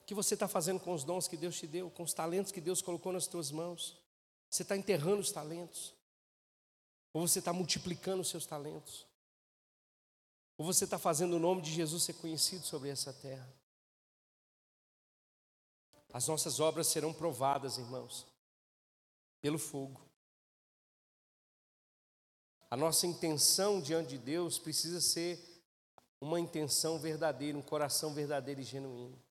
O 0.00 0.04
que 0.06 0.14
você 0.14 0.32
está 0.32 0.48
fazendo 0.48 0.80
com 0.80 0.94
os 0.94 1.04
dons 1.04 1.28
que 1.28 1.36
Deus 1.36 1.58
te 1.58 1.66
deu, 1.66 1.90
com 1.90 2.02
os 2.02 2.14
talentos 2.14 2.50
que 2.50 2.62
Deus 2.62 2.80
colocou 2.80 3.12
nas 3.12 3.26
tuas 3.26 3.50
mãos? 3.50 3.98
Você 4.48 4.62
está 4.62 4.74
enterrando 4.74 5.20
os 5.20 5.30
talentos? 5.30 5.92
Ou 7.12 7.26
você 7.26 7.38
está 7.38 7.52
multiplicando 7.52 8.22
os 8.22 8.28
seus 8.28 8.46
talentos? 8.46 9.06
Ou 10.56 10.64
você 10.64 10.84
está 10.84 10.98
fazendo 10.98 11.36
o 11.36 11.38
nome 11.38 11.62
de 11.62 11.70
Jesus 11.72 12.02
ser 12.02 12.14
conhecido 12.14 12.64
sobre 12.64 12.88
essa 12.88 13.12
terra? 13.12 13.48
As 16.12 16.26
nossas 16.28 16.60
obras 16.60 16.86
serão 16.88 17.12
provadas, 17.12 17.78
irmãos, 17.78 18.26
pelo 19.40 19.58
fogo. 19.58 20.00
A 22.70 22.76
nossa 22.76 23.06
intenção 23.06 23.80
diante 23.80 24.10
de 24.10 24.18
Deus 24.18 24.58
precisa 24.58 25.00
ser 25.00 25.38
uma 26.20 26.40
intenção 26.40 26.98
verdadeira, 26.98 27.58
um 27.58 27.62
coração 27.62 28.14
verdadeiro 28.14 28.60
e 28.60 28.64
genuíno. 28.64 29.21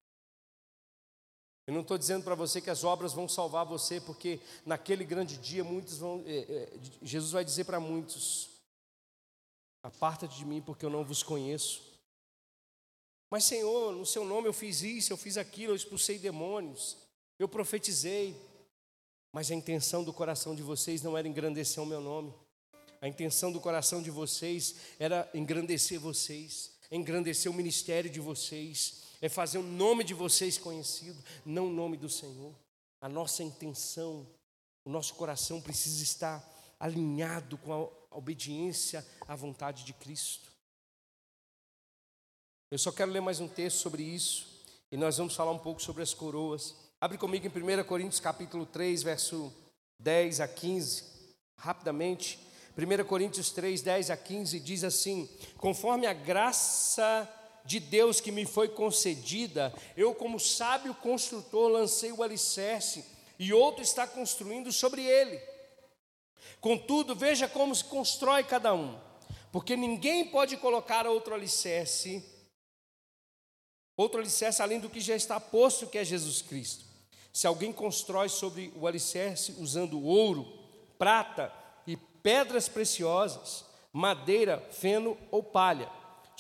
Eu 1.71 1.75
não 1.75 1.81
estou 1.83 1.97
dizendo 1.97 2.21
para 2.21 2.35
você 2.35 2.59
que 2.59 2.69
as 2.69 2.83
obras 2.83 3.13
vão 3.13 3.29
salvar 3.29 3.65
você, 3.65 4.01
porque 4.01 4.41
naquele 4.65 5.05
grande 5.05 5.37
dia 5.37 5.63
muitos 5.63 5.99
vão. 5.99 6.21
É, 6.27 6.39
é, 6.39 6.69
Jesus 7.01 7.31
vai 7.31 7.45
dizer 7.45 7.63
para 7.63 7.79
muitos: 7.79 8.49
Aparta 9.81 10.27
de 10.27 10.43
mim, 10.43 10.61
porque 10.61 10.85
eu 10.85 10.89
não 10.89 11.05
vos 11.05 11.23
conheço. 11.23 11.81
Mas, 13.29 13.45
Senhor, 13.45 13.93
no 13.93 14.05
seu 14.05 14.25
nome 14.25 14.49
eu 14.49 14.53
fiz 14.53 14.81
isso, 14.81 15.13
eu 15.13 15.17
fiz 15.17 15.37
aquilo, 15.37 15.71
eu 15.71 15.75
expulsei 15.77 16.19
demônios, 16.19 16.97
eu 17.39 17.47
profetizei. 17.47 18.35
Mas 19.31 19.49
a 19.49 19.55
intenção 19.55 20.03
do 20.03 20.11
coração 20.11 20.53
de 20.53 20.61
vocês 20.61 21.01
não 21.01 21.17
era 21.17 21.25
engrandecer 21.25 21.81
o 21.81 21.85
meu 21.85 22.01
nome. 22.01 22.33
A 22.99 23.07
intenção 23.07 23.49
do 23.49 23.61
coração 23.61 24.01
de 24.01 24.11
vocês 24.11 24.75
era 24.99 25.29
engrandecer 25.33 26.01
vocês, 26.01 26.73
engrandecer 26.91 27.49
o 27.49 27.55
ministério 27.55 28.09
de 28.09 28.19
vocês, 28.19 29.10
é 29.21 29.29
fazer 29.29 29.59
o 29.59 29.63
nome 29.63 30.03
de 30.03 30.15
vocês 30.15 30.57
conhecido, 30.57 31.23
não 31.45 31.67
o 31.67 31.71
nome 31.71 31.95
do 31.95 32.09
Senhor. 32.09 32.53
A 32.99 33.07
nossa 33.07 33.43
intenção, 33.43 34.27
o 34.83 34.89
nosso 34.89 35.13
coração 35.13 35.61
precisa 35.61 36.03
estar 36.03 36.43
alinhado 36.79 37.57
com 37.59 37.71
a 37.71 38.17
obediência 38.17 39.05
à 39.27 39.35
vontade 39.35 39.83
de 39.83 39.93
Cristo. 39.93 40.51
Eu 42.71 42.79
só 42.79 42.91
quero 42.91 43.11
ler 43.11 43.21
mais 43.21 43.39
um 43.39 43.47
texto 43.47 43.77
sobre 43.77 44.01
isso 44.01 44.47
e 44.91 44.97
nós 44.97 45.17
vamos 45.17 45.35
falar 45.35 45.51
um 45.51 45.59
pouco 45.59 45.81
sobre 45.81 46.01
as 46.01 46.13
coroas. 46.13 46.75
Abre 46.99 47.17
comigo 47.17 47.45
em 47.45 47.81
1 47.81 47.83
Coríntios 47.83 48.19
capítulo 48.19 48.65
3, 48.65 49.03
verso 49.03 49.53
10 49.99 50.41
a 50.41 50.47
15, 50.47 51.03
rapidamente. 51.57 52.39
1 52.77 53.05
Coríntios 53.05 53.51
3, 53.51 53.81
10 53.81 54.09
a 54.09 54.17
15 54.17 54.59
diz 54.59 54.83
assim: 54.83 55.29
Conforme 55.57 56.07
a 56.07 56.13
graça 56.13 57.29
de 57.65 57.79
Deus 57.79 58.19
que 58.19 58.31
me 58.31 58.45
foi 58.45 58.69
concedida, 58.69 59.73
eu, 59.95 60.13
como 60.13 60.39
sábio 60.39 60.93
construtor, 60.95 61.69
lancei 61.69 62.11
o 62.11 62.23
alicerce 62.23 63.05
e 63.37 63.53
outro 63.53 63.81
está 63.81 64.05
construindo 64.05 64.71
sobre 64.71 65.03
ele. 65.03 65.39
Contudo, 66.59 67.15
veja 67.15 67.47
como 67.47 67.73
se 67.73 67.83
constrói 67.83 68.43
cada 68.43 68.73
um, 68.73 68.99
porque 69.51 69.75
ninguém 69.75 70.25
pode 70.29 70.57
colocar 70.57 71.07
outro 71.07 71.33
alicerce, 71.33 72.23
outro 73.97 74.19
alicerce 74.19 74.61
além 74.61 74.79
do 74.79 74.89
que 74.89 74.99
já 74.99 75.15
está 75.15 75.39
posto, 75.39 75.87
que 75.87 75.97
é 75.97 76.05
Jesus 76.05 76.41
Cristo. 76.41 76.85
Se 77.33 77.47
alguém 77.47 77.71
constrói 77.71 78.29
sobre 78.29 78.73
o 78.75 78.85
alicerce 78.85 79.55
usando 79.57 80.03
ouro, 80.03 80.45
prata 80.97 81.51
e 81.87 81.95
pedras 81.95 82.67
preciosas, 82.67 83.65
madeira, 83.91 84.59
feno 84.71 85.17
ou 85.31 85.41
palha, 85.41 85.89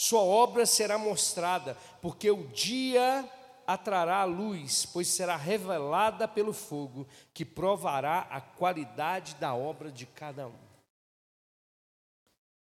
sua 0.01 0.21
obra 0.21 0.65
será 0.65 0.97
mostrada, 0.97 1.75
porque 2.01 2.31
o 2.31 2.47
dia 2.47 3.29
atrará 3.67 4.21
a 4.21 4.25
luz, 4.25 4.83
pois 4.83 5.07
será 5.07 5.35
revelada 5.37 6.27
pelo 6.27 6.53
fogo, 6.53 7.07
que 7.35 7.45
provará 7.45 8.21
a 8.21 8.41
qualidade 8.41 9.35
da 9.35 9.53
obra 9.53 9.91
de 9.91 10.07
cada 10.07 10.47
um. 10.47 10.59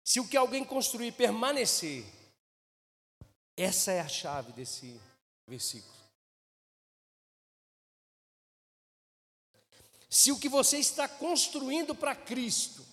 Se 0.02 0.18
o 0.18 0.26
que 0.26 0.36
alguém 0.36 0.64
construir 0.64 1.12
permanecer, 1.12 2.04
essa 3.56 3.92
é 3.92 4.00
a 4.00 4.08
chave 4.08 4.50
desse 4.50 5.00
versículo. 5.46 5.94
Se 10.10 10.32
o 10.32 10.40
que 10.40 10.48
você 10.48 10.78
está 10.78 11.06
construindo 11.06 11.94
para 11.94 12.16
Cristo 12.16 12.84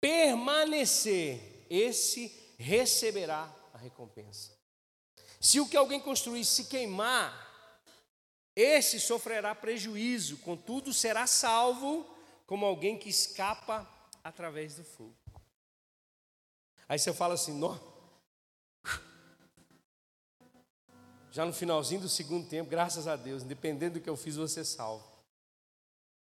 permanecer, 0.00 1.64
esse 1.70 2.56
receberá 2.58 3.61
recompensa. 3.82 4.56
Se 5.40 5.60
o 5.60 5.68
que 5.68 5.76
alguém 5.76 6.00
construir 6.00 6.44
se 6.44 6.64
queimar, 6.64 7.50
esse 8.54 9.00
sofrerá 9.00 9.54
prejuízo, 9.54 10.38
contudo 10.38 10.92
será 10.92 11.26
salvo 11.26 12.06
como 12.46 12.64
alguém 12.64 12.98
que 12.98 13.08
escapa 13.08 13.88
através 14.22 14.76
do 14.76 14.84
fogo. 14.84 15.16
Aí 16.88 16.98
você 16.98 17.12
fala 17.12 17.34
assim, 17.34 17.58
nó. 17.58 17.78
Já 21.30 21.46
no 21.46 21.52
finalzinho 21.52 22.02
do 22.02 22.08
segundo 22.10 22.46
tempo, 22.46 22.68
graças 22.68 23.08
a 23.08 23.16
Deus, 23.16 23.42
independente 23.42 23.94
do 23.94 24.00
que 24.00 24.10
eu 24.10 24.16
fiz, 24.16 24.36
você 24.36 24.60
é 24.60 24.64
salvo. 24.64 25.10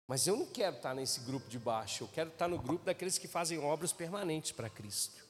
Mas 0.06 0.26
eu 0.26 0.36
não 0.36 0.46
quero 0.46 0.76
estar 0.76 0.94
nesse 0.94 1.20
grupo 1.20 1.48
de 1.48 1.58
baixo, 1.58 2.04
eu 2.04 2.08
quero 2.08 2.30
estar 2.30 2.46
no 2.46 2.58
grupo 2.58 2.84
daqueles 2.84 3.18
que 3.18 3.26
fazem 3.26 3.58
obras 3.58 3.92
permanentes 3.92 4.52
para 4.52 4.70
Cristo. 4.70 5.21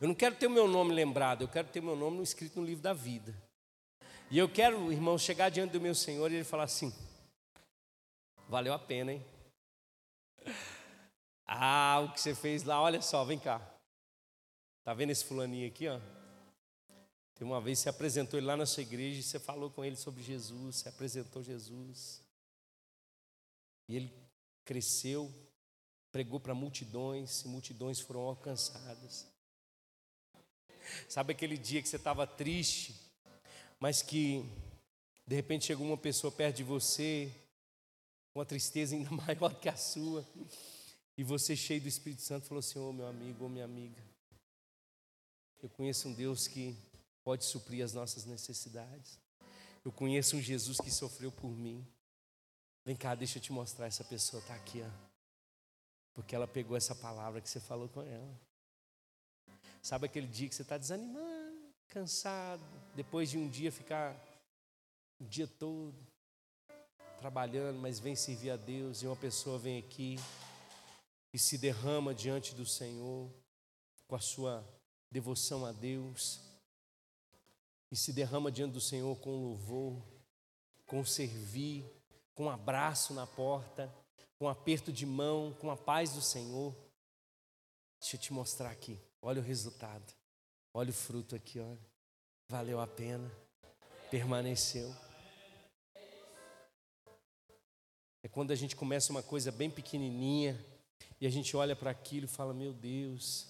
Eu 0.00 0.08
não 0.08 0.14
quero 0.14 0.34
ter 0.34 0.46
o 0.46 0.50
meu 0.50 0.66
nome 0.66 0.94
lembrado, 0.94 1.42
eu 1.42 1.48
quero 1.48 1.68
ter 1.68 1.82
meu 1.82 1.94
nome 1.94 2.22
escrito 2.22 2.58
no 2.58 2.64
livro 2.64 2.82
da 2.82 2.94
vida. 2.94 3.34
E 4.30 4.38
eu 4.38 4.48
quero, 4.48 4.90
irmão, 4.90 5.18
chegar 5.18 5.50
diante 5.50 5.72
do 5.72 5.80
meu 5.80 5.94
Senhor 5.94 6.32
e 6.32 6.36
ele 6.36 6.44
falar 6.44 6.64
assim: 6.64 6.92
valeu 8.48 8.72
a 8.72 8.78
pena, 8.78 9.12
hein? 9.12 9.24
Ah, 11.52 11.98
o 12.04 12.12
que 12.12 12.20
você 12.20 12.32
fez 12.32 12.62
lá, 12.62 12.80
olha 12.80 13.02
só, 13.02 13.24
vem 13.24 13.36
cá. 13.36 13.60
Tá 14.84 14.94
vendo 14.94 15.10
esse 15.10 15.24
fulaninho 15.24 15.66
aqui, 15.66 15.88
ó? 15.88 15.98
Tem 17.34 17.44
uma 17.44 17.60
vez 17.60 17.78
você 17.80 17.88
apresentou 17.88 18.38
ele 18.38 18.46
lá 18.46 18.56
na 18.56 18.66
sua 18.66 18.82
igreja 18.82 19.18
e 19.18 19.22
você 19.22 19.38
falou 19.40 19.68
com 19.68 19.84
ele 19.84 19.96
sobre 19.96 20.22
Jesus, 20.22 20.76
você 20.76 20.88
apresentou 20.88 21.42
Jesus. 21.42 22.22
E 23.88 23.96
ele 23.96 24.14
cresceu, 24.64 25.28
pregou 26.12 26.38
para 26.38 26.54
multidões, 26.54 27.42
e 27.42 27.48
multidões 27.48 27.98
foram 27.98 28.20
alcançadas. 28.20 29.29
Sabe 31.08 31.32
aquele 31.32 31.56
dia 31.56 31.82
que 31.82 31.88
você 31.88 31.96
estava 31.96 32.26
triste, 32.26 32.94
mas 33.78 34.02
que 34.02 34.44
de 35.26 35.36
repente 35.36 35.66
chegou 35.66 35.86
uma 35.86 35.96
pessoa 35.96 36.30
perto 36.30 36.56
de 36.56 36.64
você, 36.64 37.32
uma 38.34 38.44
tristeza 38.44 38.94
ainda 38.94 39.10
maior 39.14 39.54
que 39.60 39.68
a 39.68 39.76
sua, 39.76 40.26
e 41.16 41.22
você 41.22 41.54
cheio 41.54 41.80
do 41.80 41.88
Espírito 41.88 42.22
Santo 42.22 42.46
falou 42.46 42.60
assim: 42.60 42.78
Ô 42.78 42.88
oh, 42.88 42.92
meu 42.92 43.06
amigo, 43.06 43.44
ô 43.44 43.46
oh, 43.46 43.50
minha 43.50 43.64
amiga, 43.64 44.02
eu 45.62 45.68
conheço 45.68 46.08
um 46.08 46.14
Deus 46.14 46.48
que 46.48 46.74
pode 47.22 47.44
suprir 47.44 47.84
as 47.84 47.92
nossas 47.92 48.24
necessidades. 48.24 49.18
Eu 49.84 49.92
conheço 49.92 50.36
um 50.36 50.40
Jesus 50.40 50.78
que 50.78 50.90
sofreu 50.90 51.30
por 51.30 51.50
mim. 51.50 51.86
Vem 52.84 52.96
cá, 52.96 53.14
deixa 53.14 53.38
eu 53.38 53.42
te 53.42 53.52
mostrar. 53.52 53.86
Essa 53.86 54.04
pessoa 54.04 54.40
está 54.40 54.54
aqui, 54.54 54.82
ó. 54.82 55.10
Porque 56.14 56.34
ela 56.34 56.48
pegou 56.48 56.76
essa 56.76 56.94
palavra 56.94 57.40
que 57.40 57.48
você 57.48 57.60
falou 57.60 57.88
com 57.88 58.02
ela. 58.02 58.40
Sabe 59.82 60.06
aquele 60.06 60.26
dia 60.26 60.48
que 60.48 60.54
você 60.54 60.62
está 60.62 60.76
desanimando? 60.78 61.40
cansado, 61.90 62.62
depois 62.94 63.28
de 63.28 63.36
um 63.36 63.48
dia 63.48 63.72
ficar 63.72 64.16
o 65.18 65.24
dia 65.24 65.46
todo 65.46 65.94
trabalhando, 67.18 67.78
mas 67.78 67.98
vem 67.98 68.16
servir 68.16 68.50
a 68.50 68.56
Deus 68.56 69.02
e 69.02 69.06
uma 69.06 69.16
pessoa 69.16 69.58
vem 69.58 69.78
aqui 69.78 70.16
e 71.34 71.38
se 71.38 71.58
derrama 71.58 72.14
diante 72.14 72.54
do 72.54 72.64
Senhor 72.64 73.28
com 74.06 74.14
a 74.14 74.20
sua 74.20 74.64
devoção 75.10 75.66
a 75.66 75.72
Deus 75.72 76.40
e 77.90 77.96
se 77.96 78.12
derrama 78.12 78.50
diante 78.52 78.72
do 78.72 78.80
Senhor 78.80 79.18
com 79.18 79.30
louvor, 79.30 80.00
com 80.86 81.04
servir, 81.04 81.84
com 82.34 82.44
um 82.44 82.50
abraço 82.50 83.12
na 83.12 83.26
porta, 83.26 83.92
com 84.38 84.46
um 84.46 84.48
aperto 84.48 84.92
de 84.92 85.04
mão, 85.04 85.54
com 85.60 85.70
a 85.70 85.76
paz 85.76 86.14
do 86.14 86.22
Senhor. 86.22 86.74
Deixa 88.00 88.16
eu 88.16 88.20
te 88.20 88.32
mostrar 88.32 88.70
aqui. 88.70 88.98
Olha 89.22 89.40
o 89.40 89.44
resultado. 89.44 90.14
Olha 90.72 90.90
o 90.90 90.94
fruto 90.94 91.34
aqui, 91.34 91.58
olha. 91.58 91.78
Valeu 92.48 92.80
a 92.80 92.86
pena. 92.86 93.30
Permaneceu. 94.10 94.94
É 98.22 98.28
quando 98.28 98.50
a 98.50 98.54
gente 98.54 98.76
começa 98.76 99.10
uma 99.12 99.22
coisa 99.22 99.50
bem 99.50 99.70
pequenininha 99.70 100.58
e 101.20 101.26
a 101.26 101.30
gente 101.30 101.56
olha 101.56 101.74
para 101.74 101.90
aquilo 101.90 102.26
e 102.26 102.28
fala: 102.28 102.52
Meu 102.52 102.72
Deus, 102.72 103.46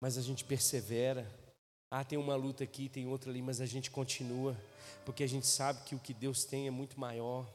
mas 0.00 0.18
a 0.18 0.22
gente 0.22 0.44
persevera. 0.44 1.30
Ah, 1.90 2.04
tem 2.04 2.18
uma 2.18 2.34
luta 2.34 2.64
aqui, 2.64 2.88
tem 2.88 3.06
outra 3.06 3.30
ali, 3.30 3.42
mas 3.42 3.60
a 3.60 3.66
gente 3.66 3.90
continua, 3.90 4.56
porque 5.04 5.22
a 5.22 5.26
gente 5.26 5.46
sabe 5.46 5.84
que 5.84 5.94
o 5.94 5.98
que 5.98 6.14
Deus 6.14 6.44
tem 6.44 6.66
é 6.66 6.70
muito 6.70 6.98
maior, 6.98 7.46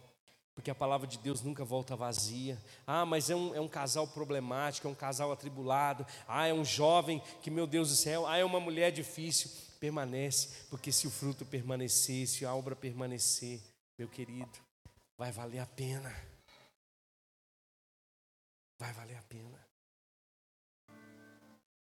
porque 0.57 0.71
a 0.71 0.75
palavra 0.75 1.05
de 1.05 1.19
Deus 1.19 1.43
nunca 1.43 1.63
volta 1.63 1.95
vazia. 1.95 2.59
Ah, 2.87 3.05
mas 3.05 3.29
é 3.29 3.35
um, 3.35 3.53
é 3.53 3.61
um 3.61 3.67
casal 3.67 4.07
problemático, 4.07 4.87
é 4.87 4.89
um 4.89 4.95
casal 4.95 5.31
atribulado. 5.31 6.03
Ah, 6.27 6.47
é 6.47 6.53
um 6.53 6.65
jovem 6.65 7.19
que, 7.43 7.51
meu 7.51 7.67
Deus 7.67 7.89
do 7.89 7.95
céu, 7.95 8.25
ah, 8.25 8.37
é 8.37 8.43
uma 8.43 8.59
mulher 8.59 8.91
difícil. 8.91 9.51
Permanece, 9.79 10.65
porque 10.71 10.91
se 10.91 11.05
o 11.05 11.11
fruto 11.11 11.45
permanecer, 11.45 12.25
se 12.25 12.43
a 12.43 12.55
obra 12.55 12.75
permanecer, 12.75 13.61
meu 13.99 14.07
querido, 14.07 14.49
vai 15.15 15.31
valer 15.31 15.59
a 15.59 15.67
pena. 15.67 16.11
Vai 18.79 18.91
valer 18.93 19.17
a 19.17 19.23
pena. 19.29 19.63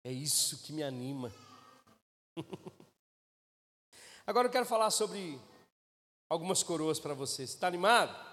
É 0.04 0.12
isso 0.12 0.62
que 0.64 0.74
me 0.74 0.84
anima. 0.84 1.32
Agora 4.28 4.50
eu 4.50 4.52
quero 4.52 4.66
falar 4.66 4.92
sobre 4.92 5.40
algumas 6.30 6.62
coroas 6.62 7.00
para 7.00 7.14
você. 7.14 7.44
Está 7.44 7.66
animado? 7.66 8.29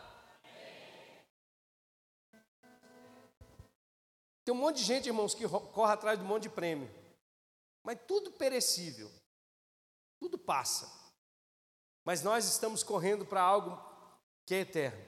Tem 4.47 4.55
um 4.55 4.59
monte 4.59 4.76
de 4.76 4.84
gente, 4.84 5.07
irmãos, 5.09 5.34
que 5.34 5.44
corre 5.49 5.92
atrás 5.92 6.16
de 6.16 6.24
um 6.24 6.28
monte 6.28 6.44
de 6.44 6.51
prêmio. 6.51 6.88
Mas 7.82 7.99
tudo 8.07 8.30
perecível. 8.30 9.11
Tudo 10.20 10.38
passa. 10.38 10.88
Mas 12.05 12.22
nós 12.22 12.44
estamos 12.44 12.84
correndo 12.84 13.26
para 13.26 13.42
algo 13.42 13.76
que 14.47 14.55
é 14.55 14.61
eterno. 14.61 15.05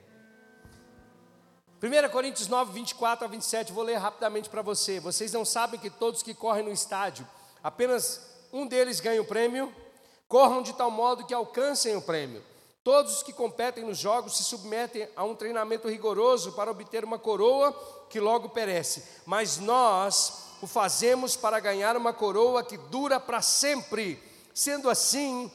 1 1.80 2.10
Coríntios 2.10 2.48
9, 2.48 2.72
24 2.72 3.26
a 3.26 3.28
27, 3.28 3.72
vou 3.72 3.84
ler 3.84 3.94
rapidamente 3.94 4.50
para 4.50 4.60
você. 4.60 4.98
Vocês 4.98 5.32
não 5.32 5.44
sabem 5.44 5.78
que 5.78 5.88
todos 5.88 6.20
que 6.20 6.34
correm 6.34 6.64
no 6.64 6.72
estádio, 6.72 7.24
apenas 7.62 8.36
um 8.52 8.66
deles 8.66 8.98
ganha 8.98 9.22
o 9.22 9.24
prêmio? 9.24 9.72
Corram 10.26 10.62
de 10.62 10.72
tal 10.72 10.90
modo 10.90 11.24
que 11.24 11.32
alcancem 11.32 11.94
o 11.94 12.02
prêmio. 12.02 12.44
Todos 12.88 13.16
os 13.16 13.22
que 13.22 13.34
competem 13.34 13.84
nos 13.84 13.98
jogos 13.98 14.38
se 14.38 14.44
submetem 14.44 15.06
a 15.14 15.22
um 15.22 15.34
treinamento 15.34 15.90
rigoroso 15.90 16.52
para 16.52 16.70
obter 16.70 17.04
uma 17.04 17.18
coroa 17.18 17.70
que 18.08 18.18
logo 18.18 18.48
perece. 18.48 19.04
Mas 19.26 19.58
nós 19.58 20.44
o 20.62 20.66
fazemos 20.66 21.36
para 21.36 21.60
ganhar 21.60 21.98
uma 21.98 22.14
coroa 22.14 22.64
que 22.64 22.78
dura 22.78 23.20
para 23.20 23.42
sempre. 23.42 24.18
Sendo 24.54 24.88
assim, 24.88 25.52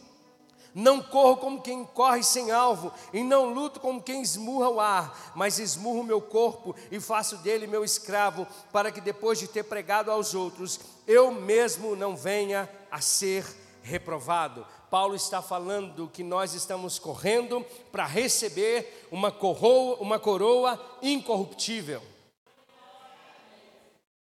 não 0.76 1.02
corro 1.02 1.38
como 1.38 1.60
quem 1.60 1.84
corre 1.84 2.22
sem 2.22 2.52
alvo, 2.52 2.94
e 3.12 3.24
não 3.24 3.52
luto 3.52 3.80
como 3.80 4.00
quem 4.00 4.22
esmurra 4.22 4.70
o 4.70 4.80
ar, 4.80 5.34
mas 5.34 5.58
esmurro 5.58 6.02
o 6.02 6.06
meu 6.06 6.22
corpo 6.22 6.76
e 6.92 7.00
faço 7.00 7.38
dele 7.38 7.66
meu 7.66 7.84
escravo, 7.84 8.46
para 8.72 8.92
que 8.92 9.02
depois 9.02 9.40
de 9.40 9.48
ter 9.48 9.64
pregado 9.64 10.12
aos 10.12 10.36
outros, 10.36 10.80
eu 11.08 11.32
mesmo 11.32 11.96
não 11.96 12.16
venha 12.16 12.70
a 12.92 13.02
ser 13.02 13.44
reprovado. 13.82 14.66
Paulo 14.94 15.16
está 15.16 15.42
falando 15.42 16.08
que 16.08 16.24
nós 16.24 16.54
estamos 16.54 17.00
correndo 17.00 17.66
para 17.92 18.06
receber 18.06 19.08
uma 19.12 19.32
coroa, 19.32 19.98
uma 20.00 20.20
coroa 20.20 20.80
incorruptível. 21.02 22.00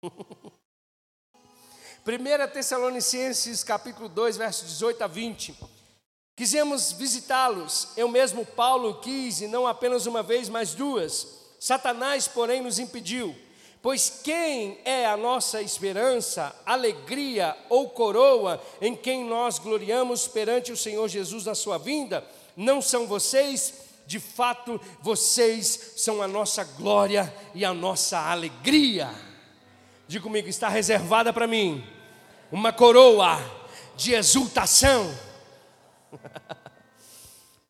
1 2.02 2.50
Tessalonicenses 2.50 3.62
capítulo 3.62 4.08
2, 4.08 4.38
versos 4.38 4.70
18 4.70 5.04
a 5.04 5.06
20. 5.06 5.54
Quisemos 6.34 6.92
visitá-los, 6.92 7.92
eu 7.94 8.08
mesmo, 8.08 8.46
Paulo, 8.46 9.02
quis, 9.02 9.42
e 9.42 9.46
não 9.46 9.66
apenas 9.66 10.06
uma 10.06 10.22
vez, 10.22 10.48
mas 10.48 10.74
duas. 10.74 11.40
Satanás, 11.60 12.26
porém, 12.26 12.62
nos 12.62 12.78
impediu. 12.78 13.36
Pois 13.84 14.08
quem 14.24 14.78
é 14.82 15.04
a 15.04 15.14
nossa 15.14 15.60
esperança, 15.60 16.56
alegria 16.64 17.54
ou 17.68 17.90
coroa 17.90 18.58
em 18.80 18.96
quem 18.96 19.22
nós 19.26 19.58
gloriamos 19.58 20.26
perante 20.26 20.72
o 20.72 20.76
Senhor 20.76 21.06
Jesus 21.06 21.44
na 21.44 21.54
sua 21.54 21.76
vinda? 21.76 22.24
Não 22.56 22.80
são 22.80 23.06
vocês, 23.06 23.74
de 24.06 24.18
fato, 24.18 24.80
vocês 25.02 25.92
são 25.98 26.22
a 26.22 26.26
nossa 26.26 26.64
glória 26.64 27.30
e 27.54 27.62
a 27.62 27.74
nossa 27.74 28.18
alegria. 28.18 29.10
Diga 30.08 30.22
comigo, 30.22 30.48
está 30.48 30.70
reservada 30.70 31.30
para 31.30 31.46
mim 31.46 31.86
uma 32.50 32.72
coroa 32.72 33.38
de 33.96 34.14
exultação 34.14 35.14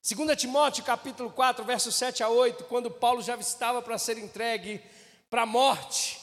2 0.07 0.37
Timóteo 0.37 0.85
capítulo 0.85 1.31
4, 1.31 1.65
versos 1.65 1.97
7 1.97 2.23
a 2.23 2.29
8, 2.29 2.65
quando 2.65 2.91
Paulo 2.91 3.21
já 3.21 3.35
estava 3.37 3.83
para 3.83 3.97
ser 3.97 4.17
entregue 4.19 4.81
para 5.35 5.43
a 5.43 5.47
morte, 5.47 6.21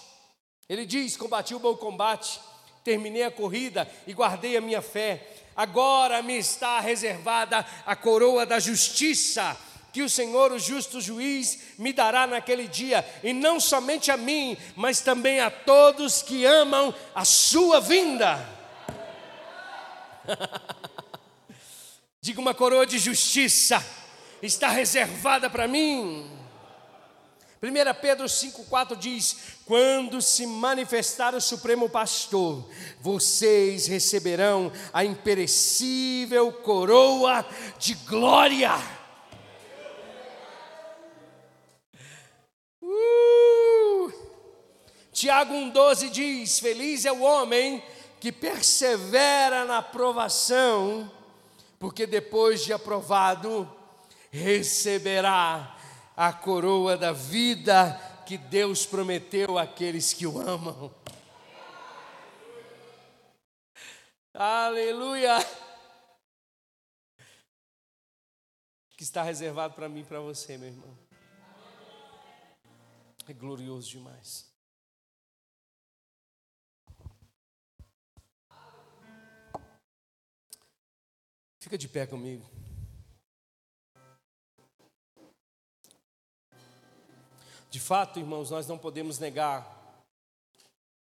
ele 0.70 0.86
diz: 0.86 1.18
Combati 1.18 1.54
o 1.54 1.60
bom 1.60 1.76
combate, 1.76 2.40
terminei 2.82 3.24
a 3.24 3.30
corrida 3.30 3.86
e 4.08 4.14
guardei 4.14 4.56
a 4.56 4.62
minha 4.62 4.82
fé. 4.82 5.28
Agora 5.54 6.24
me 6.24 6.38
está 6.38 6.80
reservada 6.80 7.66
a 7.86 7.94
coroa 7.94 8.46
da 8.46 8.58
justiça, 8.58 9.58
que 9.92 10.02
o 10.02 10.10
Senhor, 10.10 10.54
o 10.54 10.58
justo 10.58 11.02
juiz, 11.02 11.78
me 11.78 11.92
dará 11.92 12.26
naquele 12.26 12.70
dia, 12.70 13.06
e 13.22 13.34
não 13.34 13.60
somente 13.60 14.10
a 14.10 14.16
mim, 14.16 14.56
mas 14.78 15.02
também 15.02 15.42
a 15.42 15.52
todos 15.52 16.22
que 16.22 16.46
amam 16.46 16.96
a 17.14 17.26
sua 17.26 17.82
vinda. 17.82 18.40
Diga 22.22 22.40
uma 22.40 22.54
coroa 22.54 22.86
de 22.86 22.98
justiça 22.98 23.86
está 24.42 24.70
reservada 24.70 25.50
para 25.50 25.68
mim. 25.68 26.41
1 27.64 28.02
Pedro 28.02 28.26
5,4 28.26 28.98
diz: 28.98 29.58
Quando 29.66 30.22
se 30.22 30.48
manifestar 30.48 31.36
o 31.36 31.42
Supremo 31.42 31.88
Pastor, 31.88 32.68
vocês 33.00 33.88
receberão 33.88 34.72
a 34.92 35.06
imperecível 35.06 36.52
coroa 36.52 37.46
de 37.78 37.94
glória. 37.94 38.72
Uh! 42.82 44.12
Tiago 45.12 45.54
1,12 45.54 46.10
diz: 46.10 46.60
Feliz 46.60 47.06
é 47.06 47.12
o 47.12 47.22
homem 47.22 47.84
que 48.20 48.32
persevera 48.32 49.66
na 49.66 49.82
provação 49.82 51.12
porque 51.82 52.06
depois 52.06 52.64
de 52.64 52.72
aprovado, 52.72 53.68
receberá 54.30 55.76
a 56.24 56.32
coroa 56.32 56.96
da 56.96 57.12
vida 57.12 58.00
que 58.28 58.38
Deus 58.38 58.86
prometeu 58.86 59.58
àqueles 59.58 60.14
que 60.14 60.28
o 60.28 60.40
amam. 60.40 60.94
Aleluia! 64.32 65.40
Que 68.96 69.04
está 69.04 69.24
reservado 69.24 69.74
para 69.74 69.90
mim 69.90 70.02
e 70.02 70.06
para 70.06 70.20
você, 70.20 70.60
meu 70.60 70.70
irmão. 70.70 70.96
É 73.28 73.34
glorioso 73.34 73.90
demais. 73.90 74.48
Fica 81.60 81.80
de 81.80 81.88
pé 81.88 82.06
comigo. 82.06 82.61
De 87.72 87.80
fato, 87.80 88.20
irmãos, 88.20 88.52
nós 88.52 88.68
não 88.68 88.78
podemos 88.78 89.18
negar 89.18 89.66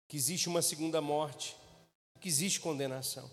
que 0.09 0.17
existe 0.17 0.49
uma 0.49 0.63
segunda 0.63 1.01
morte, 1.01 1.57
que 2.19 2.29
existe 2.29 2.59
condenação. 2.59 3.31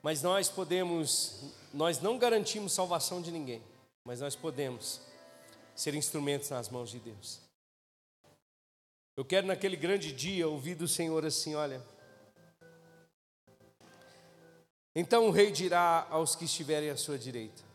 Mas 0.00 0.22
nós 0.22 0.48
podemos, 0.48 1.42
nós 1.74 2.00
não 2.00 2.16
garantimos 2.16 2.72
salvação 2.72 3.20
de 3.20 3.32
ninguém, 3.32 3.62
mas 4.04 4.20
nós 4.20 4.36
podemos 4.36 5.00
ser 5.74 5.94
instrumentos 5.94 6.48
nas 6.50 6.68
mãos 6.68 6.90
de 6.90 7.00
Deus. 7.00 7.40
Eu 9.16 9.24
quero 9.24 9.48
naquele 9.48 9.76
grande 9.76 10.12
dia 10.12 10.48
ouvir 10.48 10.76
do 10.76 10.86
Senhor 10.86 11.26
assim: 11.26 11.56
olha, 11.56 11.84
Então 14.94 15.28
o 15.28 15.30
rei 15.30 15.52
dirá 15.52 16.08
aos 16.10 16.34
que 16.34 16.44
estiverem 16.44 16.90
à 16.90 16.96
sua 16.96 17.16
direita: 17.16 17.67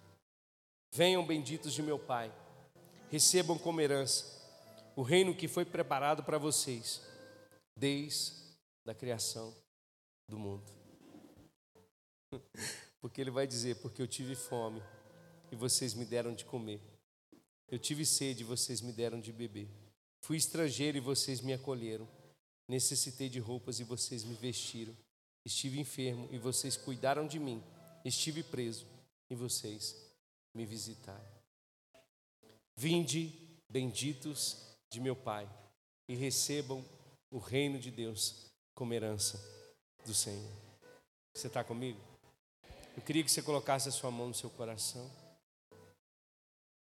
Venham 0.95 1.25
benditos 1.25 1.73
de 1.73 1.81
meu 1.81 1.97
Pai, 1.97 2.31
recebam 3.09 3.57
como 3.57 3.81
herança 3.81 4.31
o 4.95 5.01
reino 5.01 5.35
que 5.35 5.47
foi 5.47 5.65
preparado 5.65 6.23
para 6.23 6.37
vocês 6.37 7.01
desde 7.75 8.31
a 8.85 8.93
criação 8.93 9.55
do 10.29 10.37
mundo. 10.37 10.71
Porque 13.01 13.19
ele 13.19 13.31
vai 13.31 13.47
dizer: 13.47 13.81
Porque 13.81 14.03
eu 14.03 14.07
tive 14.07 14.35
fome 14.35 14.83
e 15.51 15.55
vocês 15.55 15.95
me 15.95 16.05
deram 16.05 16.31
de 16.31 16.45
comer. 16.45 16.79
Eu 17.67 17.79
tive 17.79 18.05
sede 18.05 18.43
e 18.43 18.45
vocês 18.45 18.79
me 18.79 18.93
deram 18.93 19.19
de 19.19 19.33
beber. 19.33 19.67
Fui 20.21 20.37
estrangeiro 20.37 20.95
e 20.95 21.01
vocês 21.01 21.41
me 21.41 21.53
acolheram. 21.53 22.07
Necessitei 22.69 23.29
de 23.29 23.39
roupas 23.39 23.79
e 23.79 23.83
vocês 23.83 24.23
me 24.23 24.35
vestiram. 24.35 24.95
Estive 25.43 25.79
enfermo 25.79 26.29
e 26.31 26.37
vocês 26.37 26.77
cuidaram 26.77 27.25
de 27.25 27.39
mim. 27.39 27.63
Estive 28.05 28.43
preso 28.43 28.85
e 29.27 29.33
vocês 29.33 30.12
me 30.53 30.65
visitaram. 30.65 31.33
Vinde, 32.75 33.59
benditos 33.69 34.77
de 34.89 34.99
meu 34.99 35.15
Pai, 35.15 35.49
e 36.07 36.15
recebam 36.15 36.83
o 37.31 37.37
reino 37.37 37.79
de 37.79 37.89
Deus 37.89 38.51
como 38.75 38.93
herança 38.93 39.39
do 40.05 40.13
Senhor. 40.13 40.51
Você 41.33 41.47
está 41.47 41.63
comigo? 41.63 41.99
Eu 42.95 43.01
queria 43.01 43.23
que 43.23 43.31
você 43.31 43.41
colocasse 43.41 43.89
a 43.89 43.91
sua 43.91 44.11
mão 44.11 44.27
no 44.27 44.33
seu 44.33 44.49
coração. 44.51 45.09